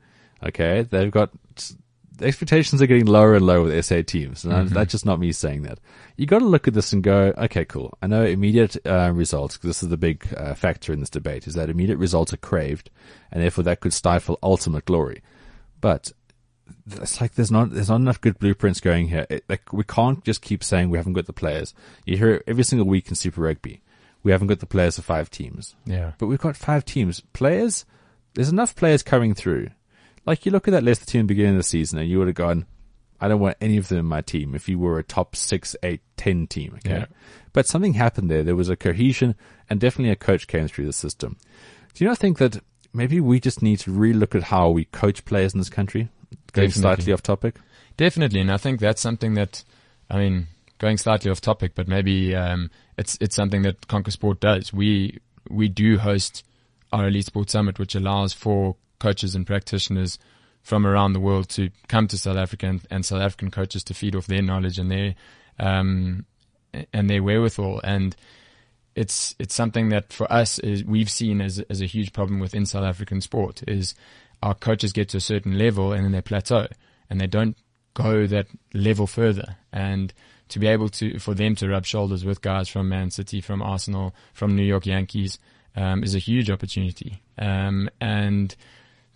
Okay. 0.45 0.83
They've 0.83 1.11
got 1.11 1.31
the 2.19 2.27
expectations 2.27 2.81
are 2.81 2.87
getting 2.87 3.07
lower 3.07 3.35
and 3.35 3.45
lower 3.45 3.63
with 3.63 3.85
SA 3.85 4.03
teams. 4.07 4.45
And 4.45 4.53
mm-hmm. 4.53 4.75
that's 4.75 4.93
just 4.93 5.07
not 5.07 5.19
me 5.19 5.33
saying 5.33 5.63
that. 5.63 5.79
You 6.17 6.27
got 6.27 6.41
to 6.41 6.45
look 6.45 6.69
at 6.69 6.75
this 6.75 6.93
and 6.93 7.03
go, 7.03 7.33
okay, 7.39 7.65
cool. 7.65 7.97
I 8.03 8.07
know 8.07 8.23
immediate 8.25 8.77
uh, 8.87 9.11
results, 9.13 9.57
because 9.57 9.71
this 9.71 9.83
is 9.83 9.89
the 9.89 9.97
big 9.97 10.27
uh, 10.37 10.55
factor 10.55 10.93
in 10.93 11.01
this 11.01 11.11
debate, 11.11 11.47
is 11.47 11.55
that 11.55 11.71
immediate 11.71 11.97
results 11.97 12.33
are 12.33 12.39
craved, 12.39 12.91
and 13.31 13.43
therefore 13.43 13.65
that 13.65 13.81
could 13.81 13.93
stifle 13.93 14.39
ultimate 14.43 14.85
glory. 14.85 15.23
But 15.81 16.13
it's 16.87 17.21
like 17.21 17.35
there's 17.35 17.51
not 17.51 17.71
there's 17.71 17.89
not 17.89 18.01
enough 18.01 18.21
good 18.21 18.39
blueprints 18.39 18.81
going 18.81 19.09
here. 19.09 19.27
It, 19.31 19.45
like 19.49 19.73
we 19.73 19.85
can't 19.85 20.23
just 20.25 20.43
keep 20.43 20.63
saying 20.63 20.91
we 20.91 20.99
haven't 20.99 21.15
got 21.15 21.27
the 21.27 21.33
players. 21.33 21.75
You 22.05 22.17
hear 22.19 22.35
it 22.35 22.45
every 22.47 22.65
single 22.65 22.87
week 22.87 23.09
in 23.09 23.15
Super 23.15 23.41
Rugby. 23.41 23.83
We 24.23 24.33
haven't 24.33 24.49
got 24.49 24.61
the 24.61 24.67
players 24.67 24.97
for 24.97 25.03
five 25.03 25.31
teams. 25.31 25.75
Yeah, 25.85 26.13
but 26.19 26.27
we've 26.27 26.39
got 26.39 26.57
five 26.57 26.85
teams. 26.85 27.21
Players, 27.33 27.85
there's 28.35 28.49
enough 28.49 28.77
players 28.77 29.03
coming 29.03 29.35
through 29.35 29.69
like 30.27 30.47
you 30.47 30.53
look 30.53 30.69
at 30.69 30.73
that 30.73 30.85
Leicester 30.85 31.07
team 31.07 31.21
at 31.21 31.23
the 31.25 31.35
beginning 31.35 31.53
of 31.53 31.59
the 31.59 31.65
season 31.65 31.99
and 31.99 32.09
you 32.09 32.19
would 32.19 32.29
have 32.29 32.37
gone, 32.37 32.67
I 33.21 33.29
don't 33.29 33.41
want 33.41 33.57
any 33.61 33.77
of 33.77 33.89
them 33.89 33.99
in 33.99 34.07
my 34.07 34.21
team 34.21 34.55
if 34.55 34.69
you 34.69 34.79
were 34.79 34.99
a 34.99 35.05
top 35.05 35.37
six, 35.37 35.75
eight, 35.83 36.01
ten 36.17 36.47
team. 36.47 36.75
Okay. 36.77 37.01
Yeah. 37.01 37.07
But 37.53 37.67
something 37.67 37.95
happened 37.95 38.31
there. 38.31 38.43
There 38.43 38.57
was 38.57 38.69
a 38.69 38.77
cohesion 38.77 39.35
and 39.69 39.81
definitely 39.81 40.13
a 40.13 40.17
coach 40.17 40.47
came 40.47 40.69
through 40.69 40.87
the 40.87 40.93
system. 40.93 41.37
Do 41.95 42.05
you 42.05 42.09
not 42.09 42.19
think 42.19 42.39
that 42.39 42.63
maybe 42.93 43.21
we 43.21 43.41
just 43.41 43.63
need 43.63 43.81
to 43.81 43.91
relook 43.91 44.35
at 44.35 44.45
how 44.45 44.71
we 44.71 44.87
coach 44.87 45.25
players 45.25 45.55
in 45.55 45.61
this 45.61 45.69
country? 45.69 46.09
Going 46.53 46.69
definitely. 46.69 46.81
slightly 46.81 47.13
off 47.13 47.23
topic. 47.23 47.57
Definitely. 47.97 48.41
And 48.41 48.51
I 48.51 48.57
think 48.57 48.81
that's 48.81 49.03
something 49.03 49.35
that, 49.35 49.65
I 50.09 50.19
mean, 50.19 50.47
going 50.83 50.99
slightly 50.99 51.31
off 51.31 51.41
topic, 51.41 51.73
but 51.75 51.89
maybe, 51.89 52.35
um, 52.35 52.71
it's, 52.99 53.17
it's 53.23 53.35
something 53.35 53.63
that 53.63 53.89
Conquer 53.89 54.11
Sport 54.11 54.41
does. 54.41 54.73
We, 54.73 55.21
we 55.49 55.69
do 55.69 55.97
host 55.97 56.45
our 56.93 57.09
Elite 57.09 57.27
Sports 57.27 57.53
Summit, 57.53 57.79
which 57.79 57.95
allows 57.95 58.35
for 58.35 58.77
coaches 58.99 59.35
and 59.35 59.47
practitioners 59.47 60.19
from 60.63 60.87
around 60.87 61.13
the 61.13 61.21
world 61.21 61.49
to 61.51 61.71
come 61.89 62.07
to 62.09 62.19
South 62.19 62.37
Africa 62.37 62.67
and, 62.67 62.81
and 62.91 63.05
South 63.05 63.21
African 63.21 63.51
coaches 63.51 63.83
to 63.85 63.95
feed 63.95 64.15
off 64.15 64.27
their 64.27 64.43
knowledge 64.43 64.79
and 64.79 64.91
their 64.91 65.15
um, 65.59 66.25
and 66.93 67.11
their 67.11 67.23
wherewithal. 67.23 67.81
And 67.83 68.15
it's 68.95 69.35
it's 69.39 69.55
something 69.55 69.89
that 69.89 70.13
for 70.13 70.31
us 70.33 70.59
is 70.61 70.85
we've 70.85 71.11
seen 71.11 71.41
as 71.41 71.59
as 71.69 71.81
a 71.81 71.87
huge 71.87 72.13
problem 72.13 72.39
within 72.39 72.67
South 72.67 72.85
African 72.85 73.21
sport 73.21 73.63
is 73.67 73.95
our 74.43 74.55
coaches 74.55 74.93
get 74.93 75.09
to 75.11 75.17
a 75.17 75.21
certain 75.21 75.59
level 75.59 75.93
and 75.93 76.05
then 76.05 76.13
they 76.13 76.21
plateau 76.21 76.67
and 77.11 77.21
they 77.21 77.27
don't 77.27 77.57
go 77.95 78.27
that 78.27 78.47
level 78.73 79.07
further. 79.07 79.57
And 79.73 80.13
to 80.53 80.59
be 80.59 80.67
able 80.67 80.91
to 80.91 81.19
for 81.19 81.35
them 81.35 81.55
to 81.57 81.69
rub 81.69 81.87
shoulders 81.87 82.25
with 82.25 82.43
guys 82.43 82.69
from 82.69 82.89
Man 82.89 83.11
City, 83.11 83.41
from 83.41 83.63
Arsenal, 83.63 84.15
from 84.35 84.55
New 84.55 84.65
York 84.65 84.87
Yankees 84.87 85.39
um, 85.75 86.05
is 86.05 86.15
a 86.15 86.19
huge 86.19 86.51
opportunity. 86.51 87.23
Um, 87.39 87.89
and 88.01 88.55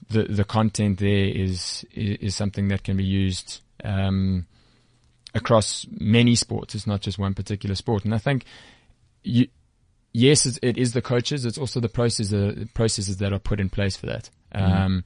the 0.09 0.25
the 0.25 0.45
content 0.45 0.99
there 0.99 1.27
is 1.27 1.85
is, 1.93 2.35
something 2.35 2.69
that 2.69 2.85
can 2.85 2.97
be 2.97 3.05
used 3.05 3.61
um, 3.85 4.47
across 5.35 5.87
many 5.91 6.35
sports. 6.35 6.75
It's 6.75 6.87
not 6.87 7.03
just 7.03 7.19
one 7.19 7.35
particular 7.35 7.75
sport. 7.75 8.05
And 8.05 8.15
I 8.15 8.19
think 8.19 8.47
you, 9.23 9.49
yes, 10.13 10.47
it's, 10.47 10.93
the 10.93 11.03
coaches. 11.03 11.45
It's 11.45 11.59
also 11.59 11.81
the 11.81 11.91
process, 11.91 12.33
uh, 12.33 12.65
processes 12.73 13.19
that 13.19 13.33
are 13.35 13.39
put 13.39 13.61
in 13.61 13.69
place 13.69 13.97
for 13.97 14.07
that. 14.07 14.31
Mm-hmm. 14.55 14.99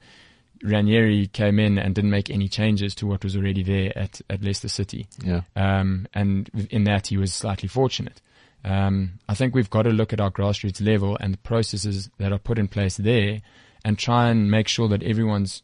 Ranieri 0.63 1.27
came 1.27 1.59
in 1.59 1.77
and 1.77 1.95
didn't 1.95 2.11
make 2.11 2.29
any 2.29 2.47
changes 2.47 2.93
to 2.95 3.07
what 3.07 3.23
was 3.23 3.35
already 3.35 3.63
there 3.63 3.97
at, 3.97 4.21
at 4.29 4.43
Leicester 4.43 4.67
City. 4.67 5.07
Yeah. 5.23 5.41
Um, 5.55 6.07
and 6.13 6.49
in 6.69 6.83
that 6.85 7.07
he 7.07 7.17
was 7.17 7.33
slightly 7.33 7.67
fortunate. 7.67 8.21
Um, 8.63 9.13
I 9.27 9.33
think 9.33 9.55
we've 9.55 9.69
got 9.69 9.83
to 9.83 9.89
look 9.89 10.13
at 10.13 10.21
our 10.21 10.29
grassroots 10.31 10.85
level 10.85 11.17
and 11.19 11.33
the 11.33 11.39
processes 11.39 12.09
that 12.17 12.31
are 12.31 12.37
put 12.37 12.59
in 12.59 12.67
place 12.67 12.97
there 12.97 13.41
and 13.83 13.97
try 13.97 14.29
and 14.29 14.51
make 14.51 14.67
sure 14.67 14.87
that 14.89 15.01
everyone's, 15.01 15.63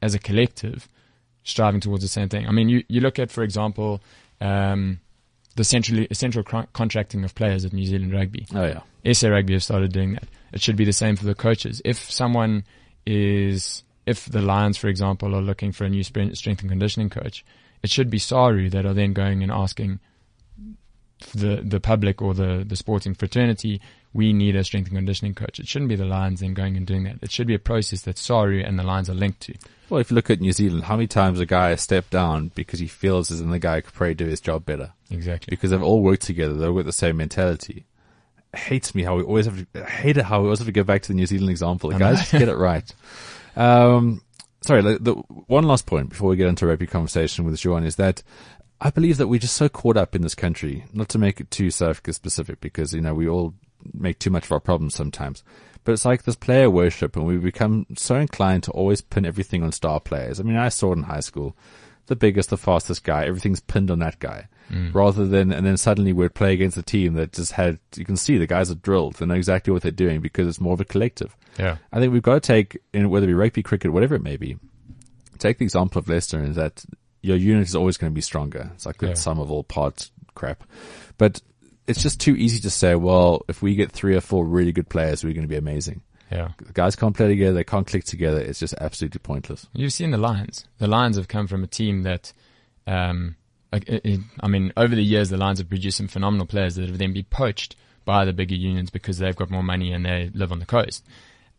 as 0.00 0.14
a 0.14 0.18
collective, 0.18 0.88
striving 1.44 1.80
towards 1.80 2.02
the 2.02 2.08
same 2.08 2.28
thing. 2.28 2.46
I 2.48 2.52
mean, 2.52 2.68
you, 2.68 2.84
you 2.88 3.00
look 3.00 3.18
at, 3.18 3.30
for 3.30 3.42
example, 3.42 4.00
um, 4.40 5.00
the 5.56 5.64
central, 5.64 6.06
central 6.12 6.44
cr- 6.44 6.66
contracting 6.72 7.24
of 7.24 7.34
players 7.34 7.64
at 7.64 7.72
New 7.72 7.84
Zealand 7.84 8.12
Rugby. 8.12 8.46
Oh 8.54 8.64
yeah. 8.64 9.12
SA 9.12 9.28
Rugby 9.28 9.52
have 9.54 9.62
started 9.62 9.92
doing 9.92 10.14
that. 10.14 10.24
It 10.52 10.62
should 10.62 10.76
be 10.76 10.84
the 10.84 10.92
same 10.92 11.16
for 11.16 11.24
the 11.26 11.34
coaches. 11.34 11.82
If 11.84 12.10
someone 12.10 12.64
is, 13.06 13.82
if 14.06 14.26
the 14.26 14.42
Lions, 14.42 14.76
for 14.76 14.88
example, 14.88 15.34
are 15.34 15.42
looking 15.42 15.72
for 15.72 15.84
a 15.84 15.88
new 15.88 16.02
strength 16.02 16.44
and 16.46 16.68
conditioning 16.68 17.10
coach, 17.10 17.44
it 17.82 17.90
should 17.90 18.10
be 18.10 18.18
Saru 18.18 18.70
that 18.70 18.86
are 18.86 18.94
then 18.94 19.12
going 19.12 19.42
and 19.42 19.52
asking 19.52 20.00
the 21.34 21.62
the 21.64 21.80
public 21.80 22.20
or 22.20 22.34
the 22.34 22.64
the 22.66 22.76
sporting 22.76 23.14
fraternity, 23.14 23.80
we 24.12 24.32
need 24.32 24.56
a 24.56 24.64
strength 24.64 24.88
and 24.88 24.96
conditioning 24.96 25.34
coach. 25.34 25.58
It 25.58 25.68
shouldn't 25.68 25.88
be 25.88 25.96
the 25.96 26.04
Lions 26.04 26.40
then 26.40 26.54
going 26.54 26.76
and 26.76 26.86
doing 26.86 27.04
that. 27.04 27.18
It 27.22 27.30
should 27.30 27.46
be 27.46 27.54
a 27.54 27.58
process 27.58 28.02
that 28.02 28.18
Saru 28.18 28.60
and 28.60 28.78
the 28.78 28.82
Lions 28.82 29.08
are 29.08 29.14
linked 29.14 29.40
to. 29.42 29.54
Well, 29.88 30.00
if 30.00 30.10
you 30.10 30.14
look 30.14 30.30
at 30.30 30.40
New 30.40 30.52
Zealand, 30.52 30.84
how 30.84 30.96
many 30.96 31.06
times 31.06 31.40
a 31.40 31.46
guy 31.46 31.70
has 31.70 31.80
stepped 31.80 32.10
down 32.10 32.50
because 32.54 32.80
he 32.80 32.86
feels 32.86 33.30
as 33.30 33.40
in 33.40 33.50
the 33.50 33.58
guy 33.58 33.80
could 33.80 33.94
probably 33.94 34.14
do 34.14 34.26
his 34.26 34.40
job 34.40 34.64
better? 34.64 34.92
Exactly. 35.10 35.50
Because 35.50 35.70
they've 35.70 35.82
all 35.82 36.02
worked 36.02 36.22
together. 36.22 36.54
They've 36.54 36.74
got 36.74 36.84
the 36.84 36.92
same 36.92 37.18
mentality. 37.18 37.84
It 38.52 38.58
hates 38.58 38.94
me 38.94 39.02
how 39.02 39.16
we 39.16 39.22
always 39.22 39.46
have 39.46 39.66
to, 39.72 39.84
I 39.84 39.88
hate 39.88 40.16
it 40.16 40.24
how 40.24 40.40
we 40.40 40.46
always 40.46 40.58
have 40.58 40.66
to 40.66 40.72
go 40.72 40.84
back 40.84 41.02
to 41.02 41.08
the 41.08 41.14
New 41.14 41.26
Zealand 41.26 41.50
example. 41.50 41.90
The 41.90 41.98
guys 41.98 42.18
just 42.18 42.32
get 42.32 42.48
it 42.48 42.56
right. 42.56 42.90
Um, 43.56 44.22
sorry, 44.62 44.82
the, 44.82 44.98
the 44.98 45.12
one 45.12 45.64
last 45.64 45.86
point 45.86 46.10
before 46.10 46.30
we 46.30 46.36
get 46.36 46.48
into 46.48 46.64
a 46.64 46.68
rugby 46.68 46.86
conversation 46.86 47.44
with 47.44 47.62
Juan 47.64 47.84
is 47.84 47.96
that 47.96 48.22
I 48.80 48.90
believe 48.90 49.16
that 49.18 49.28
we're 49.28 49.40
just 49.40 49.56
so 49.56 49.68
caught 49.68 49.96
up 49.96 50.14
in 50.16 50.22
this 50.22 50.34
country, 50.34 50.84
not 50.92 51.08
to 51.10 51.18
make 51.18 51.40
it 51.40 51.50
too 51.50 51.70
South 51.70 51.90
Africa 51.90 52.12
specific 52.12 52.60
because, 52.60 52.92
you 52.92 53.00
know, 53.00 53.14
we 53.14 53.28
all 53.28 53.54
make 53.92 54.18
too 54.18 54.30
much 54.30 54.44
of 54.46 54.52
our 54.52 54.60
problems 54.60 54.94
sometimes. 54.94 55.44
But 55.84 55.92
it's 55.92 56.04
like 56.04 56.22
this 56.22 56.36
player 56.36 56.70
worship 56.70 57.16
and 57.16 57.26
we 57.26 57.36
become 57.38 57.86
so 57.96 58.16
inclined 58.16 58.64
to 58.64 58.70
always 58.72 59.00
pin 59.00 59.24
everything 59.24 59.62
on 59.62 59.72
star 59.72 60.00
players. 60.00 60.38
I 60.38 60.42
mean, 60.42 60.56
I 60.56 60.68
saw 60.68 60.92
it 60.92 60.98
in 60.98 61.04
high 61.04 61.20
school. 61.20 61.56
The 62.06 62.16
biggest, 62.16 62.50
the 62.50 62.56
fastest 62.56 63.04
guy, 63.04 63.26
everything's 63.26 63.60
pinned 63.60 63.90
on 63.90 64.00
that 64.00 64.18
guy. 64.18 64.48
Mm. 64.72 64.94
Rather 64.94 65.26
than, 65.26 65.52
and 65.52 65.66
then 65.66 65.76
suddenly 65.76 66.12
we'd 66.14 66.34
play 66.34 66.54
against 66.54 66.78
a 66.78 66.82
team 66.82 67.12
that 67.14 67.32
just 67.32 67.52
had, 67.52 67.78
you 67.94 68.06
can 68.06 68.16
see 68.16 68.38
the 68.38 68.46
guys 68.46 68.70
are 68.70 68.74
drilled. 68.76 69.16
They 69.16 69.26
know 69.26 69.34
exactly 69.34 69.70
what 69.72 69.82
they're 69.82 69.90
doing 69.92 70.20
because 70.22 70.48
it's 70.48 70.60
more 70.60 70.72
of 70.72 70.80
a 70.80 70.84
collective. 70.86 71.36
Yeah. 71.58 71.76
I 71.92 72.00
think 72.00 72.12
we've 72.12 72.22
got 72.22 72.34
to 72.34 72.40
take, 72.40 72.78
in 72.94 73.10
whether 73.10 73.24
it 73.24 73.28
be 73.28 73.34
rugby, 73.34 73.62
cricket, 73.62 73.92
whatever 73.92 74.14
it 74.14 74.22
may 74.22 74.36
be, 74.38 74.56
take 75.38 75.58
the 75.58 75.64
example 75.64 75.98
of 75.98 76.08
Leicester 76.08 76.38
and 76.38 76.54
that 76.54 76.84
your 77.20 77.36
unit 77.36 77.68
is 77.68 77.76
always 77.76 77.98
going 77.98 78.10
to 78.10 78.14
be 78.14 78.22
stronger. 78.22 78.70
It's 78.74 78.86
like 78.86 78.96
the 78.98 79.08
Yeah. 79.08 79.14
sum 79.14 79.38
of 79.38 79.50
all 79.50 79.62
parts 79.62 80.10
crap. 80.34 80.64
But 81.18 81.42
it's 81.86 82.02
just 82.02 82.18
too 82.20 82.34
easy 82.36 82.60
to 82.60 82.70
say, 82.70 82.94
well, 82.94 83.42
if 83.48 83.60
we 83.60 83.74
get 83.74 83.92
three 83.92 84.16
or 84.16 84.20
four 84.22 84.46
really 84.46 84.72
good 84.72 84.88
players, 84.88 85.22
we're 85.22 85.34
going 85.34 85.42
to 85.42 85.48
be 85.48 85.56
amazing. 85.56 86.00
Yeah. 86.30 86.52
The 86.64 86.72
guys 86.72 86.96
can't 86.96 87.14
play 87.14 87.28
together. 87.28 87.52
They 87.52 87.64
can't 87.64 87.86
click 87.86 88.04
together. 88.04 88.40
It's 88.40 88.58
just 88.58 88.72
absolutely 88.80 89.18
pointless. 89.18 89.66
You've 89.74 89.92
seen 89.92 90.12
the 90.12 90.16
Lions. 90.18 90.64
The 90.78 90.86
Lions 90.86 91.16
have 91.16 91.28
come 91.28 91.46
from 91.46 91.62
a 91.62 91.66
team 91.66 92.04
that, 92.04 92.32
um, 92.86 93.36
like, 93.72 93.88
it, 93.88 94.02
it- 94.04 94.20
I 94.40 94.48
mean, 94.48 94.72
over 94.76 94.94
the 94.94 95.02
years, 95.02 95.30
the 95.30 95.36
Lions 95.36 95.58
have 95.58 95.68
produced 95.68 95.96
some 95.96 96.08
phenomenal 96.08 96.46
players 96.46 96.74
that 96.76 96.88
have 96.88 96.98
then 96.98 97.12
been 97.12 97.24
poached 97.24 97.76
by 98.04 98.24
the 98.24 98.32
bigger 98.32 98.54
unions 98.54 98.90
because 98.90 99.18
they've 99.18 99.36
got 99.36 99.50
more 99.50 99.62
money 99.62 99.92
and 99.92 100.04
they 100.04 100.30
live 100.34 100.52
on 100.52 100.58
the 100.58 100.66
coast. 100.66 101.04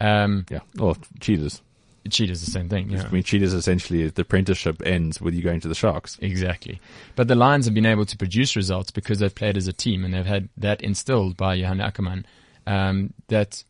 Um, 0.01 0.45
yeah. 0.49 0.59
Or 0.79 0.95
Cheetahs. 1.19 1.61
Cheetahs, 2.09 2.43
the 2.43 2.51
same 2.51 2.67
thing. 2.67 2.89
Yeah. 2.89 3.05
I 3.07 3.11
mean, 3.11 3.23
Cheetahs 3.23 3.53
essentially, 3.53 4.09
the 4.09 4.23
apprenticeship 4.23 4.81
ends 4.85 5.21
with 5.21 5.33
you 5.33 5.41
going 5.41 5.61
to 5.61 5.69
the 5.69 5.75
Sharks. 5.75 6.17
Exactly. 6.21 6.81
But 7.15 7.29
the 7.29 7.35
Lions 7.35 7.63
have 7.63 7.73
been 7.73 7.85
able 7.85 8.05
to 8.05 8.17
produce 8.17 8.57
results 8.57 8.91
because 8.91 9.19
they've 9.19 9.33
played 9.33 9.55
as 9.55 9.67
a 9.69 9.73
team 9.73 10.03
and 10.03 10.13
they've 10.13 10.25
had 10.25 10.49
that 10.57 10.81
instilled 10.81 11.37
by 11.37 11.53
Johan 11.55 11.77
Ackermann, 11.77 12.25
um, 12.67 13.13
that 13.29 13.63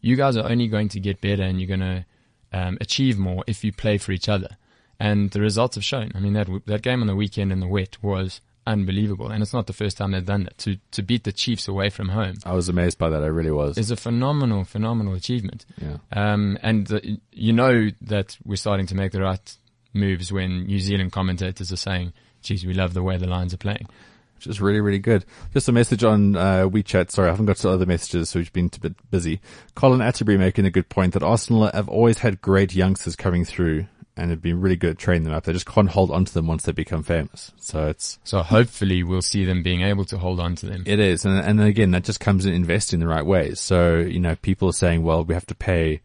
you 0.00 0.14
guys 0.14 0.36
are 0.36 0.48
only 0.48 0.68
going 0.68 0.88
to 0.90 1.00
get 1.00 1.20
better 1.20 1.42
and 1.42 1.60
you're 1.60 1.76
going 1.76 1.80
to 1.80 2.04
um, 2.52 2.78
achieve 2.80 3.18
more 3.18 3.42
if 3.48 3.64
you 3.64 3.72
play 3.72 3.98
for 3.98 4.12
each 4.12 4.28
other. 4.28 4.56
And 5.00 5.30
the 5.30 5.40
results 5.40 5.76
have 5.76 5.84
shown. 5.84 6.12
I 6.14 6.20
mean, 6.20 6.34
that 6.34 6.48
that 6.66 6.82
game 6.82 7.00
on 7.00 7.06
the 7.06 7.16
weekend 7.16 7.52
in 7.52 7.60
the 7.60 7.66
wet 7.66 8.02
was 8.02 8.40
unbelievable, 8.66 9.30
and 9.30 9.42
it's 9.42 9.54
not 9.54 9.66
the 9.66 9.72
first 9.72 9.96
time 9.96 10.10
they've 10.10 10.24
done 10.24 10.44
that. 10.44 10.58
To 10.58 10.76
to 10.92 11.02
beat 11.02 11.24
the 11.24 11.32
Chiefs 11.32 11.66
away 11.66 11.88
from 11.90 12.10
home 12.10 12.36
I 12.44 12.52
was 12.52 12.68
amazed 12.68 12.98
by 12.98 13.08
that. 13.08 13.22
I 13.22 13.26
really 13.26 13.50
was. 13.50 13.78
It's 13.78 13.90
a 13.90 13.96
phenomenal, 13.96 14.64
phenomenal 14.64 15.14
achievement. 15.14 15.64
Yeah. 15.78 15.96
Um, 16.12 16.58
and 16.62 16.86
the, 16.86 17.18
you 17.32 17.52
know 17.52 17.88
that 18.02 18.36
we're 18.44 18.56
starting 18.56 18.86
to 18.86 18.94
make 18.94 19.12
the 19.12 19.22
right 19.22 19.56
moves 19.94 20.32
when 20.32 20.66
New 20.66 20.78
Zealand 20.78 21.12
commentators 21.12 21.72
are 21.72 21.76
saying, 21.76 22.12
"Geez, 22.42 22.66
we 22.66 22.74
love 22.74 22.94
the 22.94 23.02
way 23.02 23.16
the 23.16 23.26
Lions 23.26 23.54
are 23.54 23.58
playing." 23.58 23.86
which 24.36 24.46
is 24.46 24.58
really, 24.58 24.80
really 24.80 24.98
good. 24.98 25.22
Just 25.52 25.68
a 25.68 25.72
message 25.72 26.02
on 26.02 26.34
uh, 26.34 26.66
WeChat. 26.66 27.10
Sorry, 27.10 27.28
I 27.28 27.30
haven't 27.30 27.44
got 27.44 27.56
to 27.56 27.68
other 27.68 27.84
messages, 27.84 28.30
so 28.30 28.38
we've 28.38 28.50
been 28.54 28.70
a 28.74 28.80
bit 28.80 29.10
busy. 29.10 29.38
Colin 29.74 30.00
Atterbury 30.00 30.38
making 30.38 30.64
a 30.64 30.70
good 30.70 30.88
point 30.88 31.12
that 31.12 31.22
Arsenal 31.22 31.70
have 31.70 31.90
always 31.90 32.16
had 32.20 32.40
great 32.40 32.74
youngsters 32.74 33.16
coming 33.16 33.44
through 33.44 33.84
and 34.20 34.30
it'd 34.30 34.42
be 34.42 34.52
really 34.52 34.76
good 34.76 34.90
at 34.90 34.98
training 34.98 35.24
them 35.24 35.32
up. 35.32 35.44
They 35.44 35.52
just 35.52 35.66
can't 35.66 35.88
hold 35.88 36.10
on 36.10 36.24
to 36.26 36.32
them 36.34 36.46
once 36.46 36.62
they 36.64 36.72
become 36.72 37.02
famous. 37.02 37.50
So 37.58 37.88
it's 37.88 38.18
So 38.24 38.42
hopefully 38.42 39.02
we'll 39.02 39.22
see 39.22 39.44
them 39.44 39.62
being 39.62 39.82
able 39.82 40.04
to 40.06 40.18
hold 40.18 40.38
on 40.40 40.54
to 40.56 40.66
them. 40.66 40.82
it 40.86 40.98
is, 41.00 41.24
and 41.24 41.38
and 41.38 41.60
again 41.60 41.90
that 41.92 42.04
just 42.04 42.20
comes 42.20 42.44
in 42.46 42.52
investing 42.54 43.00
in 43.00 43.06
the 43.06 43.12
right 43.12 43.26
ways. 43.26 43.58
So 43.60 43.98
you 43.98 44.20
know, 44.20 44.36
people 44.36 44.68
are 44.68 44.72
saying, 44.84 45.02
well, 45.02 45.24
we 45.24 45.34
have 45.34 45.46
to 45.46 45.54
pay 45.54 46.00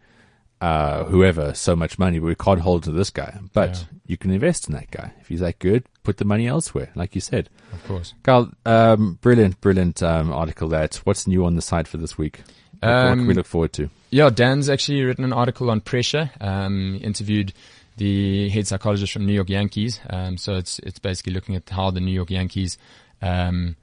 uh, 0.61 1.03
whoever 1.05 1.53
so 1.53 1.75
much 1.75 1.99
money, 1.99 2.17
but 2.19 2.27
we 2.27 2.35
can't 2.35 2.61
hold 2.61 2.83
to 2.83 2.91
this 2.91 3.09
guy. 3.09 3.37
But 3.53 3.71
Yeah. 3.71 3.83
you 4.07 4.17
can 4.17 4.31
invest 4.31 4.67
in 4.69 4.73
that 4.75 4.89
guy 4.89 5.11
if 5.19 5.27
he's 5.27 5.41
that 5.41 5.59
good. 5.59 5.83
Put 6.03 6.17
the 6.17 6.25
money 6.25 6.47
elsewhere, 6.47 6.91
like 6.95 7.13
you 7.15 7.21
said. 7.21 7.49
Of 7.73 7.85
course. 7.87 8.13
Carl, 8.23 8.51
um, 8.65 9.19
brilliant, 9.21 9.59
brilliant 9.59 10.01
um, 10.01 10.31
article. 10.31 10.69
That 10.69 10.95
what's 11.03 11.27
new 11.27 11.45
on 11.45 11.55
the 11.55 11.61
site 11.61 11.87
for 11.87 11.97
this 11.97 12.17
week? 12.17 12.41
What, 12.79 12.89
what 12.89 13.09
can 13.11 13.19
Um, 13.19 13.27
we 13.27 13.33
look 13.33 13.45
forward 13.47 13.73
to? 13.73 13.89
Yeah, 14.11 14.29
Dan's 14.29 14.69
actually 14.69 15.01
written 15.03 15.25
an 15.25 15.33
article 15.33 15.69
on 15.69 15.81
pressure. 15.81 16.31
Um, 16.39 16.99
interviewed 17.01 17.51
the 17.97 18.49
head 18.49 18.67
psychologist 18.67 19.13
from 19.13 19.25
New 19.25 19.33
York 19.33 19.49
Yankees. 19.49 19.99
Um, 20.09 20.37
so 20.37 20.55
it's 20.55 20.79
it's 20.79 20.99
basically 20.99 21.33
looking 21.33 21.55
at 21.55 21.69
how 21.69 21.91
the 21.91 22.01
New 22.01 22.11
York 22.11 22.29
Yankees 22.29 22.77
um, 23.21 23.75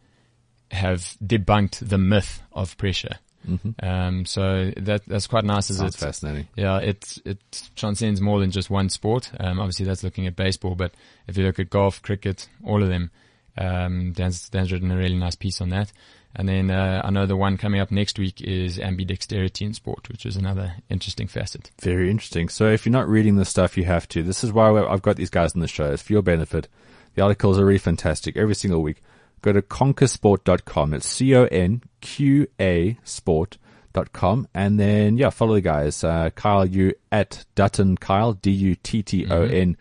have 0.70 1.16
debunked 1.24 1.86
the 1.88 1.98
myth 1.98 2.42
of 2.52 2.76
pressure. 2.76 3.16
Mhm. 3.48 3.74
Um, 3.82 4.24
so 4.24 4.70
that 4.76 5.02
that's 5.06 5.26
quite 5.26 5.44
nice. 5.44 5.70
As 5.70 5.78
Sounds 5.78 5.94
it's 5.94 6.02
fascinating. 6.02 6.48
Yeah, 6.56 6.78
it 6.78 7.18
it 7.24 7.38
transcends 7.74 8.20
more 8.20 8.38
than 8.40 8.50
just 8.50 8.70
one 8.70 8.88
sport. 8.88 9.30
Um, 9.40 9.58
obviously 9.58 9.84
that's 9.86 10.04
looking 10.04 10.26
at 10.26 10.36
baseball, 10.36 10.74
but 10.74 10.92
if 11.26 11.36
you 11.36 11.44
look 11.44 11.58
at 11.58 11.70
golf, 11.70 12.00
cricket, 12.02 12.48
all 12.64 12.82
of 12.82 12.88
them, 12.88 13.10
um, 13.58 14.12
Dan's 14.12 14.48
Dan's 14.48 14.70
written 14.70 14.90
a 14.92 14.96
really 14.96 15.16
nice 15.16 15.34
piece 15.34 15.60
on 15.60 15.70
that. 15.70 15.92
And 16.34 16.48
then 16.48 16.70
uh, 16.70 17.02
I 17.04 17.10
know 17.10 17.26
the 17.26 17.36
one 17.36 17.58
coming 17.58 17.80
up 17.80 17.90
next 17.90 18.18
week 18.18 18.40
is 18.40 18.78
ambidexterity 18.78 19.66
in 19.66 19.74
sport, 19.74 20.08
which 20.08 20.24
is 20.24 20.36
another 20.36 20.76
interesting 20.88 21.28
facet. 21.28 21.70
Very 21.80 22.10
interesting. 22.10 22.48
So 22.48 22.68
if 22.68 22.86
you're 22.86 22.92
not 22.92 23.08
reading 23.08 23.36
this 23.36 23.50
stuff, 23.50 23.76
you 23.76 23.84
have 23.84 24.08
to. 24.08 24.22
This 24.22 24.42
is 24.42 24.52
why 24.52 24.70
I've 24.70 25.02
got 25.02 25.16
these 25.16 25.30
guys 25.30 25.54
on 25.54 25.60
the 25.60 25.68
show. 25.68 25.92
It's 25.92 26.02
for 26.02 26.14
your 26.14 26.22
benefit. 26.22 26.68
The 27.14 27.22
articles 27.22 27.58
are 27.58 27.66
really 27.66 27.78
fantastic 27.78 28.36
every 28.36 28.54
single 28.54 28.80
week. 28.82 29.02
Go 29.42 29.52
to 29.52 29.60
conquersport.com. 29.60 30.94
It's 30.94 31.06
C-O-N-Q-A 31.08 32.98
sport.com. 33.04 34.48
And 34.54 34.80
then, 34.80 35.18
yeah, 35.18 35.30
follow 35.30 35.54
the 35.54 35.60
guys. 35.60 36.02
Uh, 36.02 36.30
Kyle, 36.30 36.64
you 36.64 36.94
at 37.10 37.44
Dutton 37.54 37.96
Kyle, 37.98 38.32
D-U-T-T-O-N, 38.32 39.76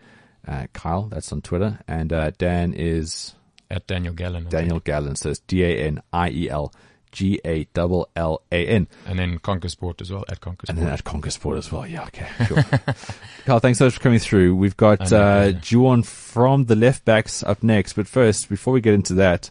uh, 0.46 0.66
Kyle. 0.74 1.02
That's 1.04 1.32
on 1.32 1.40
Twitter. 1.40 1.78
And, 1.88 2.12
uh, 2.12 2.32
Dan 2.36 2.74
is 2.74 3.34
At 3.72 3.86
Daniel 3.86 4.14
Gallan. 4.14 4.46
I 4.46 4.50
Daniel 4.50 4.80
Gallan. 4.80 5.16
So 5.16 5.30
it's 5.30 5.40
D-A-N-I-E-L. 5.40 6.72
G-A-L-L-A-N. 7.12 8.88
And 9.06 9.18
then 9.18 9.38
Conquer 9.38 9.68
Sport 9.68 10.00
as 10.00 10.10
well, 10.10 10.24
at 10.28 10.40
Conquer 10.40 10.66
And 10.68 10.78
then 10.78 10.88
at 10.88 11.04
Conquer 11.04 11.30
Sport 11.30 11.58
as 11.58 11.70
well. 11.70 11.86
Yeah, 11.86 12.04
okay, 12.04 12.26
sure. 12.46 12.64
Carl, 13.46 13.60
thanks 13.60 13.78
so 13.78 13.86
much 13.86 13.94
for 13.94 14.00
coming 14.00 14.18
through. 14.18 14.56
We've 14.56 14.76
got 14.76 15.12
I 15.12 15.16
know, 15.16 15.48
uh. 15.48 15.52
Juan 15.70 16.02
from 16.02 16.66
the 16.66 16.76
left 16.76 17.04
backs 17.04 17.42
up 17.42 17.62
next. 17.62 17.94
But 17.94 18.06
first, 18.06 18.48
before 18.48 18.72
we 18.72 18.80
get 18.80 18.94
into 18.94 19.14
that, 19.14 19.50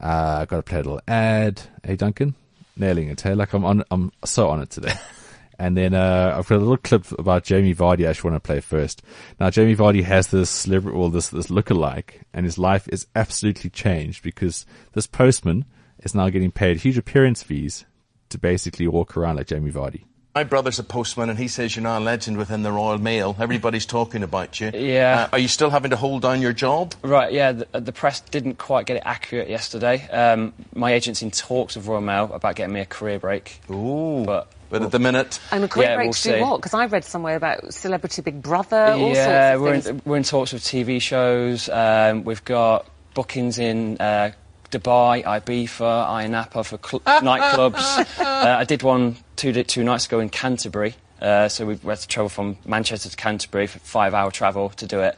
uh, 0.00 0.38
I've 0.40 0.48
got 0.48 0.56
to 0.56 0.62
play 0.62 0.78
a 0.78 0.82
little 0.82 1.00
ad. 1.08 1.62
Hey, 1.84 1.96
Duncan, 1.96 2.34
nailing 2.76 3.08
it. 3.08 3.20
Hey, 3.20 3.34
like 3.34 3.52
I'm 3.52 3.64
on, 3.64 3.84
I'm 3.90 4.12
so 4.24 4.48
on 4.48 4.60
it 4.62 4.70
today. 4.70 4.94
and 5.60 5.76
then 5.76 5.92
uh, 5.92 6.34
I've 6.36 6.48
got 6.48 6.56
a 6.56 6.58
little 6.58 6.78
clip 6.78 7.12
about 7.18 7.44
Jamie 7.44 7.74
Vardy. 7.74 8.06
I 8.06 8.10
actually 8.10 8.30
want 8.30 8.42
to 8.42 8.46
play 8.46 8.60
first. 8.60 9.02
Now, 9.38 9.50
Jamie 9.50 9.76
Vardy 9.76 10.02
has 10.02 10.28
this 10.28 10.48
celebrity, 10.48 10.96
well, 10.96 11.10
this 11.10 11.28
this 11.28 11.48
lookalike, 11.48 12.22
and 12.32 12.46
his 12.46 12.56
life 12.56 12.88
is 12.88 13.06
absolutely 13.14 13.68
changed 13.68 14.22
because 14.22 14.64
this 14.94 15.06
postman 15.06 15.66
is 15.98 16.14
now 16.14 16.30
getting 16.30 16.50
paid 16.50 16.78
huge 16.78 16.96
appearance 16.96 17.42
fees 17.42 17.84
to 18.30 18.38
basically 18.38 18.88
walk 18.88 19.18
around 19.18 19.36
like 19.36 19.48
Jamie 19.48 19.70
Vardy. 19.70 20.04
My 20.34 20.44
brother's 20.44 20.78
a 20.78 20.84
postman, 20.84 21.28
and 21.28 21.38
he 21.38 21.46
says 21.46 21.76
you're 21.76 21.82
now 21.82 21.98
a 21.98 22.00
legend 22.00 22.38
within 22.38 22.62
the 22.62 22.72
Royal 22.72 22.96
Mail. 22.96 23.36
Everybody's 23.38 23.84
talking 23.84 24.22
about 24.22 24.60
you. 24.60 24.70
Yeah. 24.72 25.24
Uh, 25.24 25.34
are 25.34 25.38
you 25.38 25.48
still 25.48 25.68
having 25.68 25.90
to 25.90 25.96
hold 25.96 26.22
down 26.22 26.40
your 26.40 26.54
job? 26.54 26.94
Right, 27.02 27.32
yeah, 27.32 27.52
the, 27.52 27.80
the 27.80 27.92
press 27.92 28.20
didn't 28.20 28.56
quite 28.56 28.86
get 28.86 28.96
it 28.96 29.02
accurate 29.04 29.50
yesterday. 29.50 30.08
Um, 30.08 30.54
my 30.72 30.92
agent's 30.92 31.20
in 31.20 31.32
talks 31.32 31.76
with 31.76 31.86
Royal 31.86 32.00
Mail 32.00 32.30
about 32.32 32.56
getting 32.56 32.72
me 32.72 32.80
a 32.80 32.86
career 32.86 33.18
break. 33.18 33.60
Ooh. 33.70 34.24
But, 34.24 34.50
But 34.70 34.82
at 34.82 34.90
the 34.92 34.98
minute, 34.98 35.38
And 35.50 35.64
a 35.64 35.68
career 35.68 35.88
Yeah, 35.90 35.96
break 35.96 36.04
we'll 36.06 36.12
to 36.14 36.18
see. 36.18 36.32
do 36.32 36.40
what? 36.42 36.56
Because 36.58 36.74
I 36.74 36.86
read 36.86 37.04
somewhere 37.04 37.36
about 37.36 37.74
Celebrity 37.74 38.22
Big 38.22 38.40
Brother, 38.40 38.92
all 38.92 39.12
yeah, 39.12 39.54
sorts 39.56 39.86
we're 39.86 39.92
in, 39.92 40.02
we're 40.04 40.16
in 40.16 40.22
talks 40.22 40.52
with 40.52 40.62
TV 40.62 41.02
shows. 41.02 41.68
Um, 41.68 42.24
we've 42.24 42.44
got 42.44 42.86
bookings 43.14 43.58
in 43.58 43.96
uh, 44.00 44.30
Dubai, 44.70 45.24
Ibiza, 45.24 46.06
Ayia 46.06 46.30
Napa 46.30 46.62
for 46.64 46.78
cl- 46.82 47.00
nightclubs. 47.20 48.20
uh, 48.20 48.58
I 48.58 48.64
did 48.64 48.82
one 48.84 49.16
two, 49.36 49.52
nights 49.82 50.06
ago 50.06 50.20
in 50.20 50.28
Canterbury. 50.28 50.94
Uh, 51.20 51.48
so 51.48 51.66
we 51.66 51.74
we 51.74 51.88
had 51.90 51.98
to 51.98 52.08
travel 52.08 52.28
from 52.28 52.56
Manchester 52.64 53.08
to 53.10 53.16
Canterbury 53.16 53.66
for 53.66 53.78
five-hour 53.80 54.30
travel 54.30 54.70
to 54.70 54.86
do 54.86 55.00
it. 55.00 55.16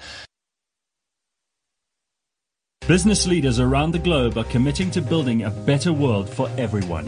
Business 2.89 3.28
leaders 3.28 3.61
around 3.61 3.93
the 3.93 3.99
globe 4.01 4.37
are 4.37 4.43
committing 4.45 4.91
to 4.91 5.01
building 5.01 5.45
a 5.45 5.51
better 5.51 5.93
world 5.93 6.28
for 6.28 6.51
everyone. 6.59 7.05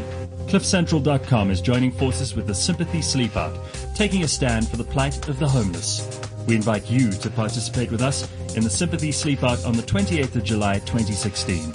CliffCentral.com 0.47 1.51
is 1.51 1.61
joining 1.61 1.91
forces 1.91 2.37
with 2.37 2.47
the 2.47 2.55
Sympathy 2.55 3.03
Sleep 3.03 3.37
Out, 3.37 3.59
taking 3.93 4.23
a 4.23 4.29
stand 4.29 4.69
for 4.69 4.77
the 4.77 4.85
plight 4.85 5.29
of 5.29 5.41
the 5.41 5.49
homeless. 5.49 6.21
We 6.47 6.55
invite 6.55 6.89
you 6.89 7.11
to 7.11 7.29
participate 7.29 7.91
with 7.91 8.03
us 8.03 8.31
in 8.55 8.63
the 8.63 8.71
Sympathy 8.71 9.11
Sleep 9.11 9.43
Out 9.43 9.65
on 9.65 9.73
the 9.73 9.83
28th 9.83 10.37
of 10.37 10.45
July 10.45 10.79
2016. 10.79 11.73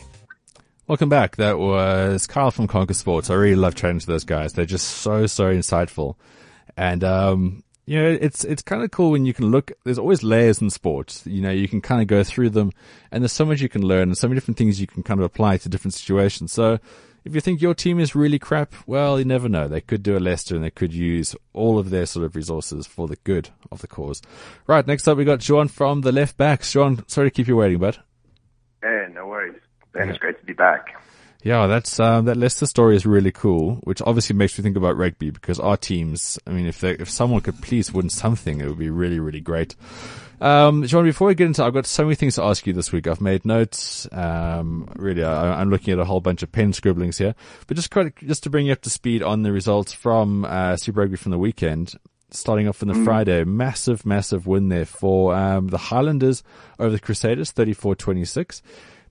Welcome 0.87 1.09
back. 1.09 1.37
That 1.37 1.59
was 1.59 2.27
Carl 2.27 2.51
from 2.51 2.67
Conquer 2.67 2.93
Sports. 2.93 3.31
I 3.31 3.35
really 3.35 3.57
love 3.57 3.75
chatting 3.75 4.01
to 4.01 4.07
those 4.07 4.25
guys. 4.25 4.53
They're 4.53 4.67
just 4.67 4.87
so, 4.87 5.27
so 5.27 5.45
insightful. 5.45 6.17
And, 6.77 7.03
um, 7.03 7.65
you 7.87 7.99
know, 7.99 8.19
it's, 8.21 8.45
it's 8.45 8.61
kind 8.61 8.83
of 8.83 8.91
cool 8.91 9.13
when 9.13 9.25
you 9.25 9.33
can 9.33 9.51
look, 9.51 9.73
there's 9.85 9.99
always 9.99 10.23
layers 10.23 10.61
in 10.61 10.69
sports. 10.69 11.27
You 11.27 11.41
know, 11.41 11.51
you 11.51 11.69
can 11.69 11.81
kind 11.81 12.03
of 12.03 12.07
go 12.07 12.23
through 12.23 12.51
them 12.51 12.71
and 13.11 13.23
there's 13.23 13.33
so 13.33 13.47
much 13.47 13.63
you 13.63 13.71
can 13.71 13.83
learn 13.83 14.09
and 14.09 14.19
so 14.19 14.29
many 14.29 14.37
different 14.37 14.59
things 14.59 14.79
you 14.79 14.87
can 14.87 15.03
kind 15.03 15.21
of 15.21 15.25
apply 15.25 15.57
to 15.57 15.71
different 15.71 15.95
situations. 15.95 16.53
So 16.53 16.79
if 17.25 17.35
you 17.35 17.41
think 17.41 17.63
your 17.63 17.75
team 17.75 17.99
is 17.99 18.15
really 18.15 18.39
crap, 18.39 18.75
well, 18.87 19.19
you 19.19 19.25
never 19.25 19.49
know. 19.49 19.67
They 19.67 19.81
could 19.81 20.03
do 20.03 20.17
a 20.17 20.21
Leicester 20.21 20.55
and 20.55 20.65
they 20.65 20.71
could 20.71 20.93
use 20.93 21.35
all 21.53 21.79
of 21.79 21.91
their 21.91 22.07
sort 22.07 22.25
of 22.27 22.37
resources 22.37 22.87
for 22.87 23.09
the 23.09 23.17
good 23.25 23.49
of 23.73 23.81
the 23.81 23.87
cause. 23.87 24.21
Right. 24.67 24.87
Next 24.87 25.09
up, 25.09 25.17
we 25.17 25.25
got 25.25 25.43
Sean 25.43 25.69
from 25.69 26.03
the 26.03 26.13
left 26.13 26.37
backs. 26.37 26.71
Sean, 26.71 27.07
sorry 27.09 27.31
to 27.31 27.35
keep 27.35 27.49
you 27.49 27.57
waiting, 27.57 27.79
bud. 27.79 27.99
Hey, 28.83 29.07
no 29.15 29.27
worries. 29.27 29.61
Ben, 29.93 30.11
it's 30.11 30.19
great 30.19 30.39
to 30.39 30.45
be 30.45 30.53
back. 30.53 31.01
Yeah, 31.43 31.67
that's 31.67 32.01
um, 32.01 32.25
that 32.25 32.39
Leicester 32.39 32.65
story 32.65 32.97
is 32.97 33.05
really 33.05 33.31
cool, 33.31 33.77
which 33.85 34.01
obviously 34.03 34.35
makes 34.35 34.59
me 34.59 34.63
think 34.63 34.79
about 34.79 34.97
rugby 34.97 35.31
because 35.31 35.61
our 35.61 35.77
teams. 35.77 36.39
I 36.47 36.51
mean, 36.51 36.67
if 36.67 36.81
they, 36.81 36.93
if 36.93 37.11
someone 37.11 37.43
could 37.43 37.61
please 37.61 37.93
win 37.93 38.09
something, 38.09 38.61
it 38.61 38.67
would 38.67 38.79
be 38.79 38.89
really 38.89 39.21
really 39.21 39.43
great. 39.43 39.77
Um, 40.41 40.85
John, 40.87 41.05
before 41.05 41.29
we 41.29 41.35
get 41.35 41.47
into, 41.47 41.65
I've 41.65 41.73
got 41.75 41.87
so 41.87 42.05
many 42.05 42.15
things 42.17 42.35
to 42.37 42.43
ask 42.43 42.67
you 42.67 42.73
this 42.73 42.93
week. 42.93 43.07
I've 43.07 43.21
made 43.21 43.45
notes. 43.45 44.07
Um, 44.13 44.89
really, 44.97 45.23
I, 45.25 45.61
I'm 45.61 45.71
looking 45.71 45.93
at 45.93 45.99
a 45.99 46.05
whole 46.05 46.21
bunch 46.21 46.43
of 46.43 46.53
pen 46.53 46.73
scribblings 46.73 47.19
here, 47.19 47.35
but 47.67 47.77
just 47.77 47.91
quite, 47.91 48.17
just 48.17 48.43
to 48.45 48.51
bring 48.51 48.67
you 48.67 48.73
up 48.73 48.83
to 48.83 48.91
speed 48.91 49.23
on 49.23 49.43
the 49.43 49.53
results 49.53 49.93
from 49.93 50.45
uh, 50.45 50.77
Super 50.77 51.01
Rugby 51.01 51.17
from 51.17 51.31
the 51.31 51.39
weekend. 51.39 51.95
Starting 52.31 52.67
off 52.67 52.83
on 52.83 52.89
the 52.89 52.95
Mm. 52.95 53.05
Friday, 53.05 53.45
massive, 53.45 54.05
massive 54.05 54.45
win 54.45 54.69
there 54.69 54.87
for 54.87 55.35
um, 55.37 55.69
the 55.69 55.79
Highlanders 55.79 56.43
over 56.81 56.91
the 56.91 56.99
Crusaders, 56.99 57.53
34-26. 57.53 58.61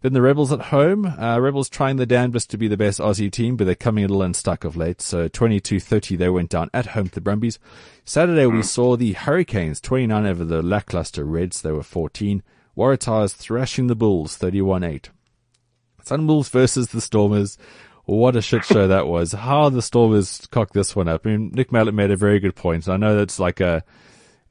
Then 0.03 0.11
the 0.11 0.21
Rebels 0.21 0.51
at 0.51 0.63
home. 0.63 1.05
Uh, 1.05 1.39
Rebels 1.39 1.69
trying 1.69 1.95
their 1.95 2.05
damnedest 2.05 2.49
to 2.49 2.57
be 2.57 2.67
the 2.67 2.75
best 2.75 2.99
Aussie 2.99 3.31
team, 3.31 3.55
but 3.55 3.63
they're 3.63 3.73
coming 3.73 4.03
a 4.03 4.07
little 4.09 4.21
unstuck 4.21 4.65
of 4.65 4.75
late. 4.75 5.01
So 5.01 5.29
22-30 5.29 6.17
they 6.17 6.27
went 6.27 6.49
down 6.49 6.69
at 6.73 6.87
home 6.87 7.07
to 7.07 7.15
the 7.15 7.21
Brumbies. 7.21 7.57
Saturday 8.03 8.45
we 8.45 8.63
saw 8.63 8.97
the 8.97 9.13
Hurricanes 9.13 9.79
29 9.79 10.25
over 10.25 10.43
the 10.43 10.61
lackluster 10.61 11.23
Reds. 11.23 11.61
They 11.61 11.71
were 11.71 11.83
14. 11.83 12.43
Waratahs 12.77 13.33
thrashing 13.33 13.87
the 13.87 13.95
Bulls 13.95 14.37
31-8. 14.37 15.07
Sunwolves 16.03 16.49
versus 16.49 16.89
the 16.89 16.99
Stormers. 16.99 17.57
What 18.03 18.35
a 18.35 18.41
shit 18.41 18.65
show 18.65 18.89
that 18.89 19.07
was. 19.07 19.31
How 19.31 19.69
the 19.69 19.81
Stormers 19.81 20.45
cocked 20.51 20.73
this 20.73 20.97
one 20.97 21.07
up. 21.07 21.25
I 21.25 21.29
mean, 21.29 21.51
Nick 21.53 21.71
Mallett 21.71 21.95
made 21.95 22.11
a 22.11 22.17
very 22.17 22.41
good 22.41 22.57
point. 22.57 22.89
I 22.89 22.97
know 22.97 23.15
that's 23.15 23.39
like 23.39 23.61
a, 23.61 23.85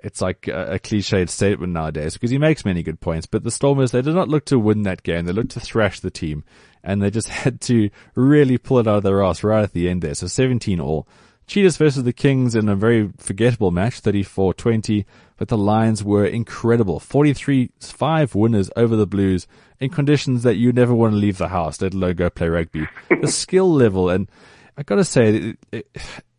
it's 0.03 0.21
like 0.21 0.49
a, 0.49 0.75
a 0.75 0.79
cliched 0.79 1.29
statement 1.29 1.73
nowadays 1.73 2.15
because 2.15 2.31
he 2.31 2.39
makes 2.39 2.65
many 2.65 2.83
good 2.83 3.01
points, 3.01 3.27
but 3.27 3.45
the 3.45 3.51
Stormers, 3.51 3.93
they 3.93 4.03
did 4.03 4.15
not 4.15 4.29
look 4.29 4.45
to 4.47 4.59
win 4.59 4.83
that 4.83 5.03
game. 5.03 5.25
They 5.25 5.33
looked 5.33 5.53
to 5.53 5.61
thrash 5.61 6.01
the 6.01 6.11
team 6.11 6.45
and 6.83 7.01
they 7.01 7.11
just 7.11 7.29
had 7.45 7.61
to 7.63 7.91
really 8.15 8.59
pull 8.59 8.79
it 8.79 8.89
out 8.89 8.99
of 8.99 9.03
their 9.05 9.23
ass 9.23 9.43
right 9.43 9.63
at 9.63 9.73
the 9.73 9.89
end 9.89 10.03
there. 10.03 10.15
So 10.15 10.27
17 10.27 10.81
all. 10.81 11.07
Cheetahs 11.47 11.77
versus 11.77 12.05
the 12.05 12.13
Kings 12.13 12.55
in 12.55 12.69
a 12.69 12.77
very 12.77 13.11
forgettable 13.19 13.73
match, 13.73 14.01
34-20, 14.01 15.05
but 15.37 15.49
the 15.49 15.59
Lions 15.59 16.03
were 16.03 16.25
incredible. 16.25 17.01
43-5 17.01 18.35
winners 18.35 18.71
over 18.77 18.95
the 18.95 19.09
Blues 19.09 19.49
in 19.81 19.91
conditions 19.91 20.45
that 20.45 20.55
you 20.55 20.73
never 20.73 20.95
want 20.95 21.13
to 21.13 21.19
leave 21.19 21.39
the 21.39 21.49
house, 21.49 21.81
let 21.81 21.95
alone 21.95 22.15
go 22.15 22.31
play 22.31 22.49
rugby. 22.49 22.87
the 23.21 23.27
skill 23.27 23.71
level, 23.71 24.09
and 24.09 24.31
I 24.77 24.85
gotta 24.85 25.05
say, 25.05 25.35
it, 25.35 25.59
it, 25.73 25.97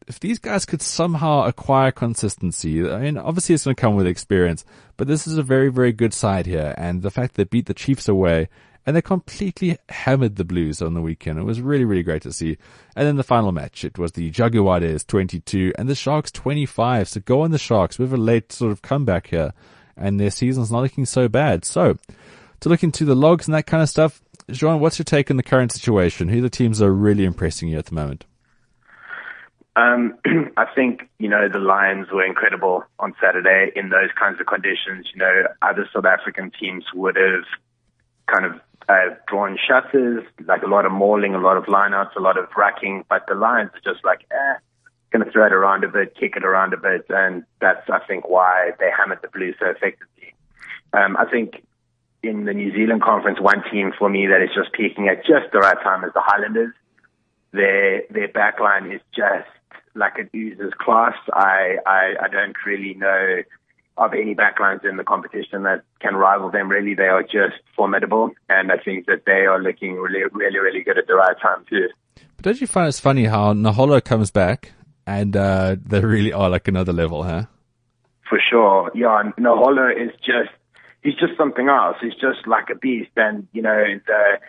if 0.08 0.20
these 0.20 0.40
guys 0.40 0.66
could 0.66 0.82
somehow 0.82 1.44
acquire 1.46 1.92
consistency, 1.92 2.90
I 2.90 3.00
mean, 3.00 3.18
obviously 3.18 3.56
it's 3.56 3.66
going 3.66 3.76
to 3.76 3.82
come 3.82 3.96
with 3.96 4.08
experience, 4.08 4.66
but 4.98 5.08
this 5.08 5.28
is 5.28 5.38
a 5.38 5.44
very, 5.44 5.70
very 5.70 5.92
good 5.92 6.14
side 6.14 6.46
here. 6.46 6.74
And 6.78 7.02
the 7.02 7.12
fact 7.12 7.36
they 7.36 7.44
beat 7.44 7.66
the 7.66 7.74
Chiefs 7.74 8.08
away 8.08 8.50
and 8.86 8.96
they 8.96 9.02
completely 9.02 9.78
hammered 9.90 10.36
the 10.36 10.44
Blues 10.44 10.82
on 10.82 10.94
the 10.94 11.02
weekend. 11.02 11.40
It 11.40 11.44
was 11.44 11.62
really, 11.62 11.86
really 11.86 12.04
great 12.04 12.22
to 12.24 12.34
see. 12.34 12.58
And 12.96 13.08
then 13.08 13.16
the 13.16 13.24
final 13.24 13.52
match, 13.52 13.86
it 13.86 13.98
was 13.98 14.12
the 14.12 14.30
Jaguars 14.30 15.04
22 15.06 15.74
and 15.78 15.88
the 15.88 15.96
Sharks 15.96 16.32
25. 16.32 17.08
So 17.08 17.22
go 17.22 17.42
on 17.42 17.52
the 17.52 17.58
Sharks 17.58 17.98
We 17.98 18.06
with 18.06 18.14
a 18.14 18.18
late 18.18 18.52
sort 18.52 18.72
of 18.72 18.82
comeback 18.82 19.28
here 19.28 19.54
and 19.96 20.20
their 20.20 20.32
season's 20.32 20.72
not 20.72 20.82
looking 20.82 21.06
so 21.06 21.28
bad. 21.30 21.64
So 21.64 21.98
to 22.60 22.70
look 22.70 22.84
into 22.84 23.06
the 23.06 23.16
logs 23.16 23.48
and 23.48 23.56
that 23.56 23.68
kind 23.68 23.82
of 23.82 23.90
stuff, 23.90 24.22
Jean, 24.52 24.80
what's 24.80 25.00
your 25.00 25.06
take 25.06 25.32
on 25.32 25.38
the 25.38 25.44
current 25.44 25.72
situation? 25.72 26.28
Who 26.28 26.42
the 26.42 26.50
teams 26.50 26.82
are 26.82 26.92
really 26.92 27.24
impressing 27.24 27.70
you 27.70 27.78
at 27.78 27.86
the 27.86 27.96
moment? 27.96 28.26
Um, 29.76 30.18
I 30.58 30.66
think, 30.74 31.10
you 31.20 31.30
know, 31.30 31.50
the 31.50 31.60
Lions 31.60 32.08
were 32.12 32.26
incredible 32.26 32.84
on 33.00 33.14
Saturday 33.22 33.72
in 33.76 33.90
those 33.90 34.10
kinds 34.18 34.40
of 34.40 34.48
conditions. 34.48 35.08
You 35.14 35.20
know, 35.20 35.44
other 35.62 35.90
South 35.94 36.06
African 36.06 36.52
teams 36.60 36.86
would 36.94 37.16
have 37.16 37.46
kind 38.28 38.46
of 38.46 38.62
uh, 38.88 39.16
drawn 39.28 39.58
shutters, 39.58 40.24
like 40.46 40.64
a 40.64 40.68
lot 40.68 40.86
of 40.86 40.92
mauling, 40.92 41.36
a 41.36 41.40
lot 41.40 41.58
of 41.58 41.66
lineouts, 41.66 42.16
a 42.16 42.22
lot 42.22 42.38
of 42.38 42.50
rucking, 42.50 43.06
but 43.10 43.26
the 43.28 43.36
Lions 43.36 43.72
are 43.74 43.94
just 43.94 44.04
like, 44.06 44.26
eh, 44.32 44.56
going 45.12 45.24
to 45.24 45.32
throw 45.32 45.46
it 45.46 45.54
around 45.54 45.84
a 45.84 45.88
bit, 45.88 46.16
kick 46.16 46.36
it 46.36 46.44
around 46.44 46.74
a 46.74 46.78
bit, 46.78 47.06
and 47.10 47.44
that's, 47.62 47.88
I 47.90 48.00
think, 48.00 48.28
why 48.28 48.72
they 48.80 48.90
hammered 48.98 49.20
the 49.22 49.28
Blues 49.30 49.56
so 49.60 49.68
effectively. 49.68 50.34
Um, 50.92 51.16
I 51.18 51.26
think 51.26 51.64
in 52.24 52.46
the 52.46 52.54
New 52.54 52.72
Zealand 52.72 53.02
conference, 53.02 53.40
one 53.40 53.64
team 53.72 53.94
for 53.98 54.10
me 54.10 54.28
that 54.28 54.42
is 54.42 54.50
just 54.56 54.74
peaking 54.74 55.08
at 55.08 55.26
just 55.26 55.52
the 55.52 55.60
right 55.60 55.78
time 55.84 56.04
is 56.04 56.12
the 56.14 56.22
Highlanders. 56.22 56.74
Their 57.52 58.04
their 58.10 58.30
backline 58.30 58.94
is 58.94 59.02
just 59.16 59.48
like 59.96 60.14
it 60.18 60.30
oozes 60.36 60.74
class. 60.80 61.16
I, 61.34 61.78
I 61.86 62.14
I 62.24 62.28
don't 62.30 62.56
really 62.66 62.94
know 62.94 63.44
of 63.98 64.14
any 64.14 64.34
backlines 64.34 64.84
in 64.84 64.98
the 64.98 65.04
competition 65.04 65.64
that 65.64 65.84
can 66.00 66.16
rival 66.16 66.50
them. 66.50 66.70
Really, 66.70 66.96
they 66.96 67.04
are 67.08 67.24
just 67.24 67.62
formidable, 67.76 68.32
and 68.50 68.72
I 68.72 68.78
think 68.78 69.06
that 69.06 69.24
they 69.26 69.46
are 69.46 69.62
looking 69.62 69.96
really, 69.96 70.24
really, 70.32 70.60
really 70.60 70.84
good 70.84 70.98
at 70.98 71.08
the 71.08 71.16
right 71.16 71.36
time 71.42 71.66
too. 71.70 71.90
But 72.36 72.46
don't 72.46 72.62
you 72.62 72.68
find 72.68 72.88
it's 72.88 73.00
funny 73.00 73.26
how 73.26 73.54
Naholo 73.54 74.04
comes 74.04 74.32
back 74.32 74.72
and 75.06 75.36
uh, 75.36 75.76
they 75.86 76.00
really 76.00 76.34
are 76.34 76.50
like 76.50 76.68
another 76.68 76.94
level, 76.94 77.24
huh? 77.24 77.46
For 78.30 78.40
sure, 78.50 78.92
yeah. 78.96 79.24
Naholo 79.38 79.92
is 79.92 80.12
just 80.20 80.50
he's 81.04 81.16
just 81.16 81.38
something 81.38 81.68
else. 81.68 81.98
He's 82.02 82.14
just 82.14 82.48
like 82.48 82.70
a 82.72 82.76
beast, 82.76 83.12
and 83.16 83.48
you 83.54 83.62
know 83.62 83.84
the 84.08 84.40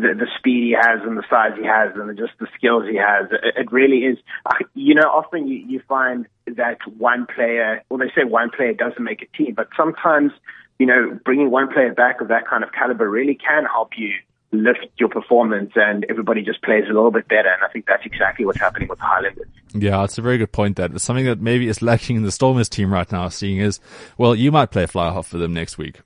the, 0.00 0.14
the 0.14 0.26
speed 0.38 0.64
he 0.64 0.76
has 0.78 1.00
and 1.02 1.16
the 1.16 1.24
size 1.28 1.52
he 1.58 1.66
has 1.66 1.92
and 1.94 2.16
just 2.16 2.32
the 2.40 2.46
skills 2.56 2.84
he 2.88 2.96
has. 2.96 3.30
It, 3.30 3.54
it 3.56 3.72
really 3.72 3.98
is. 3.98 4.18
uh, 4.46 4.54
You 4.74 4.94
know, 4.94 5.08
often 5.08 5.48
you, 5.48 5.58
you 5.58 5.82
find 5.88 6.26
that 6.46 6.78
one 6.96 7.26
player, 7.26 7.82
well, 7.90 7.98
they 7.98 8.10
say 8.14 8.24
one 8.24 8.50
player 8.50 8.72
doesn't 8.72 9.02
make 9.02 9.22
a 9.22 9.36
team, 9.36 9.54
but 9.54 9.68
sometimes, 9.76 10.32
you 10.78 10.86
know, 10.86 11.18
bringing 11.24 11.50
one 11.50 11.72
player 11.72 11.92
back 11.92 12.20
of 12.20 12.28
that 12.28 12.46
kind 12.48 12.64
of 12.64 12.72
caliber 12.72 13.08
really 13.08 13.34
can 13.34 13.64
help 13.64 13.90
you 13.96 14.12
lift 14.50 14.86
your 14.96 15.10
performance 15.10 15.72
and 15.74 16.06
everybody 16.08 16.42
just 16.42 16.62
plays 16.62 16.84
a 16.84 16.92
little 16.92 17.10
bit 17.10 17.28
better. 17.28 17.50
And 17.50 17.62
I 17.62 17.68
think 17.68 17.86
that's 17.86 18.06
exactly 18.06 18.46
what's 18.46 18.58
happening 18.58 18.88
with 18.88 18.98
the 18.98 19.04
Highlanders. 19.04 19.48
Yeah, 19.74 20.02
it's 20.04 20.16
a 20.16 20.22
very 20.22 20.38
good 20.38 20.52
point. 20.52 20.76
That 20.76 20.98
something 21.00 21.26
that 21.26 21.40
maybe 21.40 21.68
is 21.68 21.82
lacking 21.82 22.16
in 22.16 22.22
the 22.22 22.32
Stormers 22.32 22.70
team 22.70 22.90
right 22.90 23.10
now. 23.12 23.28
Seeing 23.28 23.58
is, 23.58 23.78
well, 24.16 24.34
you 24.34 24.50
might 24.50 24.70
play 24.70 24.86
fly 24.86 25.12
half 25.12 25.26
for 25.26 25.36
them 25.36 25.52
next 25.52 25.76
week. 25.76 26.00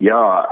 Yeah, 0.00 0.46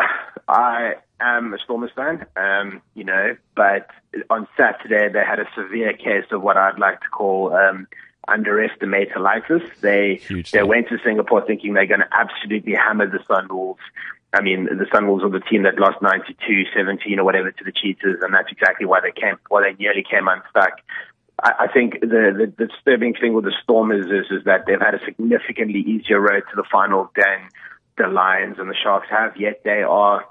I 0.46 0.96
am 1.21 1.55
a 1.55 1.59
Stormers 1.59 1.91
fan, 1.95 2.27
um, 2.37 2.83
you 2.95 3.05
know, 3.05 3.37
but 3.55 3.89
on 4.29 4.47
Saturday 4.57 5.12
they 5.12 5.25
had 5.25 5.39
a 5.39 5.47
severe 5.55 5.93
case 5.93 6.27
of 6.31 6.43
what 6.43 6.57
I'd 6.57 6.79
like 6.79 7.01
to 7.01 7.09
call 7.09 7.55
um, 7.55 7.87
underestimatalitis. 8.29 9.81
They 9.81 10.16
Huge 10.16 10.51
they 10.51 10.59
thing. 10.61 10.68
went 10.68 10.89
to 10.89 10.99
Singapore 11.05 11.45
thinking 11.47 11.75
they're 11.75 11.87
going 11.87 12.01
to 12.01 12.09
absolutely 12.12 12.75
hammer 12.75 13.07
the 13.07 13.18
Sunwolves. 13.18 13.79
I 14.33 14.41
mean, 14.43 14.64
the 14.64 14.87
Sunwolves 14.87 15.25
are 15.25 15.31
the 15.31 15.41
team 15.41 15.64
that 15.64 15.79
lost 15.79 16.01
92-17 16.01 17.18
or 17.18 17.25
whatever 17.25 17.51
to 17.51 17.64
the 17.64 17.73
Cheetahs, 17.73 18.18
and 18.23 18.33
that's 18.33 18.51
exactly 18.53 18.87
why 18.87 19.01
they 19.01 19.11
came, 19.11 19.37
why 19.49 19.62
they 19.62 19.77
nearly 19.83 20.05
came 20.09 20.29
unstuck. 20.29 20.81
I, 21.43 21.53
I 21.61 21.73
think 21.73 22.01
the, 22.01 22.07
the, 22.07 22.53
the 22.57 22.66
disturbing 22.66 23.14
thing 23.14 23.35
with 23.35 23.45
the 23.45 23.55
Stormers 23.62 24.07
is, 24.07 24.31
is 24.31 24.45
that 24.45 24.66
they've 24.66 24.81
had 24.81 24.95
a 24.95 25.05
significantly 25.05 25.81
easier 25.81 26.21
road 26.21 26.45
to 26.51 26.57
the 26.57 26.64
final 26.71 27.11
than 27.16 27.49
the 27.99 28.07
Lions 28.07 28.57
and 28.59 28.71
the 28.71 28.75
Sharks 28.75 29.09
have, 29.11 29.37
yet 29.37 29.62
they 29.64 29.83
are 29.83 30.25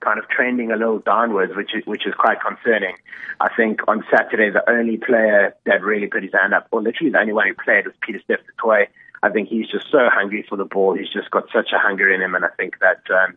kind 0.00 0.18
of 0.18 0.28
trending 0.28 0.70
a 0.70 0.76
little 0.76 0.98
downwards, 0.98 1.54
which 1.56 1.74
is 1.74 1.84
which 1.86 2.06
is 2.06 2.14
quite 2.14 2.38
concerning. 2.40 2.96
I 3.40 3.48
think 3.54 3.80
on 3.88 4.04
Saturday 4.10 4.50
the 4.50 4.68
only 4.68 4.96
player 4.96 5.54
that 5.64 5.82
really 5.82 6.06
put 6.06 6.22
his 6.22 6.32
hand 6.32 6.54
up, 6.54 6.68
or 6.70 6.82
literally 6.82 7.10
the 7.10 7.18
only 7.18 7.32
one 7.32 7.48
who 7.48 7.54
played, 7.54 7.86
was 7.86 7.94
Peter 8.00 8.20
Steph 8.24 8.40
Toy. 8.60 8.88
I 9.22 9.30
think 9.30 9.48
he's 9.48 9.66
just 9.66 9.90
so 9.90 10.08
hungry 10.12 10.44
for 10.48 10.56
the 10.56 10.64
ball. 10.64 10.94
He's 10.94 11.10
just 11.10 11.30
got 11.30 11.44
such 11.52 11.70
a 11.74 11.78
hunger 11.78 12.12
in 12.12 12.22
him, 12.22 12.34
and 12.34 12.44
I 12.44 12.50
think 12.56 12.78
that 12.80 13.02
um, 13.10 13.36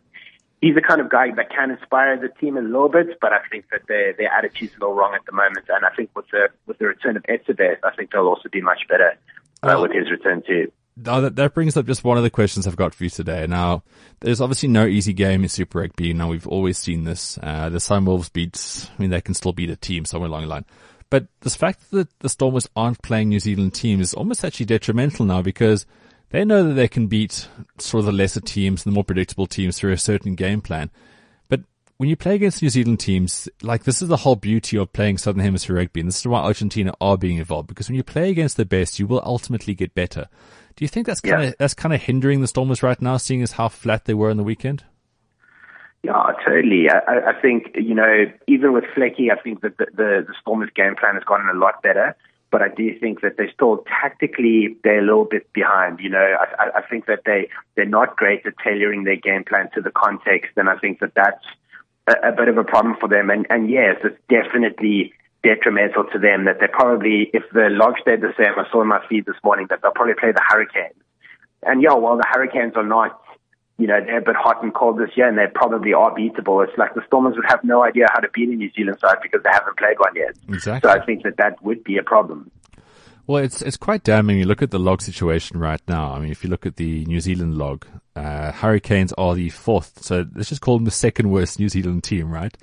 he's 0.60 0.74
the 0.74 0.80
kind 0.80 1.00
of 1.00 1.10
guy 1.10 1.32
that 1.32 1.50
can 1.50 1.72
inspire 1.72 2.16
the 2.16 2.28
team 2.28 2.56
a 2.56 2.62
little 2.62 2.88
bit. 2.88 3.18
But 3.20 3.32
I 3.32 3.40
think 3.50 3.66
that 3.70 3.82
their 3.88 4.12
their 4.12 4.32
attitude's 4.32 4.72
a 4.76 4.80
little 4.80 4.94
wrong 4.94 5.14
at 5.14 5.26
the 5.26 5.32
moment, 5.32 5.66
and 5.68 5.84
I 5.84 5.90
think 5.94 6.10
with 6.16 6.26
the 6.30 6.48
with 6.66 6.78
the 6.78 6.86
return 6.86 7.16
of 7.16 7.24
Etzebeth, 7.24 7.78
I 7.82 7.94
think 7.96 8.12
they'll 8.12 8.28
also 8.28 8.48
be 8.48 8.60
much 8.60 8.86
better 8.88 9.18
uh, 9.62 9.78
with 9.80 9.92
his 9.92 10.10
return 10.10 10.42
too. 10.46 10.70
Now 10.96 11.20
that, 11.20 11.36
that 11.36 11.54
brings 11.54 11.76
up 11.76 11.86
just 11.86 12.04
one 12.04 12.18
of 12.18 12.22
the 12.22 12.30
questions 12.30 12.66
I've 12.66 12.76
got 12.76 12.94
for 12.94 13.04
you 13.04 13.10
today. 13.10 13.46
Now, 13.46 13.82
there's 14.20 14.40
obviously 14.40 14.68
no 14.68 14.86
easy 14.86 15.12
game 15.12 15.42
in 15.42 15.48
Super 15.48 15.78
Rugby. 15.78 16.12
Now, 16.12 16.28
we've 16.28 16.46
always 16.46 16.78
seen 16.78 17.04
this. 17.04 17.38
Uh, 17.42 17.70
the 17.70 17.78
Sunwolves 17.78 18.32
beats, 18.32 18.90
I 18.90 19.00
mean, 19.00 19.10
they 19.10 19.20
can 19.20 19.34
still 19.34 19.52
beat 19.52 19.70
a 19.70 19.76
team 19.76 20.04
somewhere 20.04 20.28
along 20.28 20.42
the 20.42 20.48
line. 20.48 20.64
But 21.12 21.26
this 21.40 21.56
fact 21.56 21.90
that 21.90 22.08
the 22.20 22.28
Stormers 22.28 22.68
aren't 22.74 23.02
playing 23.02 23.28
New 23.28 23.40
Zealand 23.40 23.74
teams 23.74 24.00
is 24.00 24.14
almost 24.14 24.44
actually 24.44 24.64
detrimental 24.66 25.26
now 25.26 25.42
because 25.42 25.84
they 26.30 26.42
know 26.42 26.66
that 26.66 26.72
they 26.72 26.88
can 26.88 27.06
beat 27.06 27.48
sort 27.78 28.00
of 28.00 28.06
the 28.06 28.12
lesser 28.12 28.40
teams, 28.40 28.84
the 28.84 28.90
more 28.90 29.04
predictable 29.04 29.46
teams 29.46 29.78
through 29.78 29.92
a 29.92 29.98
certain 29.98 30.34
game 30.34 30.62
plan. 30.62 30.90
But 31.48 31.60
when 31.98 32.08
you 32.08 32.16
play 32.16 32.34
against 32.34 32.62
New 32.62 32.70
Zealand 32.70 32.98
teams, 33.00 33.46
like 33.60 33.84
this 33.84 34.00
is 34.00 34.08
the 34.08 34.16
whole 34.16 34.36
beauty 34.36 34.78
of 34.78 34.94
playing 34.94 35.18
Southern 35.18 35.42
Hemisphere 35.42 35.76
rugby. 35.76 36.00
And 36.00 36.08
this 36.08 36.20
is 36.20 36.26
why 36.26 36.40
Argentina 36.40 36.94
are 36.98 37.18
being 37.18 37.36
involved 37.36 37.68
because 37.68 37.88
when 37.88 37.96
you 37.96 38.02
play 38.02 38.30
against 38.30 38.56
the 38.56 38.64
best, 38.64 38.98
you 38.98 39.06
will 39.06 39.22
ultimately 39.22 39.74
get 39.74 39.94
better. 39.94 40.28
Do 40.76 40.84
you 40.84 40.88
think 40.88 41.06
that's 41.06 41.20
kind 41.20 41.42
of 41.42 41.48
Yeah. 41.50 41.54
that's 41.58 41.74
kind 41.74 41.94
of 41.94 42.02
hindering 42.02 42.40
the 42.40 42.46
Stormers 42.46 42.82
right 42.82 43.00
now, 43.00 43.16
seeing 43.16 43.42
as 43.42 43.52
how 43.52 43.68
flat 43.68 44.04
they 44.06 44.14
were 44.14 44.30
in 44.30 44.36
the 44.36 44.42
weekend? 44.44 44.84
Yeah, 46.02 46.32
totally. 46.44 46.88
I, 46.90 47.30
I- 47.30 47.40
think, 47.40 47.70
you 47.76 47.94
know, 47.94 48.24
even 48.48 48.72
with 48.72 48.84
Flecky, 48.96 49.30
I 49.30 49.40
think 49.40 49.60
that 49.60 49.78
the, 49.78 49.86
the, 49.94 50.24
the 50.26 50.34
Stormers 50.40 50.70
game 50.74 50.96
plan 50.96 51.14
has 51.14 51.22
gotten 51.24 51.48
a 51.48 51.54
lot 51.58 51.80
better. 51.82 52.16
But 52.50 52.60
I 52.60 52.68
do 52.68 52.98
think 52.98 53.22
that 53.22 53.38
they 53.38 53.48
still 53.54 53.82
tactically 53.88 54.76
they're 54.84 54.98
a 54.98 55.02
little 55.02 55.24
bit 55.24 55.50
behind. 55.54 56.00
You 56.00 56.10
know, 56.10 56.18
I, 56.40 56.64
I- 56.64 56.78
I 56.78 56.82
think 56.82 57.06
that 57.06 57.20
they 57.24 57.48
they're 57.76 57.86
not 57.86 58.16
great 58.16 58.44
at 58.44 58.54
tailoring 58.62 59.04
their 59.04 59.16
game 59.16 59.44
plan 59.44 59.70
to 59.74 59.80
the 59.80 59.90
context, 59.90 60.50
and 60.56 60.68
I 60.68 60.76
think 60.76 61.00
that 61.00 61.14
that's 61.14 61.44
a, 62.08 62.28
a 62.28 62.32
bit 62.32 62.48
of 62.48 62.58
a 62.58 62.64
problem 62.64 62.96
for 63.00 63.08
them. 63.08 63.30
And 63.30 63.46
and 63.48 63.70
yes, 63.70 63.96
it's 64.04 64.18
definitely 64.28 65.14
detrimental 65.42 66.04
to 66.12 66.18
them 66.18 66.44
that 66.44 66.60
they 66.60 66.68
probably, 66.68 67.30
if 67.32 67.42
the 67.52 67.68
log 67.70 67.94
stayed 68.00 68.20
the 68.20 68.32
same, 68.36 68.54
I 68.56 68.70
saw 68.70 68.82
in 68.82 68.88
my 68.88 69.04
feed 69.08 69.26
this 69.26 69.36
morning 69.42 69.66
that 69.70 69.80
they'll 69.82 69.92
probably 69.92 70.14
play 70.14 70.32
the 70.32 70.42
Hurricanes. 70.46 70.94
And 71.62 71.82
yeah, 71.82 71.94
while 71.94 72.16
the 72.16 72.26
Hurricanes 72.28 72.74
are 72.76 72.86
not 72.86 73.20
you 73.78 73.88
know, 73.88 73.98
they're 74.04 74.18
a 74.18 74.22
bit 74.22 74.36
hot 74.36 74.62
and 74.62 74.72
cold 74.72 74.98
this 74.98 75.10
year 75.16 75.28
and 75.28 75.36
they 75.36 75.46
probably 75.52 75.92
are 75.92 76.14
beatable. 76.14 76.64
It's 76.66 76.76
like 76.78 76.94
the 76.94 77.02
Stormers 77.06 77.34
would 77.34 77.46
have 77.48 77.64
no 77.64 77.82
idea 77.82 78.06
how 78.12 78.20
to 78.20 78.28
beat 78.32 78.48
a 78.48 78.52
New 78.52 78.70
Zealand 78.70 78.98
side 79.00 79.16
because 79.20 79.42
they 79.42 79.50
haven't 79.50 79.76
played 79.76 79.98
one 79.98 80.14
yet. 80.14 80.36
Exactly. 80.48 80.88
So 80.88 80.94
I 80.94 81.04
think 81.04 81.24
that 81.24 81.36
that 81.38 81.60
would 81.64 81.82
be 81.82 81.96
a 81.96 82.02
problem. 82.02 82.50
Well, 83.26 83.42
it's 83.42 83.62
it's 83.62 83.76
quite 83.76 84.02
damning. 84.02 84.38
You 84.38 84.44
look 84.44 84.62
at 84.62 84.72
the 84.72 84.78
log 84.78 85.00
situation 85.00 85.58
right 85.58 85.80
now. 85.88 86.12
I 86.12 86.18
mean, 86.18 86.30
if 86.30 86.42
you 86.42 86.50
look 86.50 86.66
at 86.66 86.76
the 86.76 87.04
New 87.06 87.20
Zealand 87.20 87.56
log, 87.56 87.86
uh, 88.14 88.52
Hurricanes 88.52 89.12
are 89.14 89.34
the 89.34 89.48
fourth. 89.48 90.02
So 90.02 90.26
let's 90.34 90.48
just 90.48 90.60
call 90.60 90.76
them 90.76 90.84
the 90.84 90.90
second 90.90 91.30
worst 91.30 91.58
New 91.58 91.68
Zealand 91.68 92.04
team, 92.04 92.30
right? 92.30 92.56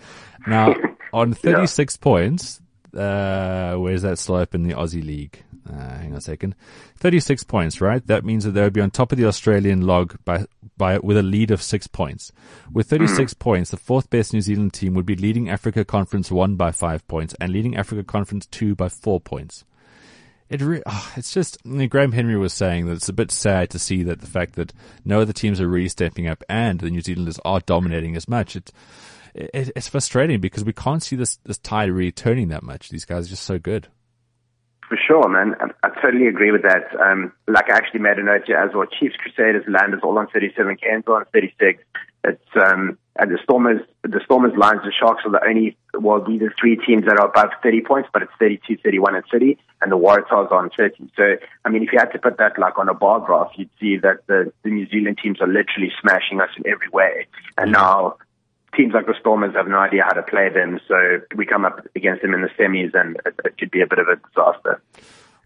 Now, 0.48 0.76
on 1.14 1.34
36 1.34 1.98
points, 1.98 2.62
uh, 2.96 3.76
where's 3.76 4.02
that 4.02 4.20
still 4.20 4.36
up 4.36 4.56
in 4.56 4.64
the 4.64 4.74
Aussie 4.74 5.06
League? 5.06 5.44
Uh, 5.70 5.98
hang 5.98 6.12
on 6.12 6.18
a 6.18 6.22
second. 6.22 6.56
36 6.98 7.44
points, 7.44 7.80
right? 7.80 8.06
That 8.08 8.26
means 8.26 8.44
that 8.44 8.52
they 8.52 8.62
would 8.62 8.74
be 8.74 8.82
on 8.82 8.90
top 8.90 9.12
of 9.12 9.18
the 9.18 9.26
Australian 9.26 9.86
log 9.86 10.18
by, 10.26 10.46
by, 10.78 10.98
with 11.00 11.18
a 11.18 11.24
lead 11.24 11.52
of 11.52 11.62
six 11.62 11.86
points. 11.86 12.32
With 12.72 12.90
36 12.90 13.36
points, 13.36 13.70
the 13.70 13.78
fourth 13.78 14.10
best 14.10 14.34
New 14.34 14.42
Zealand 14.42 14.74
team 14.74 14.96
would 14.96 15.06
be 15.06 15.16
leading 15.16 15.50
Africa 15.50 15.86
Conference 15.86 16.32
1 16.32 16.56
by 16.56 16.72
five 16.72 17.08
points 17.08 17.36
and 17.40 17.52
leading 17.52 17.76
Africa 17.76 18.04
Conference 18.04 18.48
2 18.48 18.76
by 18.76 18.90
four 18.90 19.20
points. 19.20 19.64
It 20.50 20.62
re- 20.62 20.82
oh, 20.88 21.14
it's 21.16 21.32
just 21.32 21.60
I 21.64 21.70
mean, 21.70 21.90
Graham 21.90 22.12
Henry 22.12 22.36
was 22.36 22.54
saying 22.54 22.88
that 22.88 22.94
it's 22.94 23.10
a 23.10 23.14
bit 23.14 23.32
sad 23.32 23.70
to 23.70 23.80
see 23.80 24.02
that 24.04 24.22
the 24.22 24.28
fact 24.28 24.56
that 24.56 24.74
no 25.06 25.22
other 25.22 25.34
teams 25.34 25.62
are 25.62 25.68
really 25.68 25.90
stepping 25.90 26.28
up 26.28 26.44
and 26.50 26.80
the 26.80 26.90
New 26.90 27.02
Zealanders 27.02 27.40
are 27.46 27.60
dominating 27.60 28.16
as 28.16 28.28
much. 28.28 28.56
It, 28.56 28.72
it 29.34 29.72
it's 29.76 29.88
frustrating 29.88 30.40
because 30.40 30.64
we 30.64 30.74
can't 30.74 31.04
see 31.04 31.16
this 31.16 31.38
this 31.46 31.58
tide 31.58 31.90
really 31.92 32.12
turning 32.12 32.50
that 32.50 32.64
much. 32.64 32.90
These 32.90 33.06
guys 33.06 33.28
are 33.28 33.30
just 33.30 33.44
so 33.44 33.60
good. 33.60 33.88
For 34.90 34.98
sure, 34.98 35.30
man. 35.30 35.56
I, 35.60 35.88
I 35.88 36.02
totally 36.02 36.28
agree 36.28 36.52
with 36.52 36.64
that. 36.64 36.90
Um, 37.00 37.32
like 37.48 37.70
I 37.70 37.78
actually 37.78 38.00
made 38.00 38.18
a 38.18 38.24
note 38.24 38.46
here 38.48 38.58
as 38.58 38.74
well. 38.74 38.88
Chiefs, 38.88 39.16
Crusaders, 39.18 39.64
Landers 39.68 40.02
all 40.04 40.18
on 40.18 40.28
37, 40.28 40.78
Canes 40.78 41.04
on 41.08 41.26
36. 41.32 41.84
It's, 42.24 42.42
um, 42.56 42.98
and 43.18 43.32
the 43.32 43.38
Stormers, 43.44 43.82
the 44.04 44.20
Stormers, 44.26 44.54
Lions, 44.58 44.82
and 44.84 44.94
Sharks 44.94 45.24
are 45.26 45.32
the 45.32 45.46
only, 45.46 45.78
well, 45.94 46.26
these 46.26 46.42
are 46.42 46.54
three 46.60 46.76
teams 46.76 47.06
that 47.06 47.20
are 47.20 47.28
above 47.28 47.52
30 47.62 47.82
points, 47.82 48.10
but 48.12 48.24
it's 48.24 48.32
32, 48.40 48.78
31, 48.84 49.16
and 49.16 49.24
30, 49.32 49.58
and 49.82 49.92
the 49.92 49.98
Waratahs 49.98 50.52
are 50.52 50.56
on 50.56 50.70
30. 50.76 51.12
So, 51.16 51.36
I 51.64 51.70
mean, 51.70 51.84
if 51.84 51.94
you 51.94 52.00
had 52.00 52.12
to 52.14 52.20
put 52.20 52.38
that 52.38 52.58
like 52.58 52.78
on 52.80 52.90
a 52.90 52.94
bar 52.94 53.20
graph, 53.20 53.52
you'd 53.56 53.70
see 53.80 53.98
that 53.98 54.26
the, 54.28 54.52
the 54.64 54.70
New 54.70 54.88
Zealand 54.90 55.20
teams 55.22 55.40
are 55.40 55.48
literally 55.48 55.92
smashing 56.02 56.42
us 56.42 56.50
in 56.58 56.68
every 56.68 56.90
way. 56.90 57.28
And 57.58 57.72
now, 57.72 58.18
teams 58.76 58.94
like 58.94 59.06
the 59.06 59.16
Stormers 59.20 59.56
have 59.56 59.68
no 59.68 59.78
idea 59.80 60.04
how 60.04 60.12
to 60.12 60.24
play 60.24 60.50
them, 60.50 60.80
so 60.88 61.20
we 61.36 61.46
come 61.46 61.66
up 61.66 61.86
against 61.96 62.22
them 62.22 62.34
in 62.34 62.42
the 62.42 62.50
semis, 62.60 62.94
and 62.94 63.18
it, 63.26 63.36
it 63.46 63.58
could 63.58 63.72
be 63.72 63.82
a 63.82 63.88
bit 63.88 64.00
of 64.00 64.08
a 64.08 64.16
disaster. 64.16 64.82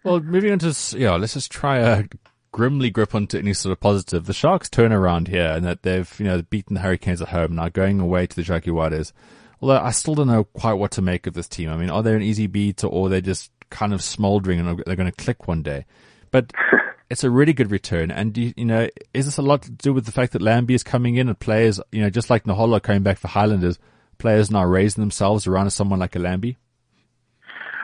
Well, 0.02 0.20
moving 0.20 0.52
on 0.52 0.58
to 0.60 0.68
s- 0.68 0.94
yeah, 0.94 1.12
let's 1.16 1.34
just 1.34 1.50
try 1.50 1.78
a 1.78 2.04
grimly 2.52 2.88
grip 2.90 3.14
onto 3.14 3.38
any 3.38 3.52
sort 3.52 3.72
of 3.72 3.80
positive. 3.80 4.26
The 4.26 4.32
Sharks 4.32 4.68
turn 4.68 4.92
around 4.92 5.26
here 5.28 5.48
and 5.48 5.64
that 5.64 5.82
they've 5.82 6.12
you 6.20 6.26
know 6.26 6.42
beaten 6.42 6.74
the 6.74 6.80
Hurricanes 6.80 7.20
at 7.20 7.28
home 7.28 7.56
now 7.56 7.68
going 7.68 7.98
away 8.00 8.26
to 8.26 8.36
the 8.36 8.42
Jaguares. 8.42 9.12
Although 9.60 9.78
I 9.80 9.90
still 9.90 10.14
don't 10.14 10.26
know 10.28 10.44
quite 10.44 10.74
what 10.74 10.92
to 10.92 11.02
make 11.02 11.26
of 11.26 11.34
this 11.34 11.48
team. 11.48 11.70
I 11.70 11.76
mean, 11.76 11.90
are 11.90 12.02
they 12.02 12.14
an 12.14 12.22
easy 12.22 12.46
beat 12.46 12.84
or 12.84 13.06
are 13.06 13.08
they 13.08 13.20
just 13.20 13.50
kind 13.70 13.94
of 13.94 14.02
smouldering 14.02 14.60
and 14.60 14.82
they're 14.86 14.94
going 14.94 15.10
to 15.10 15.24
click 15.24 15.48
one 15.48 15.62
day? 15.62 15.86
But 16.30 16.52
it's 17.14 17.22
a 17.22 17.30
really 17.30 17.52
good 17.52 17.70
return. 17.70 18.10
And 18.10 18.36
you, 18.36 18.52
you 18.56 18.64
know, 18.64 18.88
is 19.14 19.26
this 19.26 19.38
a 19.38 19.42
lot 19.42 19.62
to 19.62 19.70
do 19.70 19.92
with 19.92 20.04
the 20.04 20.10
fact 20.10 20.32
that 20.32 20.42
Lambie 20.42 20.74
is 20.74 20.82
coming 20.82 21.14
in 21.14 21.28
and 21.28 21.38
players, 21.38 21.78
you 21.92 22.02
know, 22.02 22.10
just 22.10 22.28
like 22.28 22.42
Naholo 22.42 22.82
coming 22.82 23.04
back 23.04 23.18
for 23.18 23.28
Highlanders, 23.28 23.78
players 24.18 24.50
now 24.50 24.64
raising 24.64 25.00
themselves 25.00 25.46
around 25.46 25.70
someone 25.70 26.00
like 26.00 26.16
a 26.16 26.18
Lambie? 26.18 26.58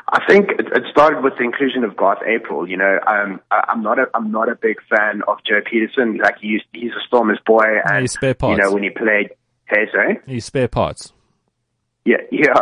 I 0.09 0.19
think 0.27 0.51
it, 0.59 0.67
started 0.91 1.23
with 1.23 1.35
the 1.39 1.45
inclusion 1.45 1.85
of 1.85 1.97
Garth 1.97 2.19
April. 2.27 2.69
You 2.69 2.77
know, 2.77 2.99
um, 3.07 3.41
I, 3.53 3.67
I'm 3.69 3.85
not 3.85 4.01
a 4.01 4.07
I'm 4.13 4.33
not 4.33 4.49
a 4.49 4.57
big 4.57 4.79
fan 4.89 5.23
of 5.29 5.39
Joe 5.47 5.61
Pietersen. 5.61 6.21
Like 6.21 6.39
he 6.41 6.49
used, 6.49 6.65
he's 6.73 6.91
a 6.91 7.07
Stormers 7.07 7.39
boy, 7.47 7.63
and 7.85 8.01
he's 8.01 8.15
spare 8.15 8.35
you 8.43 8.57
know 8.57 8.73
when 8.73 8.83
he 8.83 8.91
played. 8.91 9.31
Hey, 9.67 9.87
sorry. 9.93 10.19
He's 10.27 10.45
spare 10.45 10.67
parts. 10.67 11.13
Yeah, 12.05 12.17
yeah. 12.33 12.59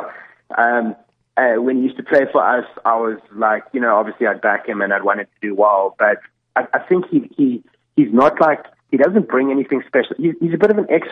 Um, 0.58 0.94
uh, 1.38 1.62
when 1.62 1.78
he 1.78 1.84
used 1.84 1.96
to 1.96 2.02
play 2.02 2.26
for 2.30 2.44
us, 2.44 2.66
I 2.84 2.96
was 2.96 3.18
like, 3.34 3.62
you 3.72 3.80
know, 3.80 3.96
obviously 3.96 4.26
I'd 4.26 4.42
back 4.42 4.68
him 4.68 4.82
and 4.82 4.92
I'd 4.92 5.02
want 5.02 5.20
him 5.20 5.26
to 5.26 5.48
do 5.48 5.54
well, 5.54 5.96
but 5.98 6.18
I, 6.57 6.66
I 6.74 6.78
think 6.80 7.07
he 7.11 7.30
he 7.36 7.64
he's 7.96 8.12
not 8.12 8.40
like 8.40 8.64
he 8.90 8.96
doesn't 8.96 9.28
bring 9.28 9.51
anything 9.51 9.82
special. 9.86 10.16
He's, 10.16 10.34
he's 10.40 10.55
a 10.55 10.59
bit 10.59 10.70
of 10.70 10.78
an 10.78 10.86
X 10.90 11.09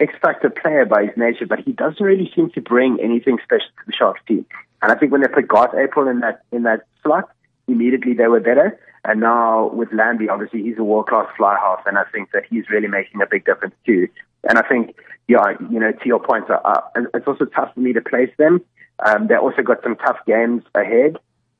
X 0.00 0.14
factor 0.20 0.50
player 0.50 0.84
by 0.84 1.04
his 1.04 1.16
nature, 1.16 1.46
but 1.46 1.60
he 1.60 1.72
doesn't 1.72 2.04
really 2.04 2.30
seem 2.34 2.50
to 2.50 2.60
bring 2.60 2.98
anything 3.00 3.38
special 3.42 3.68
to 3.78 3.86
the 3.86 3.92
Sharks 3.92 4.20
team. 4.26 4.44
And 4.82 4.90
I 4.90 4.94
think 4.94 5.12
when 5.12 5.20
they 5.20 5.28
put 5.28 5.48
Garth 5.48 5.74
April 5.74 6.08
in 6.08 6.20
that 6.20 6.42
in 6.52 6.62
that 6.64 6.86
slot, 7.02 7.30
immediately 7.68 8.14
they 8.14 8.26
were 8.26 8.40
better. 8.40 8.78
And 9.04 9.20
now 9.20 9.70
with 9.72 9.92
Lambie, 9.92 10.28
obviously 10.28 10.62
he's 10.62 10.78
a 10.78 10.84
world 10.84 11.06
class 11.06 11.26
fly 11.36 11.56
half, 11.58 11.86
and 11.86 11.96
I 11.96 12.04
think 12.12 12.32
that 12.32 12.44
he's 12.50 12.68
really 12.68 12.88
making 12.88 13.22
a 13.22 13.26
big 13.26 13.44
difference 13.46 13.74
too. 13.86 14.08
And 14.48 14.58
I 14.58 14.62
think, 14.62 14.94
yeah, 15.26 15.54
you 15.70 15.80
know, 15.80 15.92
to 15.92 16.06
your 16.06 16.20
point, 16.20 16.50
uh, 16.50 16.60
uh, 16.64 16.80
it's 17.14 17.26
also 17.26 17.46
tough 17.46 17.72
for 17.74 17.80
me 17.80 17.92
to 17.94 18.02
place 18.02 18.30
them. 18.38 18.62
Um, 19.06 19.28
they 19.28 19.36
also 19.36 19.62
got 19.62 19.82
some 19.82 19.96
tough 19.96 20.18
games 20.26 20.64
ahead, 20.74 21.18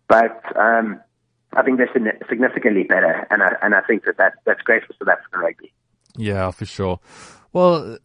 but 0.09 0.43
um, 0.57 1.01
I 1.53 1.63
think 1.63 1.79
they're 1.79 2.19
significantly 2.29 2.85
better, 2.85 3.27
and 3.31 3.43
I 3.43 3.57
and 3.63 3.75
I 3.75 3.81
think 3.83 4.05
that, 4.05 4.17
that 4.19 4.35
that's 4.45 4.63
great 4.63 4.85
for 4.85 4.93
South 4.95 5.09
African 5.09 5.41
rugby. 5.41 5.73
Yeah, 6.17 6.51
for 6.51 6.65
sure. 6.65 7.01
Well, 7.53 7.99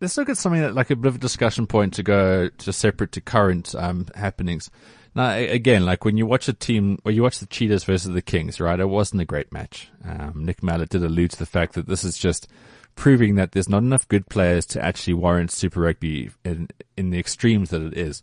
let's 0.00 0.16
look 0.16 0.28
at 0.28 0.38
something 0.38 0.60
that, 0.60 0.74
like 0.74 0.90
a 0.90 0.96
bit 0.96 1.08
of 1.08 1.16
a 1.16 1.18
discussion 1.18 1.66
point 1.66 1.94
to 1.94 2.04
go 2.04 2.48
to 2.48 2.72
separate 2.72 3.12
to 3.12 3.20
current 3.20 3.74
um, 3.74 4.06
happenings. 4.14 4.70
Now, 5.16 5.32
again, 5.34 5.84
like 5.84 6.04
when 6.04 6.16
you 6.16 6.26
watch 6.26 6.48
a 6.48 6.52
team, 6.52 6.98
or 7.04 7.10
you 7.10 7.22
watch 7.22 7.38
the 7.38 7.46
Cheetahs 7.46 7.84
versus 7.84 8.12
the 8.12 8.22
Kings, 8.22 8.60
right? 8.60 8.78
It 8.78 8.88
wasn't 8.88 9.22
a 9.22 9.24
great 9.24 9.52
match. 9.52 9.90
Um, 10.04 10.44
Nick 10.44 10.62
Mallett 10.62 10.90
did 10.90 11.02
allude 11.02 11.32
to 11.32 11.38
the 11.38 11.46
fact 11.46 11.74
that 11.74 11.86
this 11.86 12.04
is 12.04 12.18
just 12.18 12.48
proving 12.94 13.34
that 13.34 13.52
there's 13.52 13.68
not 13.68 13.82
enough 13.82 14.06
good 14.08 14.28
players 14.28 14.64
to 14.66 14.84
actually 14.84 15.14
warrant 15.14 15.50
Super 15.50 15.80
Rugby 15.80 16.30
in 16.44 16.68
in 16.96 17.10
the 17.10 17.18
extremes 17.18 17.70
that 17.70 17.82
it 17.82 17.96
is. 17.96 18.22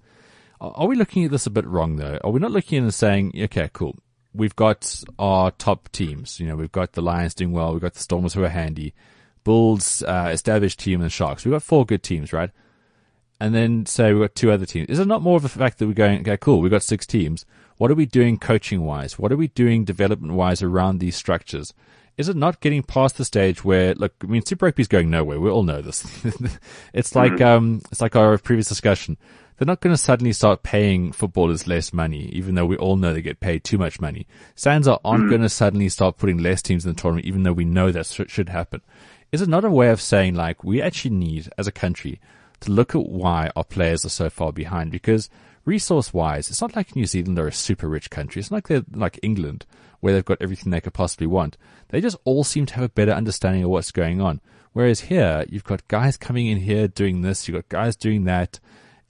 Are 0.62 0.88
we 0.88 0.96
looking 0.96 1.26
at 1.26 1.32
this 1.32 1.48
a 1.48 1.52
bit 1.52 1.66
wrong 1.66 1.96
though? 1.96 2.20
Are 2.24 2.32
we 2.32 2.40
not 2.40 2.52
looking 2.52 2.78
at 2.78 2.84
and 2.84 2.94
saying, 2.94 3.34
okay, 3.36 3.70
cool, 3.74 3.98
we've 4.34 4.56
got 4.56 5.04
our 5.20 5.52
top 5.52 5.90
teams. 5.92 6.40
You 6.40 6.48
know, 6.48 6.56
we've 6.56 6.72
got 6.72 6.94
the 6.94 7.02
Lions 7.02 7.34
doing 7.34 7.52
well, 7.52 7.72
we've 7.74 7.82
got 7.82 7.94
the 7.94 8.00
Stormers 8.00 8.34
who 8.34 8.44
are 8.44 8.50
handy, 8.50 8.94
Bulls, 9.44 10.04
uh, 10.04 10.30
established 10.32 10.80
team, 10.80 11.02
and 11.02 11.12
Sharks. 11.12 11.46
We've 11.46 11.52
got 11.52 11.64
four 11.64 11.86
good 11.86 12.04
teams, 12.04 12.32
right? 12.32 12.52
And 13.40 13.56
then 13.56 13.86
say 13.88 14.14
we've 14.14 14.22
got 14.24 14.36
two 14.36 14.52
other 14.52 14.66
teams. 14.68 14.88
Is 14.90 15.00
it 15.00 15.08
not 15.08 15.24
more 15.24 15.38
of 15.38 15.46
a 15.46 15.50
fact 15.50 15.80
that 15.80 15.88
we're 15.88 15.94
going, 15.94 16.20
okay, 16.22 16.38
cool, 16.38 16.62
we've 16.62 16.70
got 16.72 16.84
six 16.84 17.08
teams. 17.08 17.46
What 17.78 17.90
are 17.90 17.96
we 17.96 18.06
doing 18.06 18.38
coaching 18.38 18.86
wise? 18.86 19.18
What 19.18 19.32
are 19.32 19.38
we 19.38 19.48
doing 19.48 19.84
development 19.84 20.34
wise 20.34 20.62
around 20.62 21.00
these 21.00 21.16
structures? 21.16 21.74
Is 22.18 22.30
it 22.30 22.36
not 22.36 22.60
getting 22.60 22.84
past 22.84 23.18
the 23.18 23.26
stage 23.26 23.64
where, 23.64 23.96
look, 23.96 24.14
I 24.22 24.28
mean, 24.28 24.46
Super 24.46 24.66
Rugby 24.68 24.82
is 24.82 24.88
going 24.88 25.10
nowhere. 25.10 25.40
We 25.40 25.50
all 25.50 25.64
know 25.64 25.82
this. 25.82 26.04
it's 26.94 27.16
like, 27.16 27.32
Mhm. 27.34 27.42
um, 27.42 27.82
it's 27.92 28.02
like 28.02 28.16
our 28.16 28.38
previous 28.38 28.70
discussion. 28.70 29.18
They're 29.62 29.68
not 29.68 29.82
going 29.82 29.94
to 29.94 30.02
suddenly 30.02 30.34
start 30.34 30.64
paying 30.64 31.12
footballers 31.12 31.68
less 31.68 31.94
money, 31.94 32.32
even 32.34 32.56
though 32.56 32.66
we 32.66 32.78
all 32.78 32.96
know 32.96 33.14
they 33.14 33.22
get 33.22 33.40
paid 33.40 33.64
too 33.64 33.78
much 33.78 34.02
money. 34.02 34.26
SANZAR 34.56 35.00
aren't 35.06 35.26
Mm. 35.26 35.30
going 35.30 35.42
to 35.44 35.50
suddenly 35.50 35.88
start 35.88 36.18
putting 36.18 36.40
less 36.40 36.64
teams 36.64 36.84
in 36.84 36.92
the 36.92 37.00
tournament, 37.00 37.28
even 37.28 37.44
though 37.44 37.54
we 37.54 37.64
know 37.64 37.92
that 37.92 38.08
should 38.08 38.50
happen. 38.50 38.82
Is 39.32 39.40
it 39.40 39.48
not 39.48 39.64
a 39.64 39.70
way 39.70 39.90
of 39.90 40.02
saying, 40.02 40.34
like, 40.34 40.64
we 40.64 40.82
actually 40.82 41.16
need, 41.16 41.48
as 41.60 41.68
a 41.68 41.72
country, 41.72 42.20
to 42.62 42.72
look 42.72 42.96
at 42.96 43.06
why 43.06 43.52
our 43.56 43.64
players 43.64 44.04
are 44.04 44.10
so 44.10 44.32
far 44.32 44.52
behind? 44.52 44.90
Because 44.90 45.30
resource 45.64 46.12
wise, 46.12 46.50
it's 46.50 46.62
not 46.62 46.76
like 46.76 46.96
New 46.96 47.06
Zealand 47.06 47.38
are 47.38 47.46
a 47.46 47.54
super 47.54 47.88
rich 47.88 48.10
country. 48.10 48.40
It's 48.40 48.50
not 48.50 48.58
like 48.58 48.68
they're 48.68 48.86
like 48.92 49.20
England, 49.22 49.68
where 50.00 50.12
they've 50.12 50.26
got 50.26 50.42
everything 50.42 50.72
they 50.72 50.82
could 50.82 50.96
possibly 50.96 51.28
want. 51.28 51.56
They 51.90 52.02
just 52.02 52.18
all 52.24 52.44
seem 52.44 52.66
to 52.66 52.74
have 52.74 52.86
a 52.86 52.90
better 52.90 53.12
understanding 53.12 53.64
of 53.64 53.70
what's 53.70 53.92
going 53.92 54.22
on. 54.22 54.42
Whereas 54.74 55.02
here, 55.02 55.46
you've 55.48 55.64
got 55.66 55.88
guys 55.88 56.18
coming 56.18 56.48
in 56.48 56.58
here 56.62 56.88
doing 56.88 57.22
this, 57.22 57.48
you've 57.48 57.58
got 57.58 57.70
guys 57.70 57.96
doing 57.96 58.24
that. 58.24 58.60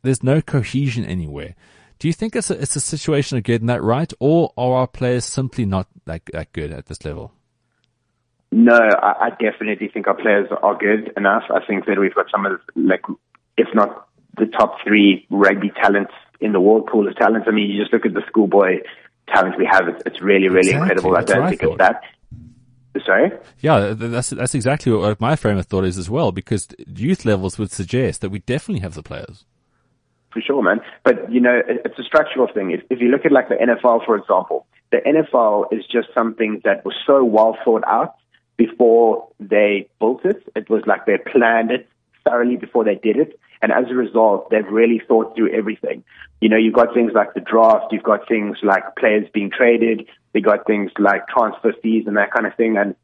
There's 0.02 0.24
no 0.24 0.42
cohesion 0.42 1.06
anywhere. 1.06 1.56
Do 2.00 2.08
you 2.08 2.14
think 2.14 2.36
it's 2.36 2.50
a, 2.50 2.60
it's 2.60 2.76
a 2.76 2.82
situation 2.82 3.38
of 3.38 3.44
getting 3.44 3.68
that 3.68 3.84
right, 3.84 4.12
or 4.20 4.52
are 4.58 4.74
our 4.74 4.88
players 4.88 5.26
simply 5.26 5.66
not 5.66 5.88
that, 6.06 6.24
that 6.34 6.52
good 6.52 6.72
at 6.72 6.88
this 6.88 7.06
level? 7.06 7.32
No, 8.52 8.76
I, 8.76 9.28
I 9.28 9.30
definitely 9.30 9.88
think 9.88 10.08
our 10.08 10.16
players 10.16 10.50
are 10.62 10.78
good 10.78 11.14
enough. 11.16 11.44
I 11.50 11.66
think 11.66 11.86
that 11.86 12.00
we've 12.00 12.16
got 12.16 12.26
some 12.32 12.46
of, 12.46 12.54
the, 12.54 12.82
like, 12.82 13.04
if 13.56 13.68
not 13.74 14.08
the 14.38 14.48
top 14.48 14.78
three 14.84 15.28
rugby 15.30 15.72
talents 15.82 16.14
in 16.40 16.54
the 16.54 16.60
world 16.60 16.88
pool 16.88 17.08
of 17.08 17.16
talents. 17.16 17.48
I 17.48 17.52
mean, 17.52 17.70
you 17.70 17.80
just 17.80 17.94
look 17.94 18.06
at 18.06 18.14
the 18.14 18.24
schoolboy 18.28 18.80
talent 19.28 19.58
we 19.58 19.70
have. 19.72 19.88
It's, 19.88 20.02
it's 20.06 20.22
really, 20.22 20.50
really 20.50 20.72
Exactly. 20.72 20.82
incredible. 20.82 21.16
I 21.16 21.20
That's 21.20 21.32
don't 21.32 21.44
I 21.44 21.50
think 21.50 21.64
it's 21.64 21.78
that. 21.78 22.02
Sorry? 23.06 23.32
Yeah, 23.60 23.94
that's 23.96 24.32
that's 24.32 24.54
exactly 24.54 24.92
what 24.92 25.22
my 25.22 25.38
frame 25.38 25.58
of 25.58 25.66
thought 25.66 25.86
is 25.86 25.98
as 25.98 26.10
well. 26.10 26.34
Because 26.34 26.68
youth 26.88 27.24
levels 27.24 27.58
would 27.58 27.72
suggest 27.72 28.20
that 28.20 28.32
we 28.32 28.40
definitely 28.40 28.82
have 28.82 28.96
the 28.96 29.04
players. 29.04 29.46
For 30.32 30.42
sure, 30.42 30.62
man. 30.62 30.80
But, 31.04 31.32
you 31.32 31.42
know, 31.42 31.62
it's 31.68 32.00
a 32.00 32.04
structural 32.04 32.48
thing. 32.48 32.72
If, 32.72 32.82
if 32.90 33.02
you 33.02 33.10
look 33.10 33.26
at 33.26 33.32
like 33.32 33.50
the 33.50 33.56
NFL, 33.56 34.06
for 34.06 34.16
example, 34.16 34.66
the 34.92 34.98
NFL 34.98 35.74
is 35.78 35.86
just 35.86 36.08
something 36.14 36.62
that 36.64 36.86
was 36.86 36.96
so 37.06 37.24
well 37.24 37.58
thought 37.66 37.84
out 37.86 38.16
before 38.58 39.28
they 39.40 39.90
built 40.00 40.24
it. 40.26 40.42
It 40.56 40.70
was 40.70 40.84
like 40.86 41.06
they 41.06 41.18
planned 41.18 41.72
it 41.72 41.88
thoroughly 42.26 42.58
before 42.58 42.84
they 42.84 42.96
did 42.96 43.18
it. 43.18 43.40
And 43.62 43.72
as 43.72 43.86
a 43.92 43.94
result, 43.94 44.50
they've 44.50 44.68
really 44.68 45.02
thought 45.08 45.36
through 45.36 45.54
everything. 45.54 46.04
You 46.40 46.50
know, 46.50 46.58
you've 46.58 46.74
got 46.74 46.94
things 46.94 47.12
like 47.14 47.34
the 47.34 47.42
draft, 47.42 47.92
you've 47.92 48.04
got 48.04 48.28
things 48.28 48.58
like 48.64 48.84
players 48.98 49.28
being 49.34 49.52
traded, 49.52 50.08
you 50.34 50.42
got 50.42 50.66
things 50.66 50.92
like 50.98 51.28
transfer 51.28 51.74
fees 51.82 52.06
and 52.08 52.18
that 52.18 52.32
kind 52.32 52.48
of 52.48 52.56
thing. 52.56 52.78
And 52.78 52.96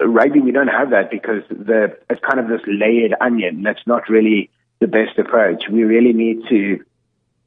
rugby, 0.00 0.40
we 0.40 0.50
don't 0.50 0.68
have 0.68 0.90
that 0.90 1.10
because 1.10 1.42
the 1.48 1.96
it's 2.10 2.20
kind 2.28 2.40
of 2.40 2.48
this 2.48 2.66
layered 2.66 3.14
onion. 3.20 3.62
That's 3.62 3.86
not 3.86 4.08
really 4.08 4.50
the 4.82 4.88
best 4.88 5.16
approach. 5.16 5.64
We 5.70 5.84
really 5.84 6.12
need 6.12 6.42
to 6.50 6.84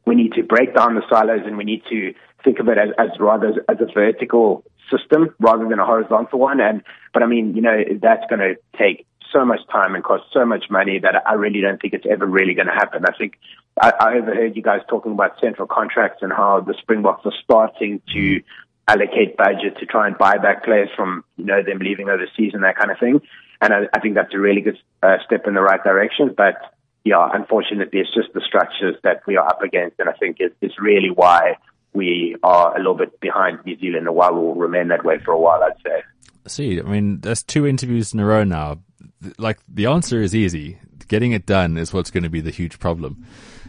we 0.05 0.15
need 0.15 0.33
to 0.33 0.43
break 0.43 0.73
down 0.73 0.95
the 0.95 1.03
silos 1.09 1.41
and 1.45 1.57
we 1.57 1.63
need 1.63 1.83
to 1.89 2.13
think 2.43 2.59
of 2.59 2.69
it 2.69 2.77
as, 2.77 2.89
as 2.97 3.09
rather 3.19 3.47
as, 3.49 3.55
as 3.67 3.77
a 3.81 3.91
vertical 3.91 4.63
system 4.89 5.35
rather 5.39 5.67
than 5.67 5.79
a 5.79 5.85
horizontal 5.85 6.39
one. 6.39 6.61
And 6.61 6.81
but 7.13 7.23
I 7.23 7.27
mean, 7.27 7.55
you 7.55 7.61
know, 7.61 7.83
that's 8.01 8.23
going 8.29 8.39
to 8.39 8.55
take 8.77 9.05
so 9.33 9.43
much 9.43 9.59
time 9.69 9.95
and 9.95 10.03
cost 10.03 10.23
so 10.31 10.45
much 10.45 10.65
money 10.69 10.99
that 10.99 11.27
I 11.27 11.33
really 11.33 11.59
don't 11.59 11.81
think 11.81 11.93
it's 11.93 12.05
ever 12.09 12.25
really 12.25 12.53
going 12.53 12.67
to 12.67 12.73
happen. 12.73 13.03
I 13.05 13.17
think 13.17 13.37
I, 13.81 13.91
I 13.99 14.17
overheard 14.17 14.55
you 14.55 14.61
guys 14.61 14.81
talking 14.87 15.11
about 15.11 15.39
central 15.41 15.67
contracts 15.67 16.19
and 16.21 16.31
how 16.31 16.61
the 16.61 16.75
Springboks 16.79 17.25
are 17.25 17.33
starting 17.43 18.01
to 18.13 18.41
allocate 18.87 19.35
budget 19.35 19.77
to 19.79 19.85
try 19.85 20.07
and 20.07 20.17
buy 20.17 20.37
back 20.37 20.63
players 20.63 20.89
from 20.95 21.25
you 21.35 21.43
know 21.43 21.61
them 21.63 21.79
leaving 21.79 22.07
overseas 22.07 22.53
and 22.53 22.63
that 22.63 22.77
kind 22.77 22.91
of 22.91 22.99
thing. 22.99 23.19
And 23.59 23.73
I, 23.73 23.87
I 23.93 23.99
think 23.99 24.15
that's 24.15 24.33
a 24.33 24.39
really 24.39 24.61
good 24.61 24.77
uh, 25.03 25.17
step 25.25 25.47
in 25.47 25.55
the 25.55 25.61
right 25.61 25.83
direction. 25.83 26.33
But 26.37 26.74
yeah, 27.05 27.29
unfortunately, 27.31 27.99
it's 27.99 28.13
just 28.13 28.33
the 28.33 28.41
structures 28.41 28.95
that 29.03 29.21
we 29.27 29.37
are 29.37 29.47
up 29.47 29.61
against, 29.61 29.99
and 29.99 30.09
I 30.09 30.13
think 30.13 30.37
it, 30.39 30.57
it's 30.59 30.79
really 30.81 31.11
why 31.11 31.57
we 31.93 32.35
are 32.41 32.75
a 32.75 32.79
little 32.79 32.95
bit 32.95 33.19
behind 33.19 33.59
New 33.63 33.77
Zealand, 33.79 34.07
and 34.07 34.15
why 34.15 34.31
we'll 34.31 34.55
remain 34.55 34.87
that 34.87 35.05
way 35.05 35.19
for 35.23 35.31
a 35.31 35.39
while. 35.39 35.61
I'd 35.63 35.79
say. 35.85 36.03
See, 36.47 36.79
I 36.79 36.83
mean, 36.83 37.21
there's 37.21 37.43
two 37.43 37.67
interviews 37.67 38.13
in 38.13 38.19
a 38.19 38.25
row 38.25 38.43
now. 38.43 38.79
Like 39.37 39.59
the 39.67 39.85
answer 39.85 40.21
is 40.21 40.33
easy. 40.33 40.79
Getting 41.07 41.31
it 41.31 41.45
done 41.45 41.77
is 41.77 41.93
what's 41.93 42.09
going 42.09 42.23
to 42.23 42.29
be 42.29 42.41
the 42.41 42.49
huge 42.49 42.79
problem. 42.79 43.25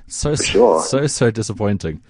So 0.07 0.35
sure. 0.35 0.83
so 0.83 1.07
so 1.07 1.31
disappointing. 1.31 2.03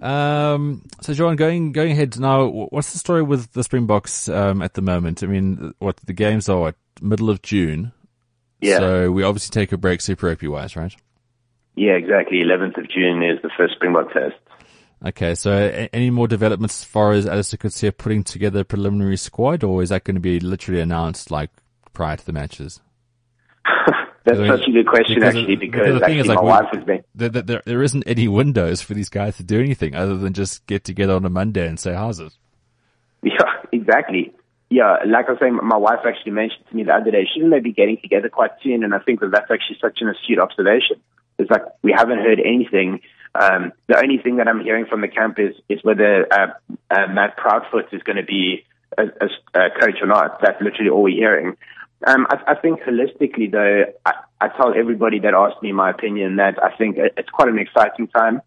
Um, 0.00 0.82
so 1.00 1.14
John, 1.14 1.36
going 1.36 1.72
going 1.72 1.92
ahead 1.92 2.20
now, 2.20 2.46
what's 2.46 2.92
the 2.92 2.98
story 2.98 3.22
with 3.22 3.52
the 3.54 3.64
Springboks 3.64 4.28
um, 4.28 4.60
at 4.60 4.74
the 4.74 4.82
moment? 4.82 5.22
I 5.22 5.26
mean, 5.26 5.74
what 5.78 5.96
the 6.04 6.12
games 6.12 6.50
are 6.50 6.60
what 6.60 6.74
middle 7.00 7.30
of 7.30 7.40
June. 7.40 7.92
Yeah. 8.60 8.78
So 8.78 9.12
we 9.12 9.22
obviously 9.22 9.52
take 9.52 9.72
a 9.72 9.76
break 9.76 10.00
Super 10.00 10.26
Rugby 10.26 10.48
wise, 10.48 10.76
right? 10.76 10.94
Yeah, 11.74 11.92
exactly. 11.92 12.38
11th 12.38 12.78
of 12.78 12.88
June 12.88 13.22
is 13.22 13.40
the 13.42 13.50
first 13.56 13.74
Springbok 13.74 14.12
test. 14.12 14.34
Okay, 15.04 15.34
so 15.34 15.52
any 15.92 16.08
more 16.08 16.26
developments 16.26 16.80
as 16.80 16.84
far 16.84 17.12
as 17.12 17.26
Allister 17.26 17.58
Coetzee 17.58 17.94
putting 17.96 18.24
together 18.24 18.60
a 18.60 18.64
preliminary 18.64 19.18
squad, 19.18 19.62
or 19.62 19.82
is 19.82 19.90
that 19.90 20.04
going 20.04 20.14
to 20.14 20.20
be 20.20 20.40
literally 20.40 20.80
announced 20.80 21.30
like 21.30 21.50
prior 21.92 22.16
to 22.16 22.24
the 22.24 22.32
matches? 22.32 22.80
That's 24.24 24.38
I 24.38 24.42
mean, 24.42 24.58
such 24.58 24.66
a 24.68 24.72
good 24.72 24.86
question, 24.86 25.16
because- 25.16 25.36
actually, 25.36 25.56
because 25.56 26.00
the 26.00 26.06
thing 26.06 26.18
is, 26.18 26.26
like, 26.26 26.42
my 26.42 26.62
we- 26.72 26.78
been. 26.80 27.04
There, 27.14 27.28
there- 27.28 27.42
there, 27.42 27.62
there 27.66 27.82
isn't 27.82 28.04
any 28.06 28.26
windows 28.26 28.80
for 28.80 28.94
these 28.94 29.10
guys 29.10 29.36
to 29.36 29.44
do 29.44 29.60
anything 29.60 29.94
other 29.94 30.16
than 30.16 30.32
just 30.32 30.66
get 30.66 30.82
together 30.82 31.12
on 31.14 31.24
a 31.26 31.30
Monday 31.30 31.68
and 31.68 31.78
say, 31.78 31.92
how's 31.94 32.18
it? 32.18 32.32
Yeah, 33.22 33.42
exactly. 33.72 34.32
Yeah, 34.68 34.96
like 35.06 35.28
I 35.28 35.32
was 35.32 35.38
saying, 35.40 35.58
my 35.62 35.76
wife 35.76 36.00
actually 36.04 36.32
mentioned 36.32 36.64
to 36.68 36.76
me 36.76 36.82
the 36.82 36.92
other 36.92 37.10
day, 37.10 37.24
shouldn't 37.32 37.52
they 37.52 37.60
be 37.60 37.72
getting 37.72 37.98
together 38.02 38.28
quite 38.28 38.50
soon? 38.62 38.82
And 38.82 38.94
I 38.94 38.98
think 38.98 39.20
that 39.20 39.30
that's 39.30 39.50
actually 39.50 39.78
such 39.80 39.98
an 40.00 40.08
astute 40.08 40.40
observation. 40.40 41.00
It's 41.38 41.50
like 41.50 41.62
we 41.82 41.92
haven't 41.96 42.18
heard 42.18 42.40
anything. 42.40 43.00
Um, 43.34 43.72
the 43.86 43.98
only 43.98 44.18
thing 44.18 44.36
that 44.36 44.48
I'm 44.48 44.60
hearing 44.60 44.86
from 44.86 45.02
the 45.02 45.08
camp 45.08 45.38
is 45.38 45.54
is 45.68 45.80
whether 45.84 46.26
uh, 46.32 46.46
uh, 46.90 47.06
Matt 47.12 47.36
Proudfoot 47.36 47.92
is 47.92 48.02
going 48.02 48.16
to 48.16 48.24
be 48.24 48.64
a, 48.96 49.04
a, 49.04 49.60
a 49.60 49.70
coach 49.78 49.98
or 50.00 50.06
not. 50.06 50.40
That's 50.40 50.60
literally 50.60 50.90
all 50.90 51.02
we're 51.02 51.14
hearing. 51.16 51.56
Um, 52.06 52.26
I, 52.28 52.52
I 52.52 52.54
think 52.56 52.80
holistically, 52.80 53.50
though, 53.50 53.84
I, 54.04 54.12
I 54.40 54.48
tell 54.48 54.74
everybody 54.76 55.20
that 55.20 55.34
asks 55.34 55.62
me 55.62 55.72
my 55.72 55.90
opinion 55.90 56.36
that 56.36 56.62
I 56.62 56.76
think 56.76 56.96
it's 56.98 57.30
quite 57.30 57.48
an 57.48 57.58
exciting 57.58 58.08
time 58.08 58.40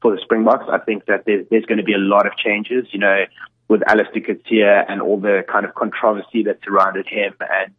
for 0.00 0.14
the 0.14 0.20
Springboks. 0.22 0.64
I 0.70 0.78
think 0.78 1.06
that 1.06 1.24
there's, 1.24 1.46
there's 1.50 1.66
going 1.66 1.78
to 1.78 1.84
be 1.84 1.94
a 1.94 1.98
lot 1.98 2.26
of 2.26 2.36
changes, 2.36 2.86
you 2.92 2.98
know, 2.98 3.24
with 3.68 3.82
Allister 3.86 4.20
Coetzee 4.20 4.84
and 4.88 5.02
all 5.02 5.18
the 5.18 5.44
kind 5.50 5.66
of 5.66 5.74
controversy 5.74 6.44
that 6.44 6.58
surrounded 6.64 7.06
him 7.08 7.34
and 7.40 7.72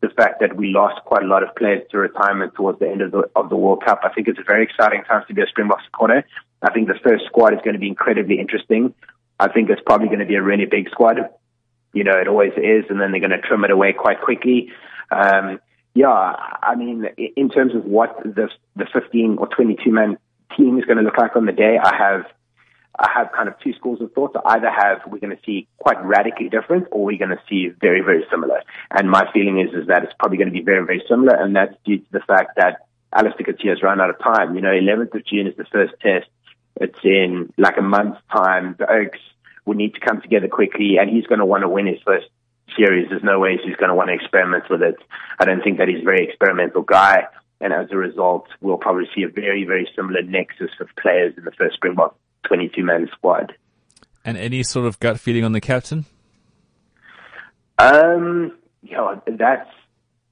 the 0.00 0.08
fact 0.10 0.40
that 0.40 0.56
we 0.56 0.68
lost 0.68 1.00
quite 1.04 1.22
a 1.22 1.26
lot 1.26 1.42
of 1.42 1.54
players 1.56 1.82
to 1.90 1.98
retirement 1.98 2.54
towards 2.54 2.78
the 2.80 2.88
end 2.88 3.02
of 3.02 3.12
the, 3.12 3.30
of 3.36 3.48
the 3.48 3.56
World 3.56 3.84
Cup. 3.84 4.00
I 4.02 4.12
think 4.12 4.28
it's 4.28 4.38
a 4.38 4.44
very 4.44 4.64
exciting 4.64 5.04
time 5.04 5.24
to 5.28 5.34
be 5.34 5.42
a 5.42 5.46
Springbok 5.46 5.78
supporter. 5.84 6.24
I 6.60 6.72
think 6.72 6.88
the 6.88 6.98
first 7.02 7.24
squad 7.26 7.54
is 7.54 7.60
going 7.64 7.74
to 7.74 7.78
be 7.78 7.88
incredibly 7.88 8.38
interesting. 8.38 8.94
I 9.38 9.48
think 9.48 9.70
it's 9.70 9.82
probably 9.84 10.08
going 10.08 10.20
to 10.20 10.26
be 10.26 10.34
a 10.34 10.42
really 10.42 10.66
big 10.66 10.90
squad. 10.90 11.18
You 11.92 12.04
know, 12.04 12.18
it 12.18 12.28
always 12.28 12.52
is, 12.56 12.84
and 12.88 13.00
then 13.00 13.12
they're 13.12 13.20
going 13.20 13.30
to 13.30 13.40
trim 13.40 13.64
it 13.64 13.70
away 13.70 13.92
quite 13.92 14.20
quickly. 14.20 14.72
Um, 15.10 15.60
yeah, 15.94 16.08
I 16.08 16.74
mean, 16.76 17.06
in 17.36 17.50
terms 17.50 17.74
of 17.74 17.84
what 17.84 18.16
the 18.24 18.48
the 18.76 18.86
15 18.92 19.36
or 19.38 19.46
22 19.48 19.90
man 19.90 20.16
team 20.56 20.78
is 20.78 20.84
going 20.84 20.96
to 20.96 21.02
look 21.02 21.18
like 21.18 21.36
on 21.36 21.46
the 21.46 21.52
day, 21.52 21.78
I 21.82 21.94
have 21.94 22.24
I 22.98 23.10
have 23.14 23.32
kind 23.32 23.48
of 23.48 23.58
two 23.60 23.72
schools 23.74 24.00
of 24.00 24.12
thought. 24.12 24.32
So 24.34 24.42
either 24.44 24.70
have 24.70 25.00
we're 25.06 25.18
going 25.18 25.36
to 25.36 25.42
see 25.44 25.66
quite 25.78 26.02
radically 26.04 26.48
different, 26.48 26.88
or 26.90 27.04
we're 27.04 27.18
going 27.18 27.30
to 27.30 27.42
see 27.48 27.68
very 27.80 28.00
very 28.00 28.24
similar. 28.30 28.62
And 28.90 29.10
my 29.10 29.30
feeling 29.32 29.60
is 29.60 29.72
is 29.74 29.88
that 29.88 30.04
it's 30.04 30.12
probably 30.18 30.38
going 30.38 30.48
to 30.48 30.52
be 30.52 30.62
very 30.62 30.84
very 30.84 31.02
similar, 31.08 31.34
and 31.34 31.56
that's 31.56 31.74
due 31.84 31.98
to 31.98 32.12
the 32.12 32.20
fact 32.20 32.56
that 32.56 32.86
Allister 33.14 33.44
Coetzee 33.44 33.68
has 33.68 33.82
run 33.82 34.00
out 34.00 34.10
of 34.10 34.18
time. 34.18 34.54
You 34.54 34.62
know, 34.62 34.70
11th 34.70 35.14
of 35.14 35.26
June 35.26 35.46
is 35.46 35.56
the 35.56 35.64
first 35.64 35.94
test. 36.00 36.26
It's 36.80 36.98
in 37.04 37.52
like 37.58 37.76
a 37.76 37.82
month's 37.82 38.20
time. 38.34 38.76
The 38.78 38.84
Boks 38.84 39.20
will 39.64 39.74
need 39.74 39.94
to 39.94 40.00
come 40.00 40.20
together 40.20 40.48
quickly, 40.48 40.96
and 40.98 41.10
he's 41.10 41.26
going 41.26 41.38
to 41.38 41.46
want 41.46 41.62
to 41.62 41.68
win 41.68 41.86
his 41.86 42.00
first 42.04 42.26
series. 42.76 43.08
There's 43.10 43.22
no 43.22 43.38
way 43.38 43.58
he's 43.62 43.76
going 43.76 43.90
to 43.90 43.94
want 43.94 44.08
to 44.08 44.14
experiment 44.14 44.64
with 44.70 44.82
it. 44.82 44.96
I 45.38 45.44
don't 45.44 45.62
think 45.62 45.78
that 45.78 45.88
he's 45.88 46.00
a 46.00 46.04
very 46.04 46.26
experimental 46.26 46.82
guy. 46.82 47.24
And 47.60 47.72
as 47.72 47.88
a 47.92 47.96
result, 47.96 48.48
we'll 48.60 48.76
probably 48.76 49.08
see 49.14 49.22
a 49.22 49.28
very, 49.28 49.64
very 49.64 49.88
similar 49.94 50.22
nexus 50.22 50.70
of 50.80 50.88
players 51.00 51.34
in 51.36 51.44
the 51.44 51.52
first 51.52 51.76
Springbok 51.76 52.16
22 52.46 52.82
man 52.82 53.08
squad. 53.12 53.54
And 54.24 54.36
any 54.36 54.62
sort 54.62 54.86
of 54.86 55.00
gut 55.00 55.18
feeling 55.18 55.44
on 55.44 55.52
the 55.52 55.60
captain? 55.60 56.06
Um, 57.78 58.56
you 58.82 58.96
know, 58.96 59.20
that's 59.26 59.68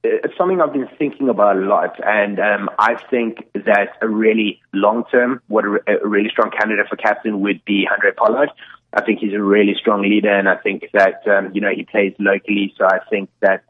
it's 0.03 0.35
something 0.37 0.59
I've 0.61 0.73
been 0.73 0.89
thinking 0.97 1.29
about 1.29 1.57
a 1.57 1.59
lot, 1.59 1.99
and 2.03 2.39
um, 2.39 2.69
I 2.79 2.95
think 3.09 3.47
that 3.53 3.97
a 4.01 4.07
really 4.07 4.59
long 4.73 5.03
term, 5.11 5.41
what 5.47 5.63
a, 5.65 5.77
a, 5.87 6.07
really 6.07 6.29
strong 6.29 6.49
candidate 6.49 6.87
for 6.89 6.95
captain 6.95 7.41
would 7.41 7.63
be 7.65 7.85
Handré 7.85 8.15
Pollard. 8.15 8.49
I 8.93 9.03
think 9.03 9.19
he's 9.19 9.33
a 9.33 9.41
really 9.41 9.75
strong 9.79 10.01
leader, 10.01 10.33
and 10.35 10.49
I 10.49 10.55
think 10.55 10.85
that 10.93 11.27
um, 11.27 11.51
you 11.53 11.61
know 11.61 11.69
he 11.69 11.83
plays 11.83 12.13
locally, 12.19 12.73
so 12.77 12.85
I 12.85 12.99
think 13.09 13.29
that 13.41 13.63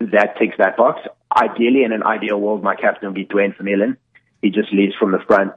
that 0.00 0.36
ticks 0.38 0.56
that 0.58 0.76
box. 0.76 1.00
Ideally, 1.34 1.84
in 1.84 1.92
an 1.92 2.02
ideal 2.02 2.40
world, 2.40 2.62
my 2.62 2.74
captain 2.74 3.08
would 3.08 3.14
be 3.14 3.24
Duane 3.24 3.52
Vermeulen. 3.52 3.96
He 4.42 4.50
just 4.50 4.72
leads 4.72 4.94
from 4.96 5.12
the 5.12 5.20
front, 5.26 5.52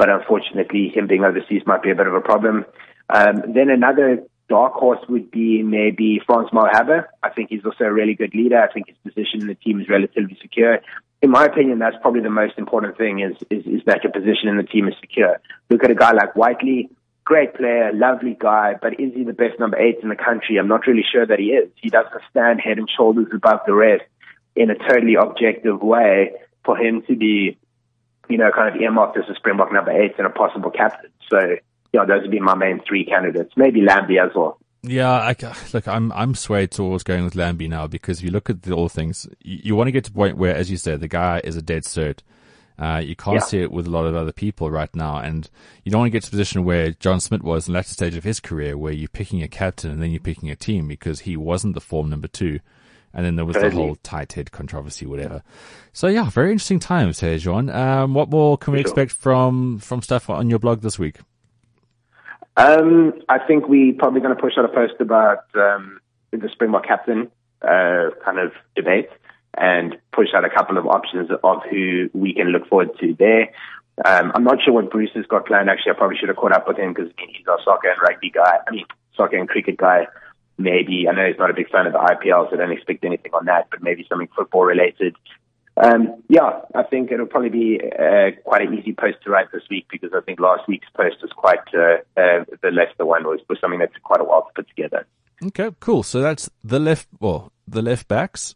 but 0.00 0.08
unfortunately, 0.08 0.88
him 0.88 1.06
being 1.06 1.24
overseas 1.24 1.60
might 1.66 1.82
be 1.82 1.90
a 1.90 1.94
bit 1.94 2.06
of 2.06 2.14
a 2.14 2.22
problem. 2.22 2.64
Um, 3.10 3.52
then 3.52 3.68
another 3.68 4.24
dark 4.48 4.72
horse 4.72 4.98
would 5.10 5.30
be 5.30 5.62
maybe 5.62 6.22
Frans 6.26 6.48
Malherbe. 6.54 7.04
I 7.22 7.28
think 7.28 7.50
he's 7.50 7.66
also 7.66 7.84
a 7.84 7.92
really 7.92 8.14
good 8.14 8.34
leader. 8.34 8.58
I 8.58 8.72
think 8.72 8.88
his 8.88 8.96
position 9.04 9.42
in 9.42 9.46
the 9.46 9.54
team 9.56 9.78
is 9.78 9.90
relatively 9.90 10.38
secure. 10.40 10.78
In 11.20 11.30
my 11.30 11.44
opinion, 11.44 11.80
that's 11.80 11.96
probably 12.00 12.22
the 12.22 12.30
most 12.30 12.54
important 12.56 12.96
thing 12.96 13.20
is, 13.20 13.36
is, 13.50 13.66
is 13.66 13.82
that 13.84 14.02
your 14.02 14.10
position 14.10 14.48
in 14.48 14.56
the 14.56 14.62
team 14.62 14.88
is 14.88 14.94
secure. 15.02 15.36
Look 15.68 15.84
at 15.84 15.90
a 15.90 15.94
guy 15.94 16.12
like 16.12 16.34
Whiteley, 16.34 16.88
great 17.24 17.54
player, 17.54 17.92
lovely 17.92 18.38
guy, 18.40 18.76
but 18.80 18.98
is 18.98 19.12
he 19.14 19.24
the 19.24 19.34
best 19.34 19.60
number 19.60 19.78
eight 19.78 19.98
in 20.02 20.08
the 20.08 20.16
country? 20.16 20.56
I'm 20.56 20.66
not 20.66 20.86
really 20.86 21.04
sure 21.12 21.26
that 21.26 21.38
he 21.38 21.48
is. 21.48 21.68
He 21.76 21.90
doesn't 21.90 22.22
stand 22.30 22.62
head 22.62 22.78
and 22.78 22.88
shoulders 22.88 23.26
above 23.34 23.60
the 23.66 23.74
rest 23.74 24.04
in 24.56 24.70
a 24.70 24.76
totally 24.76 25.16
objective 25.16 25.82
way 25.82 26.32
for 26.64 26.78
him 26.78 27.02
to 27.02 27.16
be, 27.16 27.58
you 28.30 28.38
know, 28.38 28.50
kind 28.54 28.74
of 28.74 28.80
earmarked 28.80 29.18
as 29.18 29.24
a 29.28 29.34
Springbok 29.34 29.72
number 29.72 29.90
eight 29.90 30.14
and 30.18 30.26
a 30.26 30.30
possible 30.30 30.70
captain. 30.70 31.10
So, 31.28 31.56
yeah, 31.92 32.04
those 32.04 32.22
would 32.22 32.30
be 32.30 32.40
my 32.40 32.54
main 32.54 32.80
three 32.86 33.04
candidates. 33.04 33.52
Maybe 33.56 33.82
Lambie 33.82 34.18
as 34.18 34.30
well. 34.34 34.58
Yeah, 34.82 35.10
I, 35.10 35.36
look, 35.74 35.86
I'm 35.86 36.10
I'm 36.12 36.34
swayed 36.34 36.70
towards 36.70 37.02
going 37.02 37.24
with 37.24 37.34
Lambie 37.34 37.68
now 37.68 37.86
because 37.86 38.18
if 38.18 38.24
you 38.24 38.30
look 38.30 38.48
at 38.48 38.62
the, 38.62 38.72
all 38.72 38.88
things, 38.88 39.28
you, 39.42 39.60
you 39.64 39.76
want 39.76 39.88
to 39.88 39.92
get 39.92 40.04
to 40.04 40.10
the 40.10 40.16
point 40.16 40.38
where, 40.38 40.54
as 40.56 40.70
you 40.70 40.78
said, 40.78 41.00
the 41.00 41.08
guy 41.08 41.40
is 41.44 41.56
a 41.56 41.62
dead 41.62 41.82
cert. 41.82 42.20
Uh, 42.78 42.96
you 42.96 43.14
can't 43.14 43.34
yeah. 43.34 43.44
see 43.44 43.60
it 43.60 43.70
with 43.70 43.86
a 43.86 43.90
lot 43.90 44.06
of 44.06 44.14
other 44.14 44.32
people 44.32 44.70
right 44.70 44.94
now, 44.96 45.18
and 45.18 45.50
you 45.84 45.92
don't 45.92 46.00
want 46.00 46.10
to 46.10 46.16
get 46.16 46.22
to 46.22 46.28
a 46.28 46.30
position 46.30 46.64
where 46.64 46.92
John 46.92 47.20
Smit 47.20 47.42
was 47.42 47.68
in 47.68 47.72
the 47.72 47.78
latter 47.78 47.92
stage 47.92 48.16
of 48.16 48.24
his 48.24 48.40
career, 48.40 48.78
where 48.78 48.92
you're 48.92 49.08
picking 49.08 49.42
a 49.42 49.48
captain 49.48 49.90
and 49.90 50.02
then 50.02 50.12
you're 50.12 50.20
picking 50.20 50.48
a 50.48 50.56
team 50.56 50.88
because 50.88 51.20
he 51.20 51.36
wasn't 51.36 51.74
the 51.74 51.80
form 51.82 52.08
number 52.08 52.28
two, 52.28 52.60
and 53.12 53.26
then 53.26 53.36
there 53.36 53.44
was 53.44 53.56
the 53.56 53.70
whole 53.70 53.96
tight 53.96 54.32
head 54.32 54.52
controversy, 54.52 55.06
whatever. 55.06 55.42
So 55.92 56.06
yeah, 56.06 56.30
very 56.30 56.52
interesting 56.52 56.78
times 56.78 57.20
here, 57.20 57.38
John. 57.38 57.68
Um, 57.70 58.14
what 58.14 58.30
more 58.30 58.56
can 58.56 58.72
we 58.72 58.78
sure. 58.78 58.86
expect 58.86 59.12
from 59.12 59.78
from 59.78 60.02
stuff 60.02 60.30
on 60.30 60.48
your 60.48 60.58
blog 60.58 60.80
this 60.80 60.98
week? 60.98 61.18
Um, 62.56 63.14
I 63.28 63.38
think 63.38 63.68
we're 63.68 63.94
probably 63.94 64.20
going 64.20 64.34
to 64.34 64.40
push 64.40 64.54
out 64.58 64.64
a 64.64 64.68
post 64.68 64.94
about 65.00 65.44
um, 65.54 66.00
the 66.30 66.48
Springbok 66.52 66.86
captain 66.86 67.30
uh, 67.62 68.10
kind 68.24 68.38
of 68.38 68.52
debate 68.76 69.08
and 69.56 69.96
push 70.12 70.28
out 70.34 70.44
a 70.44 70.50
couple 70.50 70.78
of 70.78 70.86
options 70.86 71.30
of 71.42 71.62
who 71.70 72.08
we 72.12 72.34
can 72.34 72.48
look 72.48 72.68
forward 72.68 72.90
to 73.00 73.14
there. 73.18 73.52
Um, 74.04 74.32
I'm 74.34 74.44
not 74.44 74.58
sure 74.64 74.74
what 74.74 74.90
Bruce 74.90 75.10
has 75.14 75.26
got 75.26 75.46
planned. 75.46 75.68
Actually, 75.68 75.92
I 75.92 75.94
probably 75.96 76.16
should 76.16 76.28
have 76.28 76.36
caught 76.36 76.52
up 76.52 76.66
with 76.66 76.78
him 76.78 76.94
because 76.94 77.10
he's 77.18 77.46
our 77.48 77.58
soccer 77.64 77.88
and 77.88 78.00
rugby 78.00 78.30
guy. 78.30 78.58
I 78.66 78.70
mean, 78.70 78.84
soccer 79.16 79.36
and 79.36 79.48
cricket 79.48 79.76
guy. 79.76 80.06
Maybe 80.60 81.06
I 81.08 81.12
know 81.12 81.26
he's 81.26 81.38
not 81.38 81.50
a 81.50 81.54
big 81.54 81.70
fan 81.70 81.86
of 81.86 81.92
the 81.92 81.98
IPL, 81.98 82.50
so 82.50 82.56
don't 82.56 82.70
expect 82.72 83.04
anything 83.04 83.32
on 83.32 83.46
that. 83.46 83.68
But 83.70 83.82
maybe 83.82 84.04
something 84.08 84.28
football 84.36 84.64
related. 84.64 85.16
Um, 85.76 86.22
yeah, 86.28 86.60
I 86.74 86.82
think 86.82 87.10
it'll 87.10 87.26
probably 87.26 87.48
be 87.48 87.80
uh, 87.80 88.32
quite 88.44 88.62
an 88.66 88.78
easy 88.78 88.92
post 88.92 89.18
to 89.24 89.30
write 89.30 89.50
this 89.52 89.62
week 89.70 89.86
because 89.90 90.10
I 90.14 90.20
think 90.20 90.38
last 90.38 90.68
week's 90.68 90.88
post 90.94 91.16
was 91.22 91.30
quite 91.32 91.60
uh, 91.74 92.02
uh, 92.20 92.44
the 92.62 92.70
Leicester 92.70 93.06
one 93.06 93.24
was, 93.24 93.40
was 93.48 93.58
something 93.60 93.78
that 93.78 93.94
took 93.94 94.02
quite 94.02 94.20
a 94.20 94.24
while 94.24 94.42
to 94.42 94.52
put 94.54 94.68
together. 94.68 95.06
Okay, 95.42 95.70
cool. 95.80 96.02
So 96.02 96.20
that's 96.20 96.50
the 96.62 96.78
left, 96.78 97.08
well, 97.18 97.52
the 97.66 97.80
left 97.80 98.08
backs. 98.08 98.54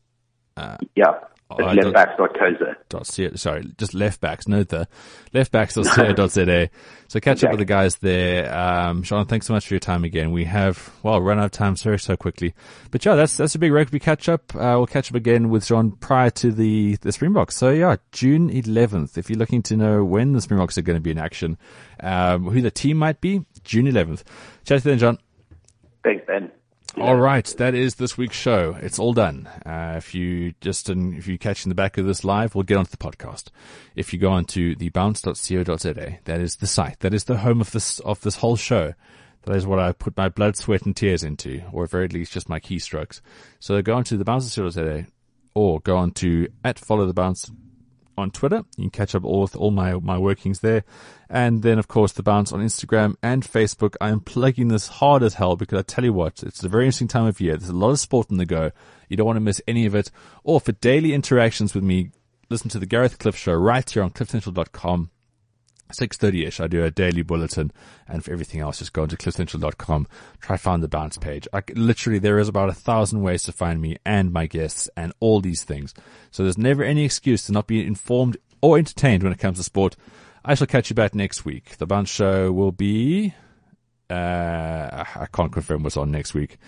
Uh, 0.57 0.76
yeah. 0.94 1.14
Oh, 1.51 1.57
left 1.57 1.92
backs 1.92 2.12
dot 2.16 2.34
dot 2.88 3.07
sorry, 3.38 3.70
just 3.76 3.92
left 3.92 4.20
backs, 4.20 4.49
no 4.49 4.64
the 4.64 4.88
left 5.34 5.53
backs 5.53 5.74
dot 5.74 5.84
za. 6.30 6.70
So 7.09 7.20
catch 7.20 7.36
exactly. 7.36 7.47
up 7.47 7.53
with 7.53 7.59
the 7.59 7.64
guys 7.66 7.97
there. 7.97 8.53
Um, 8.53 9.03
Sean, 9.03 9.26
thanks 9.26 9.47
so 9.47 9.53
much 9.53 9.68
for 9.68 9.74
your 9.74 9.80
time 9.80 10.05
again. 10.05 10.32
We 10.32 10.45
have 10.45 10.90
well 11.03 11.20
run 11.20 11.38
out 11.38 11.45
of 11.45 11.51
time 11.51 11.76
so 11.76 11.99
so 11.99 12.16
quickly, 12.16 12.55
but 12.90 13.05
yeah, 13.05 13.14
that's 13.14 13.36
that's 13.36 13.55
a 13.55 13.59
big 13.59 13.72
rugby 13.72 14.01
catch 14.01 14.28
up. 14.28 14.55
Uh, 14.55 14.74
we'll 14.76 14.86
catch 14.86 15.11
up 15.11 15.16
again 15.16 15.51
with 15.51 15.66
Sean 15.66 15.92
prior 15.92 16.30
to 16.30 16.51
the 16.51 16.97
the 17.03 17.12
Springboks. 17.12 17.57
So 17.57 17.68
yeah, 17.68 17.97
June 18.11 18.49
11th. 18.49 19.18
If 19.18 19.28
you're 19.28 19.38
looking 19.38 19.62
to 19.64 19.76
know 19.76 20.03
when 20.03 20.32
the 20.32 20.40
Springboks 20.40 20.78
are 20.78 20.82
going 20.82 20.97
to 20.97 21.03
be 21.03 21.11
in 21.11 21.18
action, 21.18 21.59
um, 22.01 22.49
who 22.49 22.62
the 22.62 22.70
team 22.70 22.97
might 22.97 23.20
be, 23.20 23.45
June 23.64 23.84
11th. 23.84 24.22
Chat 24.64 24.82
to 24.82 24.88
you 24.88 24.97
then, 24.97 24.99
John. 24.99 25.18
Thanks, 26.03 26.24
Ben. 26.26 26.51
All 26.97 27.16
right, 27.16 27.45
that 27.59 27.74
is 27.74 27.97
this 27.97 28.16
week's 28.16 28.36
show. 28.36 28.78
It's 28.80 29.01
all 29.01 29.12
done. 29.12 29.49
Uh, 29.66 29.95
if 29.97 30.14
you 30.14 30.55
just 30.61 30.88
if 30.88 31.26
you 31.26 31.38
catch 31.38 31.64
in 31.64 31.68
the 31.68 31.74
back 31.74 31.99
of 31.99 32.07
this 32.07 32.24
live, 32.24 32.55
we'll 32.55 32.62
get 32.62 32.76
onto 32.76 32.90
the 32.90 32.97
podcast. 32.97 33.49
If 33.97 34.12
you 34.12 34.18
go 34.20 34.30
onto 34.30 34.76
thebounce.co.za, 34.76 36.18
that 36.24 36.40
is 36.40 36.57
the 36.57 36.66
site. 36.68 37.01
That 37.01 37.12
is 37.12 37.24
the 37.24 37.38
home 37.38 37.61
of 37.61 37.72
this 37.72 37.99
of 38.01 38.20
this 38.20 38.36
whole 38.36 38.57
show. 38.57 38.95
That 39.42 39.57
is 39.57 39.66
what 39.66 39.80
I 39.80 39.92
put 39.92 40.16
my 40.16 40.28
blood, 40.28 40.57
sweat, 40.57 40.82
and 40.82 40.97
tears 40.97 41.24
into, 41.24 41.62
or 41.72 41.84
at 41.84 41.90
very 41.90 42.09
least 42.09 42.32
just 42.32 42.49
my 42.49 42.61
keystrokes. 42.61 43.20
So 43.59 43.82
go 43.82 43.95
onto 43.97 44.16
thebounce.co.za, 44.16 45.07
or 45.55 45.80
go 45.80 45.97
on 45.97 46.12
to 46.12 46.49
at 46.62 46.78
follow 46.78 47.07
the 47.07 47.12
bounce 47.12 47.51
on 48.17 48.31
Twitter. 48.31 48.65
You 48.77 48.85
can 48.85 48.91
catch 48.91 49.15
up 49.15 49.25
all 49.25 49.43
with 49.43 49.57
all 49.57 49.71
my, 49.71 49.95
my 49.95 50.19
workings 50.19 50.61
there. 50.61 50.85
And 51.29 51.62
then, 51.62 51.79
of 51.79 51.89
course, 51.89 52.12
the 52.12 52.23
bounce 52.23 52.53
on 52.53 52.61
Instagram 52.61 53.17
and 53.23 53.43
Facebook. 53.43 53.95
I 54.01 54.11
am 54.11 54.21
plugging 54.21 54.69
this 54.69 54.89
hard 54.89 55.23
as 55.23 55.35
hell 55.35 55.57
because 55.57 55.79
I 55.79 55.83
tell 55.83 56.05
you 56.05 56.12
what, 56.12 56.43
it's 56.43 56.62
a 56.62 56.69
very 56.69 56.85
interesting 56.85 57.09
time 57.09 57.27
of 57.27 57.41
year. 57.41 57.57
There's 57.57 57.71
a 57.71 57.75
lot 57.75 57.91
of 57.91 58.01
sport 58.01 58.31
on 58.31 58.37
the 58.37 58.47
go. 58.47 58.71
You 59.09 59.17
don't 59.17 59.27
want 59.27 59.37
to 59.37 59.41
miss 59.41 59.62
any 59.67 59.87
of 59.87 59.95
it. 59.95 60.11
Or 60.43 60.61
for 60.61 60.73
daily 60.73 61.12
interactions 61.12 61.75
with 61.75 61.85
me, 61.85 62.11
listen 62.51 62.71
to 62.71 62.79
the 62.79 62.87
Gareth 62.87 63.19
Cliff 63.19 63.37
Show 63.37 63.55
right 63.55 63.89
here 63.89 64.03
on 64.03 64.11
cliffcentral.com. 64.11 65.11
6.30ish, 65.95 66.62
I 66.62 66.66
do 66.66 66.84
a 66.84 66.90
daily 66.90 67.22
bulletin. 67.22 67.72
And 68.07 68.24
for 68.24 68.32
everything 68.32 68.61
else, 68.61 68.78
just 68.78 68.92
go 68.92 69.05
into 69.05 69.16
cliffcentral.com, 69.16 70.07
try 70.40 70.57
find 70.57 70.82
the 70.82 70.88
bounce 70.88 71.18
page. 71.18 71.49
I, 71.53 71.62
literally, 71.74 72.18
there 72.18 72.38
is 72.38 72.49
about 72.49 72.68
a 72.68 72.74
thousand 72.74 73.22
ways 73.22 73.42
to 73.45 73.53
find 73.53 73.80
me 73.80 73.97
and 74.05 74.32
my 74.32 74.47
guests 74.47 74.88
and 74.97 75.12
all 75.20 75.40
these 75.40 75.64
things. 75.64 75.95
So 76.30 76.42
there's 76.42 76.59
never 76.59 76.82
any 76.82 77.05
excuse 77.05 77.45
to 77.47 77.53
not 77.53 77.66
be 77.66 77.84
informed 77.84 78.36
or 78.61 78.78
entertained 78.78 79.22
when 79.22 79.32
it 79.32 79.38
comes 79.38 79.59
to 79.59 79.64
sport. 79.64 79.97
I 80.45 80.55
shall 80.55 80.66
catch 80.66 80.90
you 80.90 80.95
back 80.95 81.14
next 81.14 81.45
week. 81.45 81.78
The 81.78 81.86
bounce 81.86 82.11
show 82.11 82.53
will 82.53 82.72
be, 82.72 83.34
uh, 84.11 85.05
I 85.16 85.26
can't 85.32 85.53
confirm 85.53 85.82
what's 85.82 85.97
on 85.97 86.11
next 86.11 86.34
week 86.34 86.59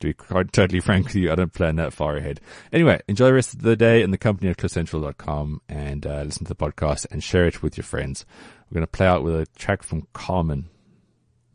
to 0.00 0.08
be 0.08 0.14
quite 0.14 0.52
totally 0.52 0.80
frank 0.80 1.06
with 1.06 1.16
you, 1.16 1.32
I 1.32 1.34
don't 1.34 1.52
plan 1.52 1.76
that 1.76 1.92
far 1.92 2.16
ahead. 2.16 2.40
Anyway, 2.72 3.00
enjoy 3.08 3.26
the 3.26 3.34
rest 3.34 3.54
of 3.54 3.62
the 3.62 3.76
day 3.76 4.02
in 4.02 4.10
the 4.10 4.18
company 4.18 4.50
of 4.50 4.56
cliffcentral.com 4.56 5.62
and 5.68 6.06
uh, 6.06 6.22
listen 6.22 6.44
to 6.44 6.54
the 6.54 6.54
podcast 6.54 7.06
and 7.10 7.22
share 7.22 7.46
it 7.46 7.62
with 7.62 7.76
your 7.76 7.84
friends. 7.84 8.24
We're 8.70 8.76
going 8.76 8.86
to 8.86 8.90
play 8.90 9.06
out 9.06 9.22
with 9.22 9.34
a 9.34 9.46
track 9.56 9.82
from 9.82 10.06
Carmen. 10.12 10.68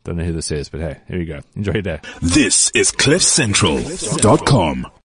Don't 0.04 0.16
know 0.16 0.24
who 0.24 0.32
this 0.32 0.50
is, 0.50 0.68
but 0.68 0.80
hey, 0.80 0.98
here 1.08 1.18
you 1.18 1.26
go. 1.26 1.40
Enjoy 1.54 1.72
your 1.72 1.82
day. 1.82 2.00
This 2.22 2.70
is 2.74 2.90
cliffcentral.com. 2.90 4.90